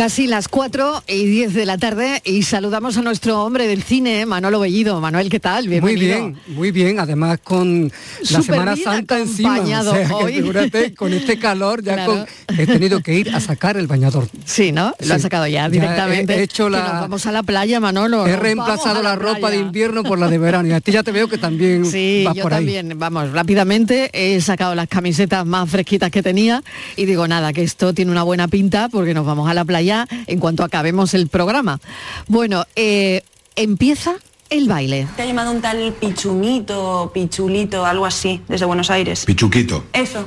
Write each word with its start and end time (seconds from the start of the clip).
Casi 0.00 0.26
las 0.26 0.48
4 0.48 1.04
y 1.08 1.26
10 1.26 1.52
de 1.52 1.66
la 1.66 1.76
tarde 1.76 2.22
y 2.24 2.42
saludamos 2.44 2.96
a 2.96 3.02
nuestro 3.02 3.44
hombre 3.44 3.68
del 3.68 3.82
cine, 3.82 4.24
Manolo 4.24 4.58
Bellido. 4.58 4.98
Manuel, 4.98 5.28
¿qué 5.28 5.40
tal? 5.40 5.68
Muy 5.68 5.94
bien, 5.96 6.38
muy 6.46 6.70
bien. 6.70 6.98
Además 6.98 7.38
con 7.44 7.92
la 8.30 8.40
Semana 8.40 8.76
Santa 8.76 9.18
encima. 9.18 9.60
O 9.60 9.66
sea, 9.66 10.16
hoy. 10.16 10.36
figúrate, 10.36 10.94
con 10.94 11.12
este 11.12 11.38
calor 11.38 11.82
ya 11.82 12.02
con, 12.06 12.24
he 12.56 12.66
tenido 12.66 13.02
que 13.02 13.12
ir 13.12 13.28
a 13.34 13.40
sacar 13.40 13.76
el 13.76 13.88
bañador. 13.88 14.26
Sí, 14.46 14.72
¿no? 14.72 14.94
Lo 15.00 15.04
Sí. 15.06 15.12
has 15.12 15.20
sacado 15.20 15.46
ya 15.46 15.68
directamente. 15.68 16.34
he 16.34 16.44
hecho 16.44 16.64
Que 16.64 16.70
la- 16.70 16.82
nos 16.82 16.92
vamos 17.02 17.26
a 17.26 17.32
la 17.32 17.42
playa, 17.42 17.78
Manolo. 17.78 18.26
He 18.26 18.36
reemplazado 18.36 19.02
la, 19.02 19.16
ropa 19.16 19.50
de 19.50 19.58
invierno 19.58 20.02
por 20.02 20.18
la 20.18 20.28
de 20.28 20.38
verano 20.38 20.66
y 20.66 20.72
a 20.72 20.80
ti 20.80 20.92
ya 20.92 21.02
te 21.02 21.12
veo 21.12 21.28
que 21.28 21.36
también 21.36 21.84
Sí, 21.84 22.22
vas 22.24 22.34
yo 22.36 22.44
por 22.44 22.54
ahí. 22.54 22.60
también, 22.64 22.98
vamos, 22.98 23.32
rápidamente 23.32 24.08
he 24.14 24.40
sacado 24.40 24.74
las 24.74 24.88
camisetas 24.88 25.44
más 25.44 25.68
fresquitas 25.68 26.10
que 26.10 26.22
tenía 26.22 26.62
y 26.96 27.04
digo, 27.04 27.28
nada, 27.28 27.52
que 27.52 27.62
esto 27.62 27.92
tiene 27.92 28.10
una 28.10 28.22
buena 28.22 28.48
pinta 28.48 28.88
porque 28.88 29.12
nos 29.12 29.26
vamos 29.26 29.50
a 29.50 29.52
la 29.52 29.62
playa 29.66 29.89
en 30.26 30.38
cuanto 30.38 30.64
acabemos 30.64 31.14
el 31.14 31.28
programa. 31.28 31.80
Bueno, 32.26 32.64
eh, 32.76 33.22
empieza 33.56 34.14
el 34.48 34.68
baile. 34.68 35.06
Te 35.16 35.22
ha 35.22 35.26
llamado 35.26 35.52
un 35.52 35.60
tal 35.60 35.94
Pichumito, 36.00 37.10
Pichulito, 37.14 37.84
algo 37.86 38.06
así, 38.06 38.40
desde 38.48 38.64
Buenos 38.66 38.90
Aires. 38.90 39.24
Pichuquito. 39.24 39.84
Eso. 39.92 40.24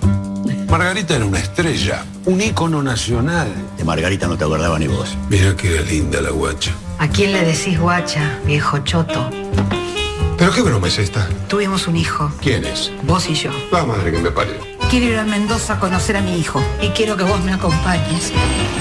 Margarita 0.69 1.15
era 1.15 1.25
una 1.25 1.39
estrella, 1.39 2.03
un 2.25 2.41
ícono 2.41 2.81
nacional. 2.81 3.47
De 3.77 3.83
Margarita 3.83 4.27
no 4.27 4.37
te 4.37 4.43
acordaba 4.43 4.79
ni 4.79 4.87
vos. 4.87 5.15
Mira 5.29 5.55
que 5.55 5.73
era 5.73 5.81
linda 5.83 6.21
la 6.21 6.31
guacha. 6.31 6.71
¿A 6.99 7.07
quién 7.09 7.31
le 7.33 7.43
decís 7.43 7.79
guacha, 7.79 8.39
viejo 8.45 8.79
choto? 8.79 9.29
¿Pero 10.37 10.51
qué 10.51 10.61
broma 10.61 10.87
es 10.87 10.97
esta? 10.97 11.27
Tuvimos 11.47 11.87
un 11.87 11.95
hijo, 11.95 12.31
¿Quién 12.41 12.65
es? 12.65 12.91
vos 13.03 13.29
y 13.29 13.35
yo. 13.35 13.51
La 13.71 13.85
madre 13.85 14.11
que 14.11 14.17
me 14.19 14.31
parió. 14.31 14.55
Quiero 14.93 15.07
ir 15.07 15.17
a 15.17 15.23
Mendoza 15.23 15.73
a 15.73 15.79
conocer 15.79 16.15
a 16.17 16.21
mi 16.21 16.37
hijo 16.37 16.63
y 16.79 16.89
quiero 16.89 17.17
que 17.17 17.23
vos 17.23 17.43
me 17.43 17.51
acompañes. 17.51 18.31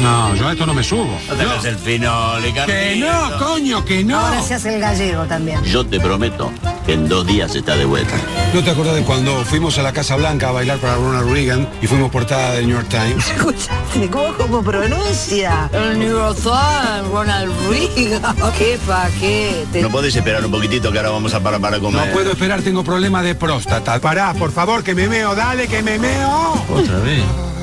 No, 0.02 0.34
yo 0.34 0.46
a 0.46 0.52
esto 0.52 0.66
no 0.66 0.74
me 0.74 0.84
subo. 0.84 1.18
No 1.26 1.34
te 1.34 1.68
el 1.70 1.78
fino, 1.78 2.34
Que 2.66 2.96
no, 2.96 3.38
coño, 3.38 3.82
que 3.82 4.04
no. 4.04 4.18
Ahora 4.18 4.42
se 4.42 4.52
hace 4.52 4.74
el 4.74 4.80
gallego 4.82 5.24
también. 5.24 5.64
Yo 5.64 5.86
te 5.86 5.98
prometo 5.98 6.52
que 6.84 6.92
en 6.92 7.08
dos 7.08 7.26
días 7.26 7.54
está 7.54 7.76
de 7.76 7.86
vuelta. 7.86 8.14
¿No 8.52 8.62
te 8.62 8.70
acuerdas 8.72 8.96
de 8.96 9.04
cuando 9.04 9.42
fuimos 9.46 9.78
a 9.78 9.82
la 9.82 9.94
Casa 9.94 10.16
Blanca 10.16 10.50
a 10.50 10.52
bailar 10.52 10.76
para 10.78 10.96
Ronald 10.96 11.32
Reagan 11.32 11.66
y 11.80 11.86
fuimos 11.86 12.10
portada 12.10 12.52
del 12.52 12.66
New 12.66 12.76
York 12.76 12.88
Times? 12.90 13.28
Escuchaste, 13.34 14.10
¿cómo, 14.10 14.34
cómo 14.34 14.62
pronuncia? 14.62 15.70
El 15.72 15.98
Neurozan, 15.98 17.10
Ronald 17.10 17.52
Reagan. 17.70 18.36
¿Qué 18.58 18.78
paquete? 18.86 19.80
¿No 19.80 19.88
podés 19.88 20.14
esperar 20.14 20.44
un 20.44 20.50
poquitito 20.50 20.92
que 20.92 20.98
ahora 20.98 21.10
vamos 21.10 21.32
a 21.32 21.40
parar 21.40 21.60
para 21.60 21.78
No 21.78 21.84
comer? 21.84 22.12
puedo 22.12 22.32
esperar, 22.32 22.60
tengo 22.60 22.84
problema 22.84 23.22
de 23.22 23.34
próstata. 23.34 23.98
Pará, 23.98 24.34
por 24.34 24.52
favor, 24.52 24.84
que 24.84 24.94
me 24.94 25.08
meo, 25.08 25.34
dale, 25.34 25.68
que 25.68 25.82
me 25.82 26.01
meo. 26.02 26.64
¿Otra 26.68 26.98
vez? 26.98 27.22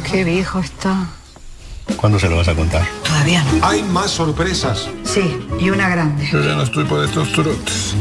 Qué 0.09 0.23
viejo 0.23 0.59
está. 0.59 1.07
¿Cuándo 1.97 2.19
se 2.19 2.29
lo 2.29 2.37
vas 2.37 2.47
a 2.47 2.55
contar? 2.55 2.87
Todavía 3.03 3.43
no. 3.43 3.65
Hay 3.65 3.83
más 3.83 4.11
sorpresas. 4.11 4.87
Sí, 5.03 5.37
y 5.59 5.69
una 5.69 5.89
grande. 5.89 6.27
Yo 6.31 6.39
ya 6.41 6.55
no 6.55 6.63
estoy 6.63 6.85
por 6.85 7.03
estos 7.03 7.31
trotes. 7.33 7.95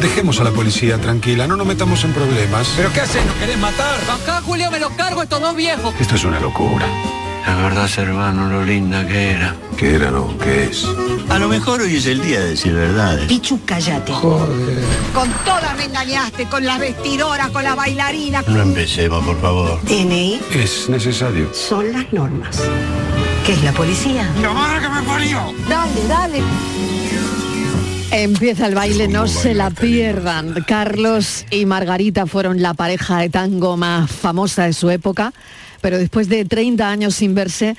Dejemos 0.00 0.40
a 0.40 0.44
la 0.44 0.50
policía 0.50 0.98
tranquila, 0.98 1.46
no 1.46 1.56
nos 1.56 1.66
metamos 1.66 2.02
en 2.04 2.12
problemas. 2.12 2.68
¿Pero 2.76 2.92
qué 2.92 3.00
haces? 3.00 3.24
¿No 3.24 3.34
querés 3.38 3.58
matar? 3.58 3.94
Acá, 4.10 4.42
Julio, 4.44 4.70
me 4.70 4.80
lo 4.80 4.90
cargo 4.96 5.22
estos 5.22 5.40
dos 5.40 5.54
viejos. 5.54 5.94
Esto 6.00 6.14
es 6.16 6.24
una 6.24 6.40
locura. 6.40 6.86
La 7.46 7.56
verdad, 7.56 7.90
hermano, 7.98 8.48
lo 8.48 8.64
linda 8.64 9.06
que 9.06 9.30
era. 9.32 9.54
¿Qué 9.76 9.94
era, 9.94 10.10
no? 10.10 10.36
¿Qué 10.38 10.64
es? 10.64 10.84
A 11.28 11.38
lo 11.38 11.48
mejor 11.48 11.80
hoy 11.80 11.96
es 11.96 12.06
el 12.06 12.20
día 12.22 12.40
de 12.40 12.50
decir 12.50 12.72
verdades. 12.72 13.26
Pichu, 13.26 13.60
cállate. 13.64 14.12
Joder. 14.12 14.78
Con 15.14 15.28
todas 15.44 15.76
me 15.76 15.84
engañaste, 15.84 16.44
con 16.46 16.64
las 16.64 16.78
vestidoras, 16.78 17.48
con 17.50 17.64
la 17.64 17.74
bailarina. 17.74 18.42
No 18.46 18.62
empecemos, 18.62 19.24
por 19.24 19.40
favor. 19.40 19.80
DNI 19.84 20.40
Es 20.54 20.88
necesario. 20.88 21.50
son 21.52 21.92
las 21.92 22.12
normas. 22.12 22.60
¿Qué 23.46 23.52
es 23.52 23.62
la 23.64 23.72
policía? 23.72 24.28
¡La 24.42 24.52
madre 24.52 24.80
que 24.82 24.88
me 24.88 25.02
parió! 25.02 25.40
Dale, 25.68 26.06
dale. 26.08 26.42
Empieza 28.12 28.66
el 28.66 28.74
baile, 28.74 29.06
no 29.08 29.26
se 29.28 29.54
la 29.54 29.70
pierdan. 29.70 30.64
Carlos 30.66 31.46
y 31.50 31.64
Margarita 31.64 32.26
fueron 32.26 32.60
la 32.60 32.74
pareja 32.74 33.18
de 33.18 33.28
tango 33.30 33.76
más 33.76 34.10
famosa 34.10 34.64
de 34.64 34.72
su 34.72 34.90
época, 34.90 35.32
pero 35.80 35.98
después 35.98 36.28
de 36.28 36.44
30 36.44 36.88
años 36.88 37.14
sin 37.14 37.34
verse, 37.34 37.76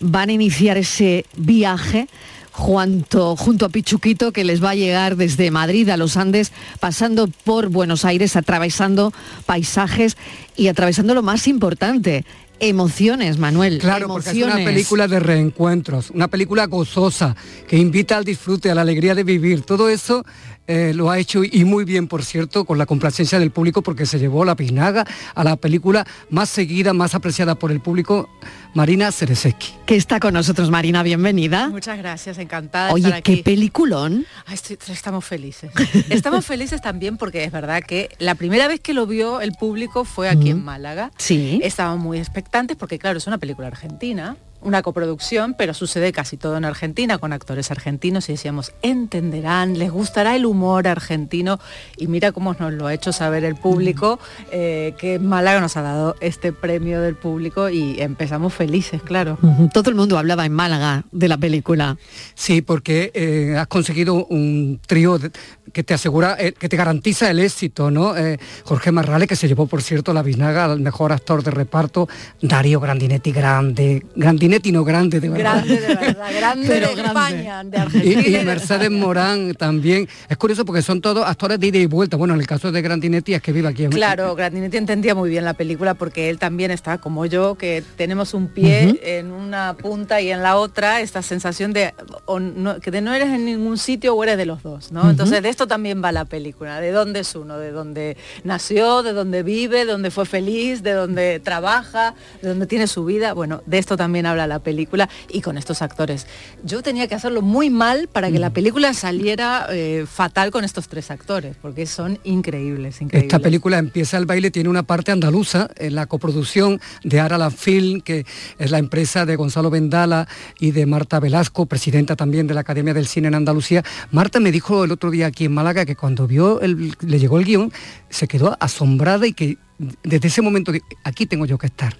van 0.00 0.28
a 0.28 0.32
iniciar 0.32 0.76
ese 0.76 1.24
viaje 1.36 2.08
junto, 2.50 3.34
junto 3.34 3.66
a 3.66 3.68
Pichuquito 3.68 4.32
que 4.32 4.44
les 4.44 4.62
va 4.62 4.70
a 4.70 4.74
llegar 4.76 5.16
desde 5.16 5.50
Madrid 5.50 5.88
a 5.88 5.96
los 5.96 6.16
Andes, 6.16 6.52
pasando 6.78 7.28
por 7.44 7.68
Buenos 7.68 8.04
Aires, 8.04 8.36
atravesando 8.36 9.12
paisajes 9.44 10.16
y 10.56 10.68
atravesando 10.68 11.14
lo 11.14 11.22
más 11.22 11.48
importante, 11.48 12.24
emociones, 12.60 13.38
Manuel. 13.38 13.78
Claro, 13.78 14.06
porque 14.06 14.30
es 14.30 14.36
una 14.36 14.44
emociones. 14.44 14.66
película 14.66 15.08
de 15.08 15.20
reencuentros, 15.20 16.10
una 16.10 16.28
película 16.28 16.66
gozosa, 16.66 17.34
que 17.66 17.76
invita 17.76 18.16
al 18.16 18.24
disfrute, 18.24 18.70
a 18.70 18.74
la 18.74 18.82
alegría 18.82 19.16
de 19.16 19.24
vivir. 19.24 19.62
Todo 19.62 19.88
eso 19.88 20.24
eh, 20.66 20.92
lo 20.94 21.10
ha 21.10 21.18
hecho 21.18 21.42
y 21.44 21.64
muy 21.64 21.84
bien, 21.84 22.08
por 22.08 22.24
cierto, 22.24 22.64
con 22.64 22.78
la 22.78 22.86
complacencia 22.86 23.38
del 23.38 23.50
público, 23.50 23.82
porque 23.82 24.06
se 24.06 24.18
llevó 24.18 24.44
la 24.44 24.54
pinaga 24.56 25.04
a 25.34 25.44
la 25.44 25.56
película 25.56 26.06
más 26.30 26.48
seguida, 26.48 26.92
más 26.92 27.14
apreciada 27.14 27.54
por 27.54 27.70
el 27.70 27.80
público, 27.80 28.28
Marina 28.74 29.12
Cereseski. 29.12 29.74
Que 29.86 29.96
está 29.96 30.20
con 30.20 30.34
nosotros, 30.34 30.70
Marina, 30.70 31.02
bienvenida. 31.02 31.68
Muchas 31.68 31.98
gracias, 31.98 32.38
encantada 32.38 32.88
de 32.88 32.94
Oye, 32.94 33.06
estar 33.08 33.22
qué 33.22 33.32
aquí. 33.34 33.42
peliculón. 33.42 34.26
Ay, 34.46 34.54
estoy- 34.54 34.78
estamos 34.88 35.24
felices. 35.24 35.70
Estamos 36.10 36.44
felices 36.46 36.80
también 36.80 37.16
porque 37.16 37.44
es 37.44 37.52
verdad 37.52 37.82
que 37.82 38.08
la 38.18 38.34
primera 38.34 38.66
vez 38.68 38.80
que 38.80 38.94
lo 38.94 39.06
vio 39.06 39.40
el 39.40 39.52
público 39.52 40.04
fue 40.04 40.28
aquí 40.28 40.50
en 40.50 40.64
Málaga. 40.64 41.10
Sí. 41.18 41.60
Estaban 41.62 41.98
muy 41.98 42.18
expectantes 42.18 42.76
porque 42.76 42.98
claro, 42.98 43.18
es 43.18 43.26
una 43.26 43.38
película 43.38 43.66
argentina, 43.68 44.36
una 44.64 44.82
coproducción, 44.82 45.54
pero 45.54 45.74
sucede 45.74 46.12
casi 46.12 46.36
todo 46.36 46.56
en 46.56 46.64
Argentina 46.64 47.18
con 47.18 47.32
actores 47.32 47.70
argentinos 47.70 48.28
y 48.28 48.32
decíamos, 48.32 48.72
entenderán, 48.82 49.78
les 49.78 49.90
gustará 49.90 50.34
el 50.34 50.46
humor 50.46 50.88
argentino 50.88 51.60
y 51.96 52.06
mira 52.08 52.32
cómo 52.32 52.54
nos 52.58 52.72
lo 52.72 52.86
ha 52.86 52.94
hecho 52.94 53.12
saber 53.12 53.44
el 53.44 53.54
público, 53.56 54.18
eh, 54.50 54.94
que 54.98 55.18
Málaga 55.18 55.60
nos 55.60 55.76
ha 55.76 55.82
dado 55.82 56.16
este 56.20 56.52
premio 56.52 57.00
del 57.00 57.14
público 57.14 57.68
y 57.68 58.00
empezamos 58.00 58.52
felices, 58.54 59.02
claro. 59.02 59.38
Todo 59.72 59.90
el 59.90 59.96
mundo 59.96 60.18
hablaba 60.18 60.46
en 60.46 60.52
Málaga 60.52 61.04
de 61.12 61.28
la 61.28 61.36
película. 61.38 61.96
Sí, 62.34 62.62
porque 62.62 63.10
eh, 63.14 63.56
has 63.58 63.66
conseguido 63.68 64.26
un 64.26 64.80
trío 64.86 65.18
de- 65.18 65.30
que 65.74 65.82
te 65.82 65.92
asegura, 65.92 66.36
eh, 66.38 66.52
que 66.52 66.68
te 66.68 66.76
garantiza 66.76 67.30
el 67.30 67.40
éxito, 67.40 67.90
¿no? 67.90 68.16
Eh, 68.16 68.38
Jorge 68.64 68.92
Marrale, 68.92 69.26
que 69.26 69.36
se 69.36 69.48
llevó, 69.48 69.66
por 69.66 69.82
cierto, 69.82 70.14
la 70.14 70.22
Vinaga 70.22 70.64
al 70.64 70.80
mejor 70.80 71.12
actor 71.12 71.42
de 71.42 71.50
reparto, 71.50 72.08
Darío 72.40 72.80
Grandinetti, 72.80 73.32
grande, 73.32 74.06
Grandinetti 74.14 74.72
no 74.72 74.84
grande, 74.84 75.20
de 75.20 75.28
verdad. 75.28 75.64
Grande 75.66 75.80
de 75.80 75.94
verdad, 75.94 76.30
grande 76.36 76.68
Pero 76.68 76.94
de. 76.94 77.02
España, 77.02 77.64
de 77.64 77.76
Argentina. 77.76 78.22
Y, 78.22 78.28
y 78.28 78.32
de 78.32 78.44
Mercedes 78.44 78.90
Morán 78.90 79.54
también. 79.54 80.08
Es 80.28 80.36
curioso 80.36 80.64
porque 80.64 80.80
son 80.80 81.00
todos 81.00 81.26
actores 81.26 81.58
de 81.58 81.66
ida 81.66 81.78
y 81.78 81.86
vuelta. 81.86 82.16
Bueno, 82.16 82.34
en 82.34 82.40
el 82.40 82.46
caso 82.46 82.70
de 82.70 82.80
Grandinetti 82.80 83.34
es 83.34 83.42
que 83.42 83.52
vive 83.52 83.68
aquí 83.68 83.84
en 83.84 83.90
Claro, 83.90 84.34
Grandinetti 84.36 84.76
entendía 84.76 85.14
muy 85.14 85.28
bien 85.28 85.44
la 85.44 85.54
película 85.54 85.94
porque 85.94 86.30
él 86.30 86.38
también 86.38 86.70
está 86.70 86.98
como 86.98 87.26
yo, 87.26 87.56
que 87.56 87.82
tenemos 87.96 88.32
un 88.32 88.46
pie 88.46 89.00
en 89.02 89.32
una 89.32 89.74
punta 89.74 90.20
y 90.20 90.30
en 90.30 90.42
la 90.42 90.56
otra, 90.56 91.00
esta 91.00 91.22
sensación 91.22 91.72
de, 91.72 91.94
o 92.26 92.38
no, 92.38 92.78
que 92.78 92.92
de 92.92 93.00
no 93.00 93.12
eres 93.12 93.28
en 93.28 93.44
ningún 93.44 93.76
sitio 93.76 94.14
o 94.14 94.22
eres 94.22 94.36
de 94.36 94.46
los 94.46 94.62
dos, 94.62 94.92
¿no? 94.92 95.10
Entonces 95.10 95.42
de 95.42 95.48
esto 95.48 95.63
también 95.66 96.02
va 96.02 96.12
la 96.12 96.24
película, 96.24 96.80
de 96.80 96.90
dónde 96.90 97.20
es 97.20 97.34
uno, 97.34 97.58
de 97.58 97.70
dónde 97.70 98.16
nació, 98.42 99.02
de 99.02 99.12
dónde 99.12 99.42
vive, 99.42 99.84
de 99.84 99.92
dónde 99.92 100.10
fue 100.10 100.26
feliz, 100.26 100.82
de 100.82 100.92
dónde 100.92 101.40
trabaja, 101.40 102.14
de 102.42 102.48
dónde 102.48 102.66
tiene 102.66 102.86
su 102.86 103.04
vida. 103.04 103.32
Bueno, 103.32 103.62
de 103.66 103.78
esto 103.78 103.96
también 103.96 104.26
habla 104.26 104.46
la 104.46 104.58
película 104.58 105.08
y 105.30 105.40
con 105.40 105.58
estos 105.58 105.82
actores. 105.82 106.26
Yo 106.62 106.82
tenía 106.82 107.08
que 107.08 107.14
hacerlo 107.14 107.42
muy 107.42 107.70
mal 107.70 108.08
para 108.08 108.30
que 108.30 108.38
la 108.38 108.50
película 108.50 108.94
saliera 108.94 109.66
eh, 109.70 110.06
fatal 110.10 110.50
con 110.50 110.64
estos 110.64 110.88
tres 110.88 111.10
actores, 111.10 111.56
porque 111.60 111.86
son 111.86 112.18
increíbles, 112.24 113.00
increíbles. 113.00 113.32
Esta 113.32 113.38
película 113.38 113.78
empieza 113.78 114.16
el 114.18 114.26
baile, 114.26 114.50
tiene 114.50 114.68
una 114.68 114.82
parte 114.82 115.12
andaluza, 115.12 115.68
en 115.76 115.94
la 115.94 116.06
coproducción 116.06 116.80
de 117.02 117.20
Arala 117.20 117.50
Film, 117.50 118.00
que 118.00 118.26
es 118.58 118.70
la 118.70 118.78
empresa 118.78 119.26
de 119.26 119.36
Gonzalo 119.36 119.70
Vendala 119.70 120.28
y 120.58 120.72
de 120.72 120.86
Marta 120.86 121.20
Velasco, 121.20 121.66
presidenta 121.66 122.16
también 122.16 122.46
de 122.46 122.54
la 122.54 122.60
Academia 122.60 122.94
del 122.94 123.06
Cine 123.06 123.28
en 123.28 123.34
Andalucía. 123.34 123.84
Marta 124.10 124.40
me 124.40 124.52
dijo 124.52 124.84
el 124.84 124.92
otro 124.92 125.10
día 125.10 125.26
aquí 125.26 125.46
en 125.46 125.53
Málaga 125.54 125.86
que 125.86 125.96
cuando 125.96 126.26
vio 126.26 126.60
el, 126.60 126.94
le 127.00 127.18
llegó 127.18 127.38
el 127.38 127.44
guion, 127.44 127.72
se 128.10 128.28
quedó 128.28 128.56
asombrada 128.60 129.26
y 129.26 129.32
que 129.32 129.56
desde 130.02 130.28
ese 130.28 130.42
momento 130.42 130.72
aquí 131.02 131.26
tengo 131.26 131.46
yo 131.46 131.58
que 131.58 131.66
estar. 131.66 131.96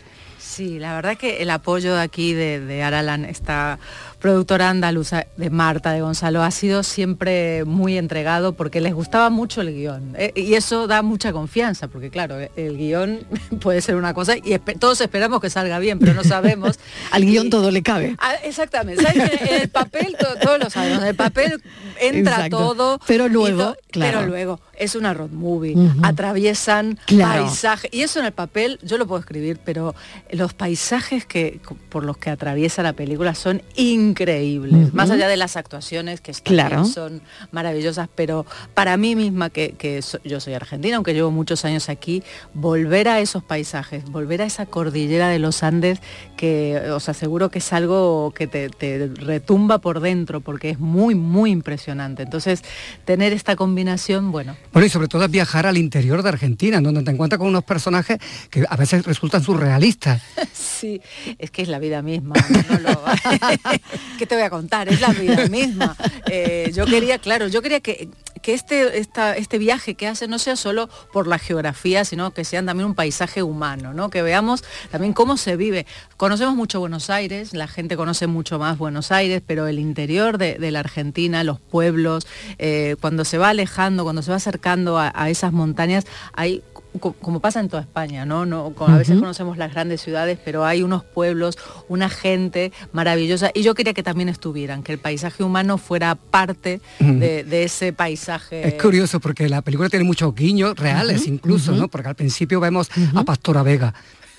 Sí, 0.55 0.79
la 0.79 0.95
verdad 0.95 1.17
que 1.17 1.43
el 1.43 1.51
apoyo 1.51 1.95
de 1.97 2.01
aquí 2.01 2.33
de, 2.33 2.61
de 2.61 2.83
Aralan, 2.85 3.25
esta 3.25 3.81
productora 4.21 4.71
andaluza 4.71 5.27
de 5.37 5.51
Marta, 5.51 5.91
de 5.93 6.01
Gonzalo, 6.01 6.45
ha 6.45 6.51
sido 6.53 6.85
siempre 6.85 7.65
muy 7.65 7.99
entregado 7.99 8.53
porque 8.53 8.81
les 8.81 8.95
gustaba 8.95 9.31
mucho 9.31 9.63
el 9.63 9.75
guion. 9.75 10.15
Eh, 10.17 10.33
y 10.37 10.55
eso 10.55 10.87
da 10.87 11.03
mucha 11.03 11.33
confianza, 11.33 11.89
porque 11.89 12.09
claro, 12.09 12.37
el 12.57 12.77
guion 12.79 13.27
puede 13.61 13.81
ser 13.81 13.97
una 13.97 14.15
cosa 14.15 14.37
y 14.37 14.57
todos 14.79 15.01
esperamos 15.01 15.41
que 15.41 15.51
salga 15.51 15.81
bien, 15.81 15.99
pero 15.99 16.15
no 16.15 16.23
sabemos. 16.23 16.79
Al 17.11 17.25
guion 17.25 17.51
todo 17.51 17.73
le 17.73 17.83
cabe. 17.83 18.15
Ah, 18.21 18.35
exactamente. 18.45 19.03
¿Sabes 19.03 19.31
que 19.31 19.57
en 19.57 19.63
el 19.63 19.69
papel, 19.71 20.17
to- 20.17 20.37
todos 20.41 20.59
lo 20.61 20.71
sabemos, 20.71 21.03
en 21.03 21.09
el 21.09 21.17
papel 21.17 21.61
entra 22.01 22.35
Exacto. 22.35 22.59
todo. 22.59 23.01
Pero 23.09 23.27
luego, 23.29 23.73
to- 23.75 23.77
claro. 23.91 24.19
Pero 24.21 24.29
luego 24.31 24.61
es 24.79 24.95
una 24.95 25.15
road 25.15 25.31
movie. 25.31 25.75
Atraviesan 26.03 26.99
Claro. 27.07 27.45
paisajes. 27.45 27.91
Y 27.93 28.03
eso 28.03 28.21
en 28.21 28.27
el 28.27 28.33
papel 28.33 28.79
yo 28.83 28.99
lo 28.99 29.07
puedo 29.07 29.21
escribir, 29.21 29.59
pero 29.65 29.95
los 30.31 30.55
paisajes 30.55 31.27
que 31.27 31.61
por 31.89 32.05
los 32.05 32.17
que 32.17 32.31
atraviesa 32.31 32.83
la 32.83 32.93
película 32.93 33.35
son 33.35 33.63
increíbles. 33.77 34.93
Más 34.95 35.11
allá 35.11 35.29
de 35.29 35.37
las 35.37 35.57
actuaciones 35.57 36.21
que 36.21 36.33
Claro. 36.33 36.85
son 36.85 37.23
maravillosas, 37.53 38.09
pero 38.15 38.45
para 38.75 38.97
mí 38.97 39.17
misma, 39.17 39.51
que, 39.51 39.73
que 39.73 40.03
so- 40.03 40.19
yo 40.25 40.41
soy 40.41 40.55
argentina, 40.55 40.97
aunque 40.97 41.15
llevo 41.15 41.31
muchos 41.31 41.65
años 41.65 41.89
aquí, 41.89 42.23
volver 42.55 43.09
a 43.09 43.21
esos 43.21 43.43
paisajes, 43.43 44.05
volver 44.11 44.43
a 44.43 44.45
esa 44.47 44.67
cordillera 44.67 45.29
de 45.29 45.39
los 45.39 45.63
Andes, 45.63 46.01
que 46.37 46.81
os 46.91 47.09
aseguro 47.09 47.49
que 47.51 47.59
es 47.59 47.73
algo 47.73 48.33
que 48.35 48.47
te, 48.47 48.69
te 48.69 49.09
retumba 49.15 49.79
por 49.79 50.01
dentro, 50.01 50.41
porque 50.41 50.71
es 50.71 50.79
muy, 50.79 51.15
muy 51.15 51.51
impresionante. 51.51 52.23
Entonces, 52.23 52.63
tener 53.05 53.33
esta 53.33 53.57
combinación, 53.57 54.33
bueno, 54.33 54.57
Bueno, 54.75 54.87
y 54.87 54.91
sobre 54.91 55.07
todo 55.09 55.25
es 55.25 55.31
viajar 55.31 55.67
al 55.67 55.79
interior 55.79 56.23
de 56.23 56.29
Argentina, 56.31 56.79
en 56.79 56.83
donde 56.85 57.03
te 57.05 57.11
encuentras 57.13 57.39
con 57.39 57.47
unos 57.49 57.63
personajes 57.65 58.19
que 58.51 58.67
a 58.69 58.77
veces 58.77 59.07
resultan 59.07 59.43
surrealistas. 59.43 60.21
Sí, 60.85 61.01
es 61.39 61.51
que 61.51 61.63
es 61.63 61.69
la 61.69 61.79
vida 61.79 62.03
misma. 62.03 62.35
no 62.69 62.79
lo- 62.81 63.01
¿Qué 64.19 64.27
te 64.27 64.35
voy 64.35 64.45
a 64.45 64.51
contar? 64.51 64.89
Es 64.89 65.01
la 65.01 65.09
vida 65.11 65.49
misma. 65.49 65.97
Eh, 66.31 66.73
yo 66.75 66.85
quería, 66.85 67.19
claro, 67.19 67.49
yo 67.49 67.63
quería 67.63 67.81
que, 67.81 68.11
que 68.43 68.53
este, 68.53 68.99
esta- 68.99 69.35
este 69.37 69.57
viaje 69.57 69.95
que 69.95 70.07
hace 70.09 70.29
no 70.29 70.39
sea 70.39 70.57
solo 70.57 70.91
por 71.13 71.27
la 71.27 71.39
geografía, 71.39 72.05
sino 72.05 72.33
que 72.33 72.45
sea 72.45 72.63
también 72.63 72.87
un 72.89 72.95
paisaje 72.95 73.43
humano, 73.43 73.95
¿no? 73.95 74.11
Que 74.11 74.21
veamos 74.21 74.63
también 74.91 75.15
cómo 75.15 75.39
se 75.39 75.57
vive. 75.57 75.87
Conocemos 76.19 76.55
mucho 76.55 76.81
Buenos 76.81 77.09
Aires, 77.09 77.55
la 77.55 77.69
gente 77.69 77.97
conoce 77.97 78.27
mucho 78.27 78.59
más 78.59 78.77
Buenos 78.77 79.11
Aires, 79.11 79.43
pero 79.47 79.67
el 79.69 79.79
interior 79.79 80.37
de, 80.37 80.59
de 80.59 80.71
la 80.71 80.81
Argentina, 80.81 81.45
los 81.45 81.61
pueblos, 81.61 82.27
eh, 82.59 82.97
cuando 83.01 83.25
se 83.25 83.39
va 83.39 83.51
alejando, 83.51 84.03
cuando 84.03 84.21
se 84.23 84.31
va 84.33 84.37
acercando 84.37 84.64
a, 84.69 85.13
a 85.15 85.31
esas 85.31 85.53
montañas, 85.53 86.05
hay 86.33 86.63
co- 87.01 87.13
como 87.15 87.41
pasa 87.41 87.61
en 87.61 87.69
toda 87.69 87.83
España, 87.83 88.25
¿no? 88.25 88.47
no 88.47 88.71
con- 88.75 88.93
a 88.93 88.99
veces 88.99 89.19
conocemos 89.19 89.59
las 89.59 89.73
grandes 89.73 90.01
ciudades, 90.01 90.39
pero 90.45 90.65
hay 90.65 90.83
unos 90.83 91.05
pueblos, 91.05 91.59
una 91.89 92.09
gente 92.09 92.73
maravillosa. 92.93 93.51
Y 93.55 93.63
yo 93.63 93.75
quería 93.75 93.93
que 93.95 94.03
también 94.03 94.29
estuvieran, 94.29 94.83
que 94.83 94.93
el 94.93 94.99
paisaje 94.99 95.43
humano 95.45 95.77
fuera 95.79 96.15
parte 96.15 96.81
de, 96.99 97.45
de 97.45 97.65
ese 97.65 97.93
paisaje. 97.93 98.67
Es 98.69 98.75
curioso 98.83 99.21
porque 99.21 99.49
la 99.49 99.63
película 99.63 99.89
tiene 99.89 100.05
muchos 100.05 100.35
guiños 100.35 100.77
reales 100.77 101.27
incluso. 101.27 101.73
¿no? 101.73 101.89
Porque 101.89 102.09
al 102.09 102.15
principio 102.17 102.61
vemos 102.61 102.89
a 103.15 103.25
Pastora 103.25 103.63
Vega. 103.63 103.93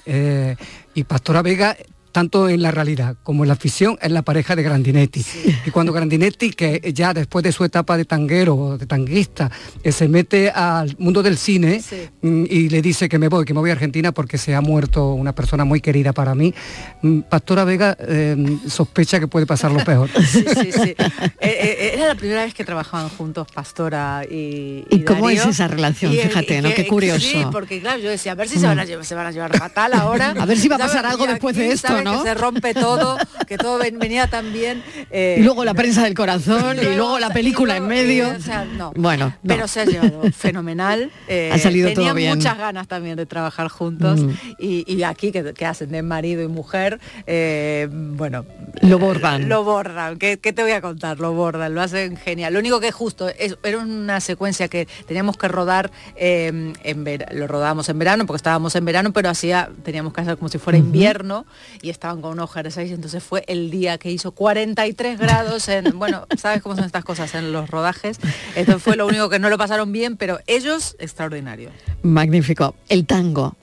eh, 0.06 0.56
y 0.94 1.04
Pastora 1.04 1.42
Vega 1.42 1.76
tanto 2.16 2.48
en 2.48 2.62
la 2.62 2.72
realidad 2.72 3.18
como 3.24 3.44
en 3.44 3.50
la 3.50 3.58
ficción 3.58 3.98
es 4.02 4.10
la 4.10 4.22
pareja 4.22 4.56
de 4.56 4.64
Grandinetti. 4.64 5.22
Y 5.66 5.70
cuando 5.70 5.92
Grandinetti, 5.92 6.52
que 6.52 6.94
ya 6.94 7.14
después 7.14 7.44
de 7.44 7.52
su 7.52 7.66
etapa 7.66 7.98
de 7.98 8.06
tanguero, 8.06 8.56
o 8.56 8.78
de 8.78 8.86
tanguista, 8.86 9.52
eh, 9.84 9.92
se 9.92 10.08
mete 10.08 10.50
al 10.50 10.96
mundo 10.98 11.22
del 11.22 11.38
cine 11.38 11.84
mm, 12.22 12.46
y 12.50 12.70
le 12.70 12.82
dice 12.82 13.10
que 13.10 13.20
me 13.20 13.28
voy, 13.28 13.44
que 13.44 13.54
me 13.54 13.60
voy 13.60 13.70
a 13.70 13.74
Argentina 13.74 14.14
porque 14.14 14.38
se 14.38 14.56
ha 14.56 14.62
muerto 14.62 15.12
una 15.12 15.36
persona 15.36 15.66
muy 15.66 15.82
querida 15.82 16.14
para 16.14 16.36
mí, 16.36 16.54
mm, 17.02 17.20
Pastora 17.24 17.66
Vega 17.66 17.98
eh, 18.00 18.60
sospecha 18.66 19.20
que 19.20 19.28
puede 19.28 19.46
pasar 19.46 19.74
lo 19.74 19.84
peor. 19.84 20.10
Sí, 20.26 20.44
sí, 20.54 20.72
sí. 20.72 20.96
Eh, 21.00 21.36
eh, 21.40 21.92
era 21.96 22.08
la 22.08 22.16
primera 22.16 22.44
vez 22.44 22.54
que 22.54 22.64
trabajaban 22.64 23.10
juntos 23.10 23.48
Pastora 23.54 24.24
y, 24.30 24.86
¿Y 24.90 25.02
cómo 25.04 25.26
Darío. 25.26 25.44
es 25.44 25.48
esa 25.50 25.68
relación? 25.68 26.14
Y, 26.14 26.18
Fíjate, 26.18 26.62
Qué 26.76 26.88
curioso. 26.88 27.20
Sí, 27.20 27.44
porque 27.52 27.80
claro, 27.80 28.00
yo 28.00 28.10
decía, 28.10 28.34
a 28.34 28.36
ver 28.36 28.48
si 28.48 28.60
se 28.60 28.68
van 28.68 28.80
a 28.80 28.86
llevar, 28.86 29.06
se 29.06 29.16
van 29.16 29.28
a 29.28 29.32
llevar 29.32 29.58
fatal 29.58 29.94
ahora. 29.94 30.34
A 30.38 30.46
ver 30.46 30.58
si 30.58 30.68
va 30.68 30.76
a 30.78 30.80
pasar 30.80 31.06
algo 31.06 31.26
Y 31.26 31.28
después 31.28 31.56
de 31.56 31.72
esto. 31.72 32.05
¿No? 32.06 32.24
Que 32.24 32.30
se 32.30 32.34
rompe 32.36 32.74
todo, 32.74 33.18
que 33.48 33.58
todo 33.58 33.78
ven- 33.78 34.00
venía 34.00 34.28
tan 34.28 34.54
bien. 34.54 34.84
eh, 35.12 35.38
Y 35.40 35.44
luego 35.44 35.66
la 35.66 35.74
prensa 35.74 36.04
del 36.04 36.14
corazón 36.14 36.78
y 36.78 36.82
luego- 36.82 36.96
luego 36.98 37.20
la 37.20 37.30
película 37.32 37.76
en 37.78 37.88
medio. 37.88 38.30
o 38.30 38.40
sea, 38.40 38.66
no. 38.66 38.92
Bueno, 38.96 39.26
no. 39.44 39.48
Pero 39.48 39.68
se 39.68 39.82
ha 39.82 39.86
llevado 39.86 40.22
fenomenal. 40.32 41.12
eh, 41.28 41.52
Ha 41.54 41.58
salido 41.58 41.88
todo 41.90 41.96
tenían 41.96 42.16
bien. 42.16 42.36
muchas 42.38 42.58
ganas 42.58 42.88
también 42.88 43.18
de 43.18 43.26
trabajar 43.26 43.68
juntos. 43.68 44.22
Mm. 44.22 44.30
Y, 44.60 44.94
y 44.94 45.04
aquí, 45.04 45.32
que, 45.32 45.54
que 45.54 45.66
hacen 45.66 45.92
de 45.92 46.02
marido 46.02 46.42
y 46.44 46.48
mujer, 46.48 47.00
eh, 47.28 47.88
bueno... 47.92 48.46
Lo 48.82 49.00
bordan. 49.00 49.48
Lo 49.50 49.64
bordan. 49.64 50.18
¿Qué, 50.18 50.38
qué 50.38 50.52
te 50.54 50.62
voy 50.62 50.74
a 50.74 50.82
contar? 50.82 51.20
Lo 51.20 51.34
bordan, 51.34 51.74
lo 51.74 51.82
hacen 51.82 52.18
genial. 52.18 52.54
Lo 52.54 52.60
único 52.60 52.80
que 52.80 52.90
es 52.90 52.94
justo, 52.96 53.30
es- 53.30 53.58
era 53.64 53.80
una 53.80 54.20
secuencia 54.20 54.68
que 54.68 54.88
teníamos 55.08 55.38
que 55.38 55.48
rodar, 55.48 55.92
eh, 56.16 56.74
en 56.84 57.04
ver- 57.04 57.28
lo 57.32 57.48
rodábamos 57.48 57.88
en 57.90 57.98
verano, 58.00 58.26
porque 58.26 58.38
estábamos 58.38 58.76
en 58.76 58.84
verano, 58.86 59.14
pero 59.14 59.30
hacía, 59.30 59.70
teníamos 59.84 60.14
que 60.14 60.22
hacer 60.22 60.38
como 60.38 60.50
si 60.50 60.58
fuera 60.58 60.78
invierno 60.78 61.46
y 61.82 61.90
estaban 61.96 62.22
con 62.22 62.34
unos 62.34 62.52
jerseys, 62.52 62.92
entonces 62.92 63.24
fue 63.24 63.44
el 63.48 63.72
día 63.72 63.98
que 63.98 64.12
hizo 64.12 64.32
43 64.32 65.20
grados 65.20 65.68
en, 65.68 65.98
bueno, 66.00 66.28
sabes 66.38 66.62
cómo 66.62 66.76
son 66.76 66.86
estas 66.86 67.04
cosas 67.04 67.34
en 67.36 67.52
los 67.52 67.70
rodajes, 67.70 68.20
entonces 68.56 68.84
fue 68.84 68.96
lo 68.96 69.08
único 69.08 69.30
que 69.30 69.40
no 69.40 69.50
lo 69.50 69.58
pasaron 69.58 69.92
bien, 69.92 70.18
pero 70.18 70.40
ellos, 70.48 70.96
extraordinario. 71.00 71.72
Magnífico. 72.04 72.76
El 72.90 73.06
tango. 73.06 73.56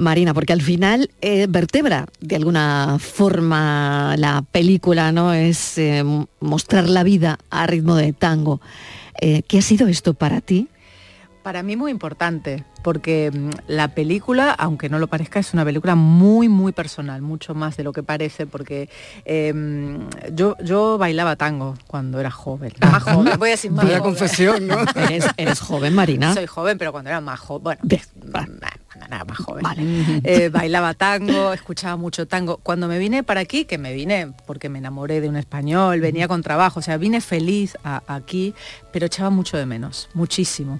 Marina, 0.00 0.32
porque 0.32 0.54
al 0.54 0.62
final 0.62 1.10
eh, 1.20 1.46
vertebra 1.48 2.06
de 2.20 2.36
alguna 2.36 2.96
forma 2.98 4.14
la 4.16 4.42
película, 4.50 5.12
¿no? 5.12 5.34
Es 5.34 5.76
eh, 5.76 6.02
mostrar 6.40 6.88
la 6.88 7.02
vida 7.02 7.38
a 7.50 7.66
ritmo 7.66 7.96
de 7.96 8.14
tango. 8.14 8.62
Eh, 9.20 9.42
¿Qué 9.46 9.58
ha 9.58 9.62
sido 9.62 9.88
esto 9.88 10.14
para 10.14 10.40
ti? 10.40 10.68
Para 11.50 11.64
mí 11.64 11.74
muy 11.74 11.90
importante, 11.90 12.62
porque 12.84 13.32
mm, 13.34 13.50
la 13.66 13.88
película, 13.88 14.52
aunque 14.52 14.88
no 14.88 15.00
lo 15.00 15.08
parezca, 15.08 15.40
es 15.40 15.52
una 15.52 15.64
película 15.64 15.96
muy, 15.96 16.48
muy 16.48 16.70
personal, 16.70 17.22
mucho 17.22 17.56
más 17.56 17.76
de 17.76 17.82
lo 17.82 17.92
que 17.92 18.04
parece, 18.04 18.46
porque 18.46 18.88
eh, 19.24 19.98
yo, 20.32 20.56
yo 20.62 20.96
bailaba 20.96 21.34
tango 21.34 21.74
cuando 21.88 22.20
era 22.20 22.30
joven. 22.30 22.72
Más 22.82 23.02
joven, 23.02 23.32
voy 23.40 23.48
a 23.48 23.50
decir 23.50 23.72
más 23.72 23.84
Vaya 23.84 23.98
joven. 23.98 24.10
confesión, 24.14 24.68
¿no? 24.68 24.76
Eres, 24.94 25.26
eres 25.36 25.58
joven, 25.58 25.92
Marina. 25.92 26.32
Soy 26.34 26.46
joven, 26.46 26.78
pero 26.78 26.92
cuando 26.92 27.10
era 27.10 27.20
más 27.20 27.40
joven, 27.40 27.64
bueno, 27.64 27.80
Bien, 27.82 28.00
cuando 28.30 29.06
era 29.08 29.24
más 29.24 29.38
joven. 29.38 29.64
Eh, 30.22 30.50
bailaba 30.52 30.94
tango, 30.94 31.52
escuchaba 31.52 31.96
mucho 31.96 32.28
tango. 32.28 32.58
Cuando 32.58 32.86
me 32.86 33.00
vine 33.00 33.24
para 33.24 33.40
aquí, 33.40 33.64
que 33.64 33.76
me 33.76 33.92
vine 33.92 34.32
porque 34.46 34.68
me 34.68 34.78
enamoré 34.78 35.20
de 35.20 35.28
un 35.28 35.34
español, 35.34 35.98
venía 36.00 36.28
con 36.28 36.42
trabajo, 36.42 36.78
o 36.78 36.82
sea, 36.82 36.96
vine 36.96 37.20
feliz 37.20 37.76
a- 37.82 38.04
aquí, 38.06 38.54
pero 38.92 39.06
echaba 39.06 39.30
mucho 39.30 39.56
de 39.56 39.66
menos, 39.66 40.08
muchísimo. 40.14 40.78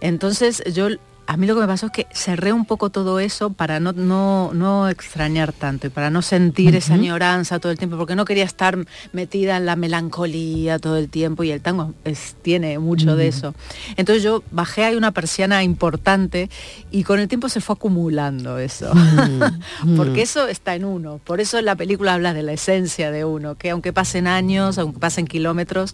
Entonces 0.00 0.62
yo 0.72 0.88
a 1.28 1.36
mí 1.36 1.48
lo 1.48 1.56
que 1.56 1.60
me 1.62 1.66
pasó 1.66 1.86
es 1.86 1.92
que 1.92 2.06
cerré 2.14 2.52
un 2.52 2.66
poco 2.66 2.90
todo 2.90 3.18
eso 3.18 3.50
para 3.50 3.80
no, 3.80 3.92
no, 3.92 4.52
no 4.54 4.88
extrañar 4.88 5.52
tanto 5.52 5.88
y 5.88 5.90
para 5.90 6.08
no 6.08 6.22
sentir 6.22 6.76
esa 6.76 6.94
añoranza 6.94 7.58
todo 7.58 7.72
el 7.72 7.78
tiempo, 7.78 7.96
porque 7.96 8.14
no 8.14 8.24
quería 8.24 8.44
estar 8.44 8.78
metida 9.12 9.56
en 9.56 9.66
la 9.66 9.74
melancolía 9.74 10.78
todo 10.78 10.96
el 10.96 11.08
tiempo 11.08 11.42
y 11.42 11.50
el 11.50 11.60
tango 11.62 11.94
es- 12.04 12.36
tiene 12.42 12.78
mucho 12.78 13.16
de 13.16 13.26
eso. 13.26 13.56
Entonces 13.96 14.22
yo 14.22 14.44
bajé 14.52 14.84
ahí 14.84 14.94
una 14.94 15.10
persiana 15.10 15.64
importante 15.64 16.48
y 16.92 17.02
con 17.02 17.18
el 17.18 17.26
tiempo 17.26 17.48
se 17.48 17.60
fue 17.60 17.74
acumulando 17.74 18.58
eso. 18.58 18.92
Porque 19.96 20.22
eso 20.22 20.46
está 20.46 20.76
en 20.76 20.84
uno. 20.84 21.18
Por 21.24 21.40
eso 21.40 21.60
la 21.60 21.74
película 21.74 22.14
habla 22.14 22.34
de 22.34 22.44
la 22.44 22.52
esencia 22.52 23.10
de 23.10 23.24
uno, 23.24 23.56
que 23.56 23.70
aunque 23.70 23.92
pasen 23.92 24.28
años, 24.28 24.78
aunque 24.78 25.00
pasen 25.00 25.26
kilómetros, 25.26 25.92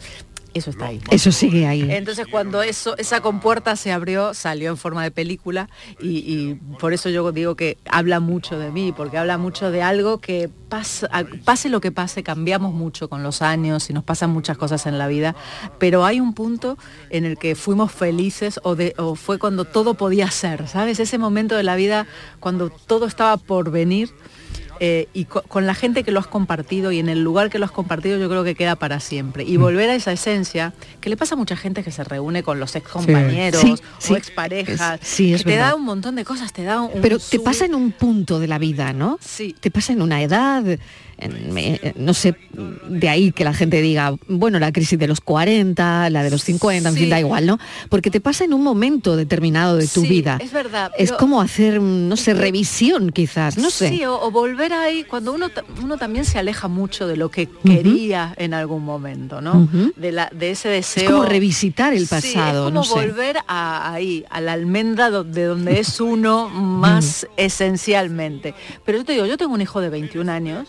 eso 0.54 0.70
está 0.70 0.86
ahí. 0.86 1.00
Eso 1.10 1.32
sigue 1.32 1.66
ahí. 1.66 1.86
Entonces 1.90 2.26
cuando 2.26 2.62
eso, 2.62 2.96
esa 2.98 3.20
compuerta 3.20 3.74
se 3.76 3.90
abrió, 3.92 4.34
salió 4.34 4.70
en 4.70 4.76
forma 4.76 5.02
de 5.02 5.10
película 5.10 5.68
y, 6.00 6.18
y 6.18 6.54
por 6.78 6.92
eso 6.92 7.08
yo 7.08 7.30
digo 7.32 7.54
que 7.56 7.78
habla 7.88 8.20
mucho 8.20 8.58
de 8.58 8.70
mí, 8.70 8.92
porque 8.96 9.18
habla 9.18 9.38
mucho 9.38 9.70
de 9.70 9.82
algo 9.82 10.18
que 10.18 10.50
pasa, 10.68 11.08
a- 11.12 11.24
pase 11.44 11.68
lo 11.68 11.80
que 11.80 11.90
pase, 11.92 12.22
cambiamos 12.22 12.72
mucho 12.74 13.08
con 13.08 13.22
los 13.22 13.42
años 13.42 13.88
y 13.90 13.92
nos 13.92 14.04
pasan 14.04 14.30
muchas 14.30 14.56
cosas 14.58 14.86
en 14.86 14.98
la 14.98 15.08
vida, 15.08 15.34
pero 15.78 16.04
hay 16.04 16.20
un 16.20 16.34
punto 16.34 16.76
en 17.10 17.24
el 17.24 17.38
que 17.38 17.54
fuimos 17.54 17.92
felices 17.92 18.60
o, 18.62 18.74
de, 18.74 18.94
o 18.98 19.14
fue 19.14 19.38
cuando 19.38 19.64
todo 19.64 19.94
podía 19.94 20.30
ser, 20.30 20.68
¿sabes? 20.68 21.00
Ese 21.00 21.18
momento 21.18 21.56
de 21.56 21.62
la 21.62 21.76
vida 21.76 22.06
cuando 22.40 22.70
todo 22.70 23.06
estaba 23.06 23.36
por 23.36 23.70
venir 23.70 24.10
eh, 24.84 25.06
y 25.14 25.26
co- 25.26 25.42
con 25.42 25.64
la 25.64 25.74
gente 25.76 26.02
que 26.02 26.10
lo 26.10 26.18
has 26.18 26.26
compartido 26.26 26.90
y 26.90 26.98
en 26.98 27.08
el 27.08 27.22
lugar 27.22 27.50
que 27.50 27.60
lo 27.60 27.64
has 27.66 27.70
compartido 27.70 28.18
yo 28.18 28.28
creo 28.28 28.42
que 28.42 28.56
queda 28.56 28.74
para 28.74 28.98
siempre. 28.98 29.44
Y 29.44 29.56
volver 29.56 29.88
a 29.90 29.94
esa 29.94 30.10
esencia 30.10 30.72
que 31.00 31.08
le 31.08 31.16
pasa 31.16 31.36
a 31.36 31.38
mucha 31.38 31.54
gente 31.56 31.84
que 31.84 31.92
se 31.92 32.02
reúne 32.02 32.42
con 32.42 32.58
los 32.58 32.74
ex 32.74 32.88
compañeros 32.88 33.60
Sí, 33.60 33.74
sí. 34.00 34.12
o 34.12 34.16
exparejas. 34.16 35.00
Es- 35.00 35.06
sí, 35.08 35.34
es 35.34 35.44
que 35.44 35.52
te 35.52 35.56
da 35.56 35.76
un 35.76 35.84
montón 35.84 36.16
de 36.16 36.24
cosas, 36.24 36.52
te 36.52 36.64
da 36.64 36.80
un 36.80 37.00
Pero 37.00 37.20
te 37.20 37.38
pasa 37.38 37.64
en 37.64 37.76
un 37.76 37.92
punto 37.92 38.40
de 38.40 38.48
la 38.48 38.58
vida, 38.58 38.92
¿no? 38.92 39.18
Sí. 39.20 39.54
Te 39.60 39.70
pasa 39.70 39.92
en 39.92 40.02
una 40.02 40.20
edad, 40.20 40.64
no 41.96 42.14
sé, 42.14 42.34
de 42.88 43.08
ahí 43.08 43.32
que 43.32 43.44
la 43.44 43.52
gente 43.54 43.80
diga, 43.82 44.14
bueno, 44.28 44.58
la 44.58 44.72
crisis 44.72 44.98
de 44.98 45.06
los 45.06 45.20
40, 45.20 46.10
la 46.10 46.22
de 46.22 46.30
los 46.30 46.42
50, 46.44 46.88
en 46.88 46.94
fin, 46.94 47.10
da 47.10 47.18
igual, 47.20 47.46
¿no? 47.46 47.58
Porque 47.88 48.10
te 48.10 48.20
pasa 48.20 48.44
en 48.44 48.52
un 48.54 48.62
momento 48.62 49.16
determinado 49.16 49.76
de 49.76 49.86
tu 49.86 50.02
Sí, 50.02 50.08
vida. 50.08 50.38
es 50.40 50.52
verdad, 50.52 50.90
Es 50.98 51.12
como 51.12 51.40
hacer, 51.40 51.80
mm, 51.80 52.08
no 52.08 52.16
sé, 52.16 52.34
revisión 52.34 53.10
quizás, 53.10 53.58
no 53.58 53.70
sé. 53.70 53.88
Sí, 53.88 54.04
o, 54.04 54.20
o 54.20 54.30
volver 54.30 54.72
ahí, 54.72 55.04
cuando 55.04 55.32
uno, 55.32 55.48
uno 55.82 55.96
también 55.98 56.24
se 56.24 56.38
aleja 56.38 56.68
mucho 56.68 57.06
de 57.06 57.16
lo 57.16 57.30
que 57.30 57.48
quería 57.64 58.34
en 58.36 58.54
algún 58.54 58.84
momento, 58.84 59.40
¿no? 59.40 59.68
De, 59.96 60.12
la, 60.12 60.30
de 60.34 60.50
ese 60.50 60.68
deseo. 60.68 61.04
Es 61.04 61.10
como 61.10 61.24
revisitar 61.24 61.92
el 61.94 62.06
Sí, 62.06 62.14
pasado, 62.34 62.68
es 62.68 62.72
como 62.72 62.80
no 62.80 62.84
sé. 62.84 62.94
volver 62.94 63.36
a, 63.46 63.92
ahí, 63.92 64.24
a 64.30 64.40
la 64.40 64.52
almendra 64.52 65.10
de 65.10 65.44
donde 65.44 65.78
es 65.80 66.00
uno 66.00 66.48
más 66.50 67.26
esencialmente. 67.36 68.54
Pero 68.84 68.98
yo 68.98 69.04
te 69.04 69.12
digo, 69.12 69.26
yo 69.26 69.36
tengo 69.36 69.54
un 69.54 69.60
hijo 69.60 69.80
de 69.80 69.88
21 69.88 70.30
años. 70.30 70.68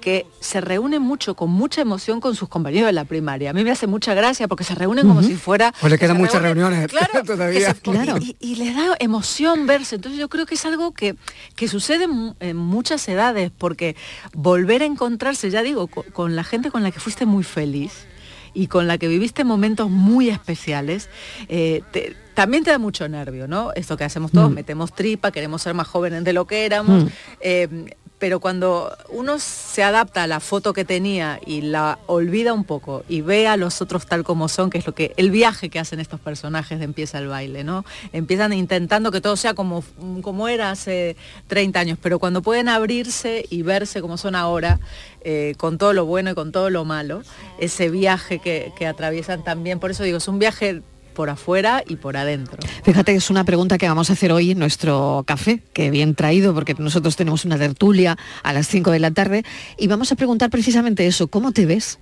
Que 0.00 0.26
se 0.40 0.60
reúne 0.60 0.98
mucho, 0.98 1.34
con 1.34 1.50
mucha 1.50 1.80
emoción 1.80 2.20
con 2.20 2.34
sus 2.34 2.48
compañeros 2.48 2.86
de 2.86 2.92
la 2.92 3.04
primaria. 3.04 3.50
A 3.50 3.52
mí 3.52 3.64
me 3.64 3.70
hace 3.70 3.86
mucha 3.86 4.14
gracia 4.14 4.48
porque 4.48 4.64
se 4.64 4.74
reúnen 4.74 5.06
como 5.06 5.22
si 5.22 5.34
fuera... 5.34 5.72
Pues 5.80 5.90
le 5.92 5.98
que 5.98 6.04
quedan 6.06 6.18
muchas 6.18 6.36
reúnen- 6.42 6.42
reuniones 6.42 6.88
Claro, 6.88 7.22
todavía. 7.24 7.58
que 7.68 7.74
se- 7.74 7.80
Claro. 7.90 8.16
Y, 8.20 8.36
y 8.40 8.56
les 8.56 8.74
da 8.76 8.94
emoción 8.98 9.66
verse. 9.66 9.96
Entonces 9.96 10.18
yo 10.20 10.28
creo 10.28 10.46
que 10.46 10.54
es 10.54 10.64
algo 10.64 10.92
que, 10.92 11.16
que 11.56 11.68
sucede 11.68 12.04
en, 12.04 12.10
mu- 12.10 12.34
en 12.40 12.56
muchas 12.56 13.06
edades, 13.08 13.50
porque 13.56 13.96
volver 14.32 14.82
a 14.82 14.86
encontrarse, 14.86 15.50
ya 15.50 15.62
digo, 15.62 15.86
co- 15.86 16.04
con, 16.12 16.36
la 16.36 16.44
gente 16.44 16.70
con 16.70 16.82
la 16.82 16.90
que 16.90 17.00
fuiste 17.00 17.26
muy 17.26 17.44
feliz 17.44 18.06
y 18.52 18.68
con 18.68 18.86
la 18.86 18.98
que 18.98 19.08
viviste 19.08 19.42
momentos 19.44 19.90
muy 19.90 20.30
especiales, 20.30 21.08
eh, 21.48 21.82
te- 21.92 22.16
también 22.34 22.62
te 22.64 22.70
da 22.70 22.78
mucho 22.78 23.08
nervio, 23.08 23.46
¿no? 23.48 23.72
Esto 23.74 23.96
que 23.96 24.04
hacemos 24.04 24.30
todos, 24.32 24.50
Mm. 24.50 24.54
metemos 24.54 24.92
tripa, 24.94 25.30
queremos 25.32 25.62
ser 25.62 25.74
más 25.74 25.86
jóvenes 25.88 26.22
de 26.24 26.32
lo 26.32 26.46
que 26.46 26.64
éramos. 26.66 27.04
Mm. 27.04 27.08
eh, 27.40 27.84
pero 28.18 28.40
cuando 28.40 28.96
uno 29.10 29.38
se 29.38 29.82
adapta 29.82 30.22
a 30.22 30.26
la 30.26 30.40
foto 30.40 30.72
que 30.72 30.84
tenía 30.84 31.40
y 31.44 31.60
la 31.60 31.98
olvida 32.06 32.52
un 32.52 32.64
poco 32.64 33.04
y 33.08 33.20
ve 33.20 33.46
a 33.46 33.56
los 33.56 33.82
otros 33.82 34.06
tal 34.06 34.24
como 34.24 34.48
son, 34.48 34.70
que 34.70 34.78
es 34.78 34.86
lo 34.86 34.94
que 34.94 35.12
el 35.16 35.30
viaje 35.30 35.68
que 35.68 35.78
hacen 35.78 36.00
estos 36.00 36.20
personajes 36.20 36.78
de 36.78 36.84
empieza 36.84 37.18
el 37.18 37.26
baile, 37.26 37.64
¿no? 37.64 37.84
Empiezan 38.12 38.52
intentando 38.52 39.10
que 39.10 39.20
todo 39.20 39.36
sea 39.36 39.54
como, 39.54 39.84
como 40.22 40.48
era 40.48 40.70
hace 40.70 41.16
30 41.48 41.80
años, 41.80 41.98
pero 42.00 42.18
cuando 42.18 42.40
pueden 42.40 42.68
abrirse 42.68 43.44
y 43.50 43.62
verse 43.62 44.00
como 44.00 44.16
son 44.16 44.36
ahora, 44.36 44.78
eh, 45.22 45.54
con 45.56 45.76
todo 45.76 45.92
lo 45.92 46.06
bueno 46.06 46.30
y 46.30 46.34
con 46.34 46.52
todo 46.52 46.70
lo 46.70 46.84
malo, 46.84 47.22
ese 47.58 47.90
viaje 47.90 48.38
que, 48.38 48.72
que 48.78 48.86
atraviesan 48.86 49.42
también, 49.42 49.80
por 49.80 49.90
eso 49.90 50.04
digo, 50.04 50.18
es 50.18 50.28
un 50.28 50.38
viaje 50.38 50.82
por 51.14 51.30
afuera 51.30 51.82
y 51.86 51.96
por 51.96 52.16
adentro. 52.16 52.58
Fíjate 52.82 53.12
que 53.12 53.18
es 53.18 53.30
una 53.30 53.44
pregunta 53.44 53.78
que 53.78 53.88
vamos 53.88 54.10
a 54.10 54.12
hacer 54.12 54.32
hoy 54.32 54.50
en 54.50 54.58
nuestro 54.58 55.24
café, 55.26 55.62
que 55.72 55.90
bien 55.90 56.14
traído, 56.14 56.52
porque 56.52 56.74
nosotros 56.74 57.16
tenemos 57.16 57.44
una 57.44 57.56
tertulia 57.56 58.18
a 58.42 58.52
las 58.52 58.68
5 58.68 58.90
de 58.90 58.98
la 58.98 59.10
tarde, 59.10 59.44
y 59.78 59.86
vamos 59.86 60.12
a 60.12 60.16
preguntar 60.16 60.50
precisamente 60.50 61.06
eso, 61.06 61.28
¿cómo 61.28 61.52
te 61.52 61.64
ves? 61.64 61.98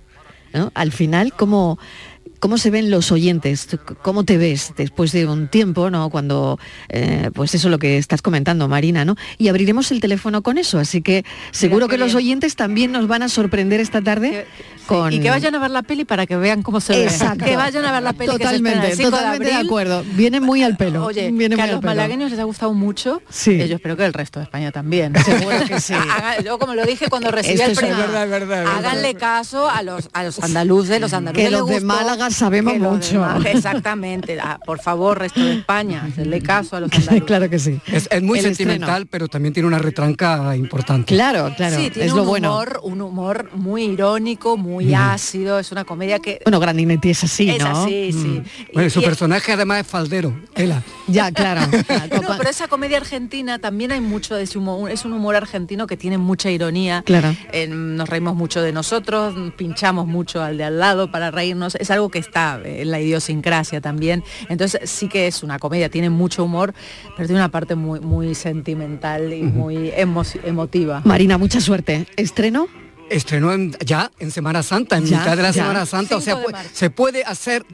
Al 0.75 0.91
final, 0.91 1.33
¿cómo, 1.33 1.79
¿cómo 2.39 2.57
se 2.57 2.69
ven 2.69 2.89
los 2.91 3.11
oyentes? 3.11 3.67
¿Tú 3.67 3.77
c- 3.77 3.95
¿Cómo 4.01 4.23
te 4.25 4.37
ves 4.37 4.73
después 4.75 5.11
de 5.11 5.25
un 5.27 5.47
tiempo, 5.47 5.89
¿no? 5.89 6.09
Cuando, 6.09 6.59
eh, 6.89 7.29
pues 7.33 7.55
eso 7.55 7.67
es 7.67 7.71
lo 7.71 7.79
que 7.79 7.97
estás 7.97 8.21
comentando, 8.21 8.67
Marina, 8.67 9.05
¿no? 9.05 9.15
Y 9.37 9.47
abriremos 9.47 9.91
el 9.91 10.01
teléfono 10.01 10.41
con 10.41 10.57
eso, 10.57 10.79
así 10.79 11.01
que 11.01 11.23
seguro 11.51 11.87
que 11.87 11.97
los 11.97 12.15
oyentes 12.15 12.55
también 12.55 12.91
nos 12.91 13.07
van 13.07 13.23
a 13.23 13.29
sorprender 13.29 13.79
esta 13.79 14.01
tarde 14.01 14.45
con... 14.87 15.13
Y 15.13 15.19
que 15.21 15.29
vayan 15.29 15.55
a 15.55 15.59
ver 15.59 15.71
la 15.71 15.83
peli 15.83 16.03
para 16.05 16.25
que 16.25 16.35
vean 16.35 16.61
cómo 16.63 16.81
se 16.81 16.93
ve. 16.93 17.03
Exacto. 17.05 17.45
Que 17.45 17.55
vayan 17.55 17.85
a 17.85 17.91
ver 17.93 18.03
la 18.03 18.13
peli 18.13 18.35
que 18.37 18.45
se 18.47 18.55
estrena 18.55 18.71
Totalmente, 18.81 18.91
el 18.91 18.97
5 18.97 19.09
totalmente 19.11 19.45
de, 19.49 19.55
acuerdo. 19.55 20.03
Viene 20.15 20.39
muy 20.41 20.63
al 20.63 20.75
pelo. 20.75 21.05
Oye, 21.05 21.31
viene 21.31 21.55
que 21.55 21.61
a 21.61 21.67
los 21.67 21.81
malagueños 21.81 22.31
les 22.31 22.39
ha 22.39 22.43
gustado 22.43 22.73
mucho. 22.73 23.21
Sí. 23.29 23.51
Eh, 23.61 23.67
yo 23.69 23.75
espero 23.75 23.95
que 23.95 24.03
el 24.05 24.11
resto 24.13 24.39
de 24.39 24.43
España 24.45 24.71
también. 24.71 25.13
Seguro 25.25 25.57
que 25.65 25.79
sí. 25.79 25.93
Haga- 25.93 26.41
yo 26.41 26.59
como 26.59 26.75
lo 26.75 26.85
dije 26.85 27.07
cuando 27.09 27.31
recibí 27.31 27.53
Esto 27.55 27.69
el 27.71 27.75
premio, 27.77 27.97
verdad, 27.97 28.23
es 28.25 28.29
verdad, 28.29 28.59
es 28.59 28.65
verdad. 28.65 28.77
háganle 28.77 29.15
caso 29.15 29.69
a 29.69 29.81
los, 29.83 30.09
a 30.11 30.23
los 30.23 30.39
andaluces, 30.43 30.99
los 30.99 31.13
andaluces 31.13 31.45
Que 31.45 31.51
los 31.51 31.61
les 31.61 31.69
de 31.69 31.73
gustó, 31.85 31.87
Málaga 32.13 32.29
sabemos 32.31 32.77
mucho. 32.77 33.25
Exactamente. 33.45 34.37
Ah, 34.39 34.59
por 34.63 34.79
favor, 34.79 35.19
resto 35.19 35.43
de 35.43 35.53
España, 35.59 36.03
hacerle 36.07 36.41
caso 36.41 36.75
a 36.75 36.79
los 36.81 36.91
andaluces. 36.93 37.23
claro 37.25 37.49
que 37.49 37.59
sí. 37.59 37.79
Es, 37.87 38.07
es 38.11 38.21
muy 38.21 38.39
El 38.39 38.45
sentimental, 38.45 39.07
pero 39.07 39.27
también 39.27 39.53
tiene 39.53 39.67
una 39.67 39.79
retranca 39.79 40.55
importante. 40.55 41.13
Claro, 41.13 41.51
claro, 41.55 41.75
sí, 41.77 41.89
tiene 41.89 42.05
es 42.07 42.11
un 42.11 42.19
lo 42.19 42.25
bueno. 42.25 42.51
humor, 42.53 42.79
un 42.83 43.01
humor 43.01 43.49
muy 43.55 43.83
irónico, 43.85 44.57
muy 44.57 44.93
ácido. 44.93 45.59
Es 45.59 45.71
una 45.71 45.85
comedia 45.85 46.19
que 46.19 46.39
Bueno, 46.45 46.59
Grandinetti 46.59 47.09
es 47.09 47.23
así, 47.23 47.49
es 47.49 47.59
¿no? 47.63 47.83
así, 47.83 48.11
sí. 48.11 48.41
Bueno, 48.73 48.87
Y- 48.87 48.91
su 48.91 48.99
y- 49.01 49.05
personaje 49.05 49.51
además 49.53 49.81
es 49.81 49.87
faldero, 49.87 50.33
Ela. 50.55 50.83
Ya, 51.07 51.31
claro. 51.31 51.61
No, 52.23 52.37
pero 52.37 52.49
esa 52.49 52.67
comedia 52.67 52.97
argentina 52.97 53.59
también 53.59 53.91
hay 53.91 53.99
mucho 54.01 54.35
de 54.35 54.43
ese 54.43 54.57
humor, 54.57 54.89
es 54.89 55.03
un 55.05 55.13
humor 55.13 55.35
argentino 55.35 55.87
que 55.87 55.97
tiene 55.97 56.17
mucha 56.17 56.49
ironía. 56.49 57.01
Claro. 57.05 57.35
Eh, 57.51 57.67
nos 57.67 58.07
reímos 58.07 58.35
mucho 58.35 58.61
de 58.61 58.71
nosotros, 58.71 59.33
pinchamos 59.57 60.07
mucho 60.07 60.41
al 60.41 60.57
de 60.57 60.63
al 60.63 60.79
lado 60.79 61.11
para 61.11 61.31
reírnos. 61.31 61.75
Es 61.75 61.91
algo 61.91 62.02
que 62.09 62.19
está 62.19 62.59
en 62.63 62.91
la 62.91 62.99
idiosincrasia 62.99 63.81
también. 63.81 64.23
Entonces 64.49 64.89
sí 64.89 65.07
que 65.07 65.27
es 65.27 65.43
una 65.43 65.59
comedia, 65.59 65.89
tiene 65.89 66.09
mucho 66.09 66.43
humor, 66.43 66.73
pero 67.15 67.27
tiene 67.27 67.41
una 67.41 67.49
parte 67.49 67.75
muy, 67.75 67.99
muy 67.99 68.35
sentimental 68.35 69.33
y 69.33 69.43
muy 69.43 69.91
emo- 69.91 70.23
emotiva. 70.43 71.01
Marina, 71.05 71.37
mucha 71.37 71.59
suerte. 71.61 72.05
¿Estreno? 72.15 72.67
Estrenó 73.09 73.51
en- 73.53 73.75
ya 73.85 74.09
en 74.19 74.31
Semana 74.31 74.63
Santa, 74.63 74.97
en 74.97 75.05
Ya, 75.05 75.19
mitad 75.19 75.35
de 75.35 75.43
la 75.43 75.51
ya. 75.51 75.61
Semana 75.63 75.85
Santa, 75.85 76.15
o 76.17 76.21
sea, 76.21 76.35
5 76.35 76.47
de 76.47 76.53
pu- 76.53 76.57
marzo. 76.57 76.69
se 76.73 76.89
puede 76.89 77.23
hacer 77.23 77.65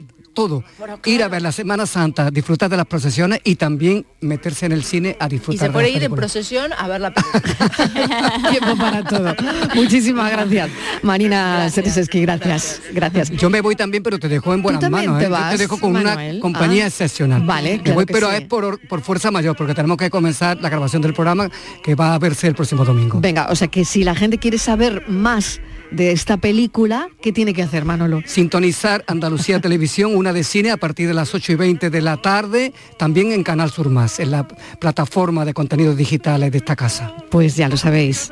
todo. 0.48 0.64
Ir 1.04 1.22
a 1.22 1.28
ver 1.28 1.42
la 1.42 1.52
Semana 1.52 1.84
Santa, 1.86 2.30
disfrutar 2.30 2.70
de 2.70 2.76
las 2.76 2.86
procesiones 2.86 3.40
y 3.44 3.56
también 3.56 4.06
meterse 4.20 4.66
en 4.66 4.72
el 4.72 4.84
cine 4.84 5.16
a 5.20 5.28
disfrutar 5.28 5.54
Y 5.54 5.58
se 5.58 5.64
de 5.66 5.70
puede 5.72 5.88
las 5.88 5.96
ir 5.96 6.04
en 6.04 6.12
procesión 6.14 6.72
a 6.78 6.88
ver 6.88 7.00
la 7.00 7.12
película. 7.12 7.40
Tiempo 8.50 8.76
para 8.76 9.04
todo. 9.04 9.34
Muchísimas 9.74 10.30
gracias. 10.30 10.70
Marina 11.02 11.68
Sereseski, 11.70 12.22
gracias. 12.22 12.80
Gracias. 12.92 13.30
Yo 13.30 13.50
me 13.50 13.60
voy 13.60 13.76
también, 13.76 14.02
pero 14.02 14.18
te 14.18 14.28
dejo 14.28 14.54
en 14.54 14.62
buenas 14.62 14.88
manos. 14.90 15.18
te 15.18 15.24
¿eh? 15.24 15.28
Yo 15.28 15.32
vas, 15.32 15.52
te 15.52 15.58
dejo 15.58 15.78
con 15.78 15.92
Manuel? 15.92 16.32
una 16.36 16.40
compañía 16.40 16.84
Ah, 16.84 16.88
excepcional. 16.88 17.42
vale, 17.42 17.80
Me 17.84 17.92
voy, 17.92 18.06
que 18.06 18.12
pero 18.12 18.30
sí. 18.30 18.36
es 18.36 18.42
por, 18.42 18.78
por 18.88 19.00
fuerza 19.02 19.30
mayor, 19.30 19.56
porque 19.56 19.74
tenemos 19.74 19.96
que 19.98 20.08
comenzar 20.10 20.58
la 20.60 20.68
grabación 20.68 21.02
del 21.02 21.12
programa 21.14 21.50
que 21.82 21.94
va 21.94 22.14
a 22.14 22.18
verse 22.18 22.46
el 22.46 22.54
próximo 22.54 22.84
domingo. 22.84 23.20
Venga, 23.20 23.48
o 23.50 23.56
sea 23.56 23.68
que 23.68 23.84
si 23.84 24.04
la 24.04 24.14
gente 24.14 24.38
quiere 24.38 24.58
saber 24.58 25.04
más 25.08 25.60
de 25.90 26.12
esta 26.12 26.36
película, 26.36 27.08
¿qué 27.20 27.32
tiene 27.32 27.52
que 27.54 27.62
hacer, 27.62 27.84
Manolo? 27.84 28.22
Sintonizar 28.24 29.04
Andalucía 29.06 29.60
Televisión, 29.62 30.16
una 30.16 30.32
de 30.32 30.44
cine 30.44 30.70
a 30.70 30.76
partir 30.76 31.08
de 31.08 31.14
las 31.14 31.34
8 31.34 31.52
y 31.52 31.54
20 31.56 31.90
de 31.90 32.00
la 32.00 32.16
tarde, 32.16 32.72
también 32.98 33.32
en 33.32 33.42
Canal 33.42 33.70
Sur 33.70 33.88
Más, 33.90 34.20
en 34.20 34.30
la 34.30 34.46
plataforma 34.46 35.44
de 35.44 35.54
contenidos 35.54 35.96
digitales 35.96 36.52
de 36.52 36.58
esta 36.58 36.76
casa. 36.76 37.14
Pues 37.30 37.56
ya 37.56 37.68
lo 37.68 37.76
sabéis, 37.76 38.30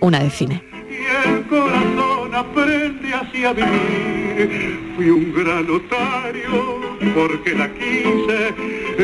una 0.00 0.20
de 0.20 0.30
cine. 0.30 0.62
y 0.90 1.28
el 1.28 1.46
corazón 1.46 2.34
aprende 2.34 3.14
así 3.14 3.44
a 3.44 3.52
vivir. 3.52 4.92
Fui 4.96 5.10
un 5.10 5.32
gran 5.32 5.70
otario 5.70 6.80
porque 7.14 7.54
la 7.54 7.72
quise 7.72 8.54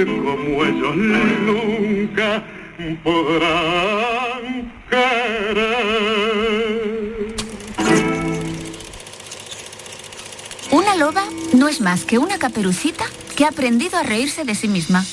como 0.07 0.65
ellos 0.65 0.97
nunca 0.97 2.45
podrán 3.03 4.73
querer. 4.89 6.39
Una 10.71 10.97
loba 10.97 11.25
no 11.55 11.69
es 11.69 11.81
más 11.81 12.05
que 12.05 12.19
una 12.19 12.39
caperucita 12.39 13.05
que 13.37 13.45
ha 13.45 13.49
aprendido 13.49 13.97
a 13.97 14.03
reírse 14.03 14.45
de 14.45 14.55
sí 14.55 14.69
misma. 14.69 15.05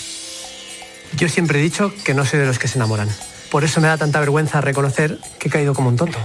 Yo 1.16 1.30
siempre 1.30 1.60
he 1.60 1.62
dicho 1.62 1.94
que 2.04 2.14
no 2.14 2.26
soy 2.26 2.40
de 2.40 2.46
los 2.46 2.60
que 2.60 2.68
se 2.68 2.78
enamoran. 2.78 3.10
Por 3.50 3.64
eso 3.64 3.80
me 3.80 3.88
da 3.88 3.98
tanta 3.98 4.20
vergüenza 4.20 4.60
reconocer 4.60 5.18
que 5.40 5.48
he 5.48 5.52
caído 5.52 5.74
como 5.74 5.90
un 5.90 5.96
tonto. 5.96 6.18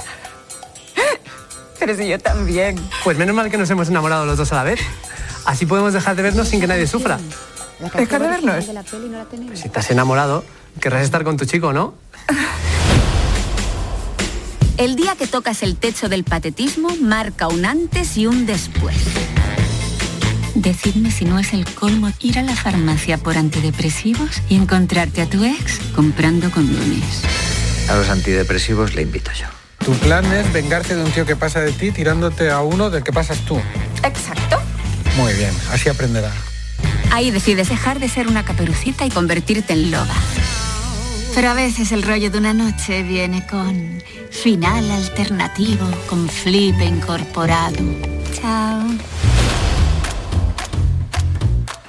Pero 1.78 1.96
si 1.96 2.08
yo 2.08 2.18
también. 2.18 2.76
Pues 3.04 3.16
menos 3.16 3.36
mal 3.36 3.50
que 3.50 3.58
nos 3.58 3.70
hemos 3.70 3.88
enamorado 3.88 4.26
los 4.26 4.36
dos 4.36 4.50
a 4.52 4.56
la 4.56 4.64
vez. 4.64 4.80
Así 5.44 5.64
podemos 5.64 5.92
dejar 5.92 6.16
de 6.16 6.22
vernos 6.22 6.48
sin 6.48 6.60
que 6.60 6.66
nadie 6.66 6.88
sufra. 6.88 7.20
¿Dejar 7.96 8.22
de 8.22 8.28
vernos? 8.28 8.64
Si 9.54 9.68
te 9.68 9.78
has 9.78 9.90
enamorado, 9.90 10.44
querrás 10.80 11.04
estar 11.04 11.22
con 11.22 11.36
tu 11.36 11.44
chico, 11.44 11.72
¿no? 11.72 11.94
El 14.80 14.96
día 14.96 15.14
que 15.14 15.26
tocas 15.26 15.62
el 15.62 15.76
techo 15.76 16.08
del 16.08 16.24
patetismo 16.24 16.88
marca 17.02 17.48
un 17.48 17.66
antes 17.66 18.16
y 18.16 18.26
un 18.26 18.46
después. 18.46 18.96
Decidme 20.54 21.10
si 21.10 21.26
no 21.26 21.38
es 21.38 21.52
el 21.52 21.66
colmo 21.66 22.10
ir 22.20 22.38
a 22.38 22.42
la 22.42 22.56
farmacia 22.56 23.18
por 23.18 23.36
antidepresivos 23.36 24.40
y 24.48 24.56
encontrarte 24.56 25.20
a 25.20 25.26
tu 25.26 25.44
ex 25.44 25.80
comprando 25.94 26.50
condones. 26.50 27.24
A 27.90 27.96
los 27.96 28.08
antidepresivos 28.08 28.94
le 28.94 29.02
invito 29.02 29.30
yo. 29.32 29.48
Tu 29.84 29.92
plan 29.98 30.24
es 30.32 30.50
vengarte 30.50 30.96
de 30.96 31.04
un 31.04 31.10
tío 31.10 31.26
que 31.26 31.36
pasa 31.36 31.60
de 31.60 31.72
ti 31.72 31.90
tirándote 31.90 32.50
a 32.50 32.62
uno 32.62 32.88
del 32.88 33.04
que 33.04 33.12
pasas 33.12 33.36
tú. 33.40 33.60
Exacto. 34.02 34.62
Muy 35.18 35.34
bien, 35.34 35.52
así 35.72 35.90
aprenderá. 35.90 36.32
Ahí 37.12 37.30
decides 37.30 37.68
dejar 37.68 38.00
de 38.00 38.08
ser 38.08 38.28
una 38.28 38.46
caperucita 38.46 39.04
y 39.04 39.10
convertirte 39.10 39.74
en 39.74 39.90
loba. 39.90 40.14
Pero 41.34 41.50
a 41.50 41.54
veces 41.54 41.92
el 41.92 42.02
rollo 42.02 42.30
de 42.30 42.38
una 42.38 42.52
noche 42.52 43.02
viene 43.02 43.46
con 43.46 44.02
final 44.30 44.90
alternativo, 44.90 45.86
con 46.08 46.28
flip 46.28 46.80
incorporado. 46.80 47.78
Chao. 48.34 48.82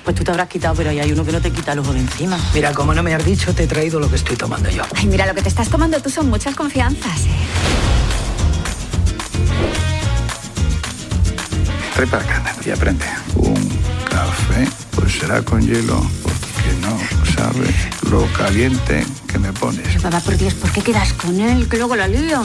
Pues 0.04 0.16
tú 0.16 0.24
te 0.24 0.32
habrás 0.32 0.48
quitado, 0.48 0.76
pero 0.76 0.90
ahí 0.90 1.00
hay 1.00 1.12
uno 1.12 1.24
que 1.24 1.32
no 1.32 1.42
te 1.42 1.52
quita 1.52 1.74
el 1.74 1.80
ojo 1.80 1.94
de 1.94 2.00
encima. 2.00 2.40
Mira, 2.54 2.74
como 2.74 2.94
no 2.94 3.04
me 3.04 3.14
has 3.14 3.24
dicho, 3.24 3.54
te 3.54 3.64
he 3.64 3.68
traído 3.68 4.00
lo 4.00 4.10
que 4.10 4.16
estoy 4.16 4.36
tomando 4.36 4.70
yo. 4.70 4.84
Ay, 4.96 5.06
mira, 5.06 5.26
lo 5.26 5.36
que 5.36 5.42
te 5.42 5.50
estás 5.50 5.70
tomando 5.70 6.00
tú 6.02 6.10
son 6.10 6.30
muchas 6.30 6.56
confianzas, 6.56 7.26
¿eh? 7.26 7.30
Trae 11.94 12.08
para 12.08 12.24
acá, 12.24 12.56
y 12.66 12.72
aprende. 12.72 13.06
Un 13.36 13.70
café, 14.10 14.68
pues 14.96 15.14
será 15.14 15.42
con 15.44 15.62
hielo, 15.62 16.02
sabe 17.42 17.74
lo 18.12 18.32
caliente 18.34 19.04
que 19.28 19.40
me 19.40 19.52
pones. 19.52 20.00
Papá, 20.00 20.20
por 20.20 20.38
Dios, 20.38 20.54
¿por 20.54 20.72
qué 20.72 20.82
quedas 20.82 21.12
con 21.14 21.40
él? 21.40 21.68
Que 21.68 21.78
luego 21.78 21.96
lo 21.96 22.08
lío. 22.08 22.44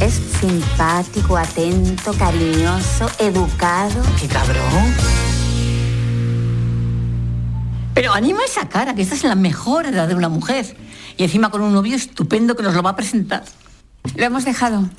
Es 0.00 0.20
simpático, 0.40 1.36
atento, 1.36 2.12
cariñoso, 2.14 3.08
educado. 3.20 4.02
¡Qué 4.20 4.26
cabrón! 4.26 4.92
Pero 7.94 8.12
anima 8.12 8.40
esa 8.44 8.68
cara, 8.68 8.92
que 8.96 9.02
esta 9.02 9.14
es 9.14 9.22
la 9.22 9.36
mejor 9.36 9.86
edad 9.86 10.08
de 10.08 10.16
una 10.16 10.28
mujer. 10.28 10.76
Y 11.16 11.22
encima 11.22 11.50
con 11.52 11.62
un 11.62 11.72
novio 11.72 11.94
estupendo 11.94 12.56
que 12.56 12.64
nos 12.64 12.74
lo 12.74 12.82
va 12.82 12.90
a 12.90 12.96
presentar. 12.96 13.44
Lo 14.16 14.24
hemos 14.24 14.44
dejado. 14.44 14.90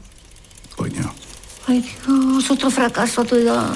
Coño. 0.77 1.13
Ay, 1.67 1.81
Dios, 1.81 2.49
otro 2.49 2.69
fracaso 2.69 3.21
a 3.21 3.25
tu 3.25 3.35
edad. 3.35 3.75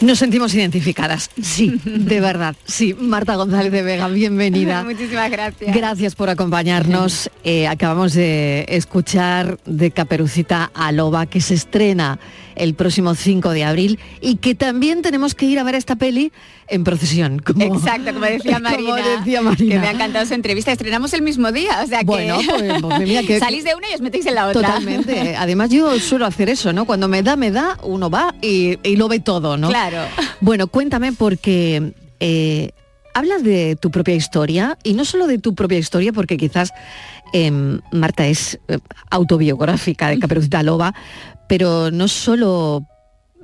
Nos 0.00 0.18
sentimos 0.18 0.54
identificadas, 0.54 1.28
sí, 1.42 1.78
de 1.84 2.20
verdad, 2.20 2.56
sí. 2.64 2.94
Marta 2.98 3.36
González 3.36 3.70
de 3.70 3.82
Vega, 3.82 4.08
bienvenida. 4.08 4.82
Muchísimas 4.84 5.30
gracias. 5.30 5.74
Gracias 5.76 6.14
por 6.14 6.30
acompañarnos. 6.30 7.30
Eh, 7.42 7.66
acabamos 7.66 8.12
de 8.12 8.66
escuchar 8.68 9.58
de 9.64 9.90
Caperucita 9.92 10.70
a 10.74 10.92
Loba, 10.92 11.24
que 11.24 11.40
se 11.40 11.54
estrena 11.54 12.18
el 12.54 12.74
próximo 12.74 13.14
5 13.14 13.48
de 13.52 13.64
abril 13.64 13.98
y 14.20 14.36
que 14.36 14.54
también 14.54 15.00
tenemos 15.00 15.34
que 15.34 15.46
ir 15.46 15.58
a 15.58 15.62
ver 15.62 15.74
esta 15.74 15.96
peli 15.96 16.32
en 16.68 16.84
procesión. 16.84 17.38
Como, 17.38 17.64
Exacto, 17.76 18.12
como 18.12 18.26
decía 18.26 18.52
como 18.62 18.68
Marina. 18.68 19.16
decía 19.18 19.40
Marina. 19.40 19.74
Que 19.74 19.80
me 19.80 19.88
ha 19.88 19.90
encantado 19.92 20.26
su 20.26 20.34
entrevista. 20.34 20.70
Estrenamos 20.70 21.14
el 21.14 21.22
mismo 21.22 21.50
día, 21.50 21.80
o 21.82 21.86
sea 21.86 22.00
que 22.00 22.04
Bueno, 22.04 22.40
pues, 22.46 22.82
pues 22.82 23.00
mira 23.08 23.22
que- 23.22 23.38
salís 23.38 23.64
de 23.64 23.74
una 23.74 23.90
y 23.90 23.94
os 23.94 24.02
metéis 24.02 24.26
en 24.26 24.34
la 24.34 24.48
otra. 24.48 24.60
Totalmente. 24.60 25.34
Además 25.36 25.70
yo 25.70 25.98
suelo 25.98 26.26
hacer 26.26 26.50
eso, 26.50 26.74
¿no? 26.74 26.84
Cuando 26.84 27.08
me 27.08 27.22
da, 27.22 27.36
me 27.36 27.50
da, 27.50 27.78
uno 27.82 28.10
va 28.10 28.34
y, 28.42 28.78
y 28.86 28.96
lo 28.96 29.08
ve 29.08 29.20
todo, 29.20 29.56
¿no? 29.56 29.70
Claro. 29.70 29.89
Bueno, 30.40 30.66
cuéntame 30.66 31.12
porque 31.12 31.92
eh, 32.20 32.70
hablas 33.14 33.42
de 33.42 33.76
tu 33.76 33.90
propia 33.90 34.14
historia 34.14 34.78
y 34.82 34.94
no 34.94 35.04
solo 35.04 35.26
de 35.26 35.38
tu 35.38 35.54
propia 35.54 35.78
historia, 35.78 36.12
porque 36.12 36.36
quizás 36.36 36.72
em, 37.32 37.80
Marta 37.92 38.26
es 38.26 38.58
eh, 38.68 38.78
autobiográfica 39.10 40.08
de 40.08 40.18
Caperucita 40.18 40.62
Loba, 40.62 40.94
pero 41.48 41.90
no 41.90 42.08
solo 42.08 42.86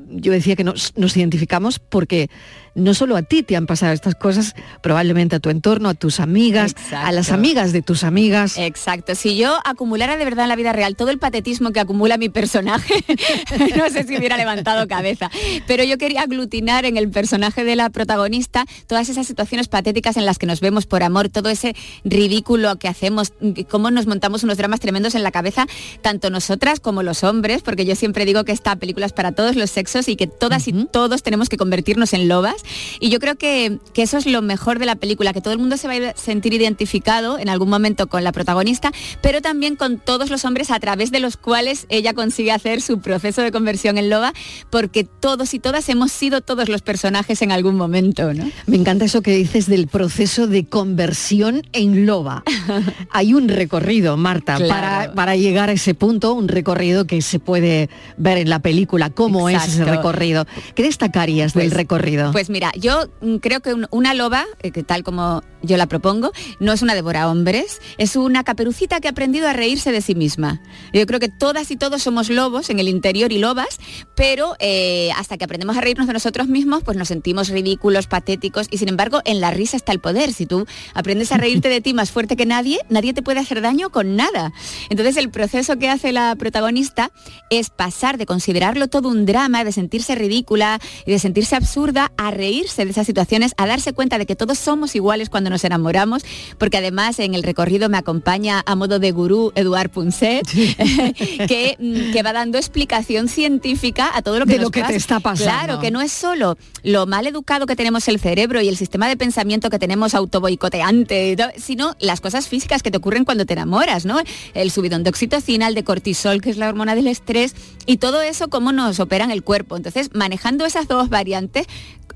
yo 0.09 0.33
decía 0.33 0.57
que 0.57 0.65
nos, 0.65 0.93
nos 0.97 1.17
identificamos 1.17 1.79
porque 1.79 2.31
no 2.77 2.95
solo 2.95 3.17
a 3.17 3.23
ti 3.23 3.43
te 3.43 3.57
han 3.57 3.67
pasado 3.67 3.93
estas 3.93 4.15
cosas, 4.15 4.55
probablemente 4.83 5.37
a 5.37 5.41
tu 5.41 5.51
entorno, 5.51 5.89
a 5.89 5.95
tus 5.95 6.21
amigas, 6.21 6.75
a 6.93 7.11
las 7.11 7.33
amigas 7.33 7.73
de 7.73 7.83
tus 7.83 8.05
amigas. 8.05 8.59
Exacto, 8.59 9.15
si 9.15 9.37
yo 9.37 9.59
acumulara 9.65 10.17
de 10.17 10.25
verdad 10.25 10.45
en 10.45 10.51
la 10.51 10.57
vida 10.57 10.73
real 10.73 10.95
todo 10.95 11.11
el 11.11 11.19
patetismo 11.19 11.73
que 11.73 11.81
acumula 11.81 12.19
mi 12.19 12.29
personaje, 12.29 12.95
no 13.77 13.91
sé 13.91 14.05
si 14.05 14.17
hubiera 14.17 14.37
levantado 14.37 14.87
cabeza. 14.87 15.31
Pero 15.67 15.83
yo 15.85 15.99
quería 15.99 16.23
aglutinar 16.23 16.85
en 16.85 16.97
el 16.97 17.09
personaje 17.11 17.65
de 17.65 17.77
la 17.77 17.91
protagonista 17.91 18.67
todas 18.87 19.09
esas 19.09 19.27
situaciones 19.27 19.69
patéticas 19.69 20.17
en 20.17 20.27
las 20.27 20.39
que 20.39 20.47
nos 20.47 20.61
vemos 20.61 20.87
por 20.87 21.03
amor, 21.03 21.31
todo 21.31 21.49
ese 21.49 21.75
ridículo 22.05 22.77
que 22.77 22.89
hacemos, 22.89 23.33
cómo 23.71 23.91
nos 23.91 24.07
montamos 24.07 24.45
unos 24.45 24.59
dramas 24.59 24.81
tremendos 24.81 25.15
en 25.15 25.23
la 25.23 25.31
cabeza, 25.31 25.67
tanto 26.03 26.31
nosotras 26.31 26.81
como 26.81 27.03
los 27.03 27.25
hombres, 27.25 27.63
porque 27.63 27.87
yo 27.87 27.97
siempre 27.97 28.25
digo 28.27 28.45
que 28.45 28.53
esta 28.53 28.77
película 28.77 29.07
es 29.07 29.13
para 29.13 29.33
todos 29.33 29.57
los 29.57 29.71
sexos 29.71 30.09
y 30.09 30.17
que 30.17 30.27
todas 30.27 30.69
y 30.69 30.73
todos 30.85 31.23
tenemos 31.23 31.49
que 31.49 31.57
convertirnos 31.57 32.13
en 32.13 32.29
lobas. 32.29 32.66
Y 33.01 33.11
yo 33.11 33.19
creo 33.21 33.37
que, 33.37 33.79
que 33.93 34.03
eso 34.03 34.19
es 34.19 34.27
lo 34.27 34.43
mejor 34.43 34.79
de 34.79 34.87
la 34.87 34.97
película, 34.97 35.33
que 35.33 35.41
todo 35.41 35.53
el 35.53 35.59
mundo 35.59 35.77
se 35.77 35.89
va 35.89 35.95
a 36.11 36.17
sentir 36.17 36.53
identificado 36.55 37.39
en 37.39 37.49
algún 37.49 37.69
momento 37.69 38.07
con 38.07 38.25
la 38.25 38.33
protagonista, 38.33 38.93
pero 39.23 39.41
también 39.41 39.77
con 39.77 39.99
todos 39.99 40.31
los 40.31 40.45
hombres 40.45 40.71
a 40.71 40.79
través 40.81 41.11
de 41.11 41.21
los 41.21 41.37
cuales 41.37 41.87
ella 41.89 42.13
consigue 42.15 42.53
hacer 42.53 42.81
su 42.83 43.01
proceso 43.01 43.43
de 43.43 43.53
conversión 43.53 43.99
en 43.99 44.11
loba, 44.11 44.33
porque 44.71 45.05
todos 45.05 45.55
y 45.55 45.59
todas 45.59 45.89
hemos 45.89 46.13
sido 46.13 46.41
todos 46.41 46.69
los 46.69 46.83
personajes 46.83 47.43
en 47.43 47.53
algún 47.53 47.77
momento, 47.77 48.33
¿no? 48.35 48.51
Me 48.67 48.77
encanta 48.77 49.05
eso 49.05 49.23
que 49.23 49.37
dices 49.37 49.67
del 49.67 49.87
proceso 49.89 50.47
de 50.47 50.67
conversión 50.67 51.63
en 51.73 52.07
loba. 52.07 52.43
Hay 53.11 53.35
un 53.35 53.49
recorrido, 53.49 54.17
Marta, 54.17 54.57
Claro. 54.57 54.69
para, 54.69 55.13
para 55.15 55.37
llegar 55.37 55.69
a 55.69 55.73
ese 55.73 55.95
punto, 55.95 56.33
un 56.33 56.49
recorrido 56.49 57.07
que 57.07 57.21
se 57.23 57.39
puede 57.39 57.89
ver 58.17 58.39
en 58.39 58.49
la 58.51 58.61
película. 58.61 59.11
¿Cómo 59.11 59.49
es 59.49 59.63
ese 59.67 59.85
recorrido? 59.85 60.47
¿Qué 60.75 60.83
destacarías 60.83 61.53
del 61.55 61.71
recorrido? 61.71 62.33
Pues 62.33 62.49
mira, 62.57 62.73
yo 62.75 63.05
mm, 63.21 63.37
creo 63.37 63.61
que 63.61 63.75
un- 63.75 63.87
una 63.91 64.15
loba, 64.15 64.47
eh, 64.63 64.71
tal 64.83 65.03
como 65.03 65.43
yo 65.63 65.77
la 65.77 65.87
propongo, 65.87 66.33
no 66.59 66.73
es 66.73 66.81
una 66.81 66.95
devora 66.95 67.29
hombres, 67.29 67.83
es 67.99 68.17
una 68.17 68.45
caperucita 68.45 68.99
que 69.01 69.09
ha 69.09 69.11
aprendido 69.11 69.47
a 69.47 69.53
reírse 69.53 69.93
de 69.93 70.01
sí 70.01 70.15
misma. 70.15 70.63
Yo 70.95 71.05
creo 71.07 71.21
que 71.21 71.29
todas 71.29 71.71
y 71.71 71.77
todos 71.77 72.03
somos 72.03 72.31
lobos 72.31 72.71
en 72.71 72.79
el 72.79 72.89
interior 72.89 73.31
y 73.31 73.39
lobas, 73.39 73.79
pero 74.15 74.55
eh, 74.59 75.11
hasta 75.17 75.37
que 75.37 75.45
aprendemos 75.45 75.77
a 75.77 75.83
reírnos 75.83 76.07
de 76.07 76.15
nosotros 76.15 76.49
mismos, 76.49 76.83
pues 76.83 76.97
nos 76.97 77.09
sentimos 77.09 77.49
ridículos, 77.51 78.07
patéticos, 78.07 78.69
y 78.71 78.79
sin 78.79 78.89
embargo 78.89 79.21
en 79.27 79.41
la 79.43 79.51
risa 79.51 79.77
está 79.77 79.93
el 79.93 80.01
poder. 80.01 80.33
Si 80.33 80.47
tú 80.47 80.65
aprendes 80.95 81.33
a 81.33 81.37
reírte 81.37 81.69
de 81.69 81.83
ti 81.83 81.93
más 81.93 82.11
fuerte 82.11 82.37
que 82.37 82.47
nadie, 82.47 82.79
nadie 82.89 83.13
te 83.13 83.23
puede 83.23 83.41
hacer 83.41 83.61
daño 83.61 83.91
con 83.91 84.17
nada. 84.17 84.53
Entonces 84.89 85.19
el 85.19 85.31
proceso 85.31 85.77
que 85.79 85.91
hace 85.91 86.13
la 86.13 86.35
protagonista 86.37 87.11
es 87.51 87.69
pasar 87.69 88.17
de 88.17 88.25
considerarlo 88.25 88.89
todo 88.89 89.11
un 89.11 89.27
drama, 89.27 89.63
de 89.65 89.73
sentirse 89.73 90.15
ridícula 90.15 90.79
y 91.05 91.11
de 91.11 91.19
sentirse 91.19 91.55
absurda, 91.57 92.13
a 92.17 92.31
reírse 92.47 92.85
de 92.85 92.91
esas 92.93 93.07
situaciones, 93.07 93.53
a 93.57 93.67
darse 93.67 93.93
cuenta 93.93 94.19
de 94.19 94.27
que 94.27 94.37
todos 94.37 94.57
somos 94.59 94.95
iguales 94.95 95.31
cuando 95.31 95.51
nos 95.51 95.65
enamoramos, 95.65 96.23
porque 96.59 96.77
además 96.77 97.19
en 97.19 97.35
el 97.35 97.43
recorrido 97.43 97.89
me 97.89 97.99
acompaña 97.99 98.63
a 98.65 98.77
modo 98.77 99.01
de 99.01 99.11
gurú 99.11 99.51
Eduard 99.57 99.91
Punset, 99.91 100.47
que, 101.49 101.77
mm, 101.79 102.13
que 102.13 102.23
va 102.23 102.33
dando 102.33 102.57
explicación 102.57 103.29
científica 103.29 104.11
a 104.15 104.23
todo 104.23 104.39
lo 104.39 104.47
que 104.47 104.53
De 104.53 104.59
nos 104.59 104.67
lo 104.67 104.71
que 104.71 104.81
te 104.81 104.87
pasa. 104.87 104.97
está 104.97 105.21
pasando. 105.21 105.51
Claro, 105.53 105.81
que 105.81 105.91
no 105.91 106.01
es 106.01 106.13
solo 106.13 106.57
lo 106.85 107.07
mal 107.07 107.27
educado 107.27 107.67
que 107.67 107.75
tenemos 107.75 108.07
el 108.07 108.21
cerebro 108.21 108.61
y 108.61 108.69
el 108.69 108.77
sistema 108.77 109.09
de 109.09 109.17
pensamiento 109.17 109.69
que 109.71 109.81
tenemos 109.81 110.15
autoboicoteante, 110.15 111.37
sino 111.57 111.97
las 111.99 112.21
cosas 112.21 112.47
físicas 112.47 112.83
que 112.83 112.93
te 112.93 112.99
ocurren 112.99 113.25
cuando 113.25 113.45
te 113.45 113.55
enamoras, 113.55 114.05
¿no? 114.05 114.21
El 114.55 114.71
subidón 114.71 115.03
de 115.03 115.11
oxitocina, 115.11 115.67
el 115.67 115.75
de 115.75 115.83
cortisol, 115.83 116.41
que 116.41 116.51
es 116.51 116.59
la 116.59 116.69
hormona 116.69 116.95
del 116.95 117.09
estrés, 117.09 117.55
y 117.87 117.97
todo 117.97 118.23
eso 118.23 118.49
cómo 118.49 118.71
nos 118.71 119.01
opera 119.01 119.25
en 119.25 119.33
el 119.33 119.43
cuerpo. 119.43 119.77
Entonces, 119.77 120.11
manejando 120.15 120.65
esas 120.65 120.87
dos 120.87 121.09
variantes, 121.09 121.67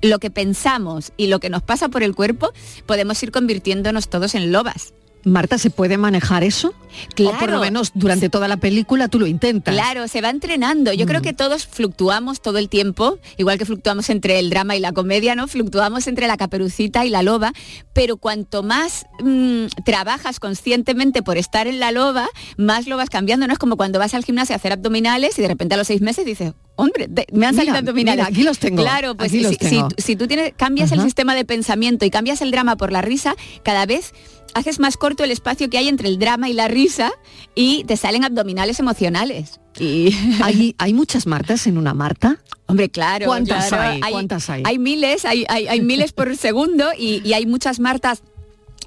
lo 0.02 0.18
que 0.18 0.30
pensamos 0.30 1.12
y 1.16 1.26
lo 1.28 1.40
que 1.40 1.50
nos 1.50 1.62
pasa 1.62 1.88
por 1.88 2.02
el 2.02 2.14
cuerpo, 2.14 2.52
podemos 2.86 3.22
ir 3.22 3.30
convirtiéndonos 3.32 4.08
todos 4.08 4.34
en 4.34 4.52
lobas. 4.52 4.94
Marta, 5.22 5.58
¿se 5.58 5.68
puede 5.68 5.98
manejar 5.98 6.44
eso? 6.44 6.72
Claro. 7.14 7.36
O 7.36 7.38
por 7.38 7.50
lo 7.50 7.60
menos 7.60 7.90
durante 7.92 8.30
toda 8.30 8.48
la 8.48 8.56
película 8.56 9.06
tú 9.08 9.18
lo 9.20 9.26
intentas. 9.26 9.74
Claro, 9.74 10.08
se 10.08 10.22
va 10.22 10.30
entrenando. 10.30 10.94
Yo 10.94 11.04
Mm. 11.04 11.08
creo 11.08 11.20
que 11.20 11.34
todos 11.34 11.66
fluctuamos 11.66 12.40
todo 12.40 12.56
el 12.56 12.70
tiempo, 12.70 13.18
igual 13.36 13.58
que 13.58 13.66
fluctuamos 13.66 14.08
entre 14.08 14.38
el 14.38 14.48
drama 14.48 14.76
y 14.76 14.80
la 14.80 14.92
comedia, 14.92 15.34
¿no? 15.34 15.46
Fluctuamos 15.46 16.06
entre 16.06 16.26
la 16.26 16.38
caperucita 16.38 17.04
y 17.04 17.10
la 17.10 17.22
loba, 17.22 17.52
pero 17.92 18.16
cuanto 18.16 18.62
más 18.62 19.04
mm, 19.22 19.66
trabajas 19.84 20.40
conscientemente 20.40 21.22
por 21.22 21.36
estar 21.36 21.66
en 21.66 21.80
la 21.80 21.92
loba, 21.92 22.26
más 22.56 22.86
lo 22.86 22.96
vas 22.96 23.10
cambiando, 23.10 23.46
¿no? 23.46 23.52
Es 23.52 23.58
como 23.58 23.76
cuando 23.76 23.98
vas 23.98 24.14
al 24.14 24.24
gimnasio 24.24 24.54
a 24.54 24.56
hacer 24.56 24.72
abdominales 24.72 25.38
y 25.38 25.42
de 25.42 25.48
repente 25.48 25.74
a 25.74 25.76
los 25.78 25.86
seis 25.86 26.00
meses 26.00 26.24
dices, 26.24 26.54
hombre, 26.76 27.06
de- 27.08 27.26
me 27.32 27.46
han 27.46 27.54
salido 27.54 27.72
Mira, 27.74 27.78
abdominales. 27.80 28.16
mira, 28.24 28.28
aquí 28.28 28.42
los 28.42 28.58
tengo, 28.58 28.82
Claro, 28.82 29.14
pues 29.16 29.30
si, 29.32 29.42
tengo. 29.56 29.88
tú- 29.88 29.96
si 29.98 30.16
tú 30.16 30.26
tienes, 30.26 30.52
cambias 30.56 30.92
el 30.92 31.00
sistema 31.02 31.34
de 31.34 31.44
pensamiento 31.44 32.04
y 32.04 32.10
cambias 32.10 32.40
el 32.40 32.50
drama 32.50 32.76
por 32.76 32.92
la 32.92 33.02
risa, 33.02 33.34
cada 33.62 33.86
vez 33.86 34.12
haces 34.54 34.80
más 34.80 34.96
corto 34.96 35.22
el 35.22 35.30
espacio 35.30 35.70
que 35.70 35.78
hay 35.78 35.88
entre 35.88 36.08
el 36.08 36.18
drama 36.18 36.48
y 36.48 36.52
la 36.54 36.66
risa 36.68 37.12
y 37.54 37.84
te 37.84 37.96
salen 37.96 38.24
abdominales 38.24 38.80
emocionales. 38.80 39.60
Y 39.78 40.14
¿Hay, 40.42 40.74
¿Hay 40.78 40.92
muchas 40.94 41.26
Martas 41.26 41.66
en 41.66 41.78
una 41.78 41.94
Marta? 41.94 42.38
Hombre, 42.66 42.88
claro. 42.88 43.26
¿Cuántas 43.26 43.68
claro. 43.68 44.00
hay? 44.04 44.12
¿Cuántas 44.12 44.48
hay? 44.50 44.62
Hay 44.64 44.78
miles, 44.78 45.24
hay, 45.24 45.44
hay, 45.48 45.66
hay 45.68 45.80
miles 45.80 46.12
por 46.12 46.36
segundo 46.36 46.88
y, 46.96 47.20
y 47.24 47.32
hay 47.34 47.46
muchas 47.46 47.78
Martas 47.80 48.22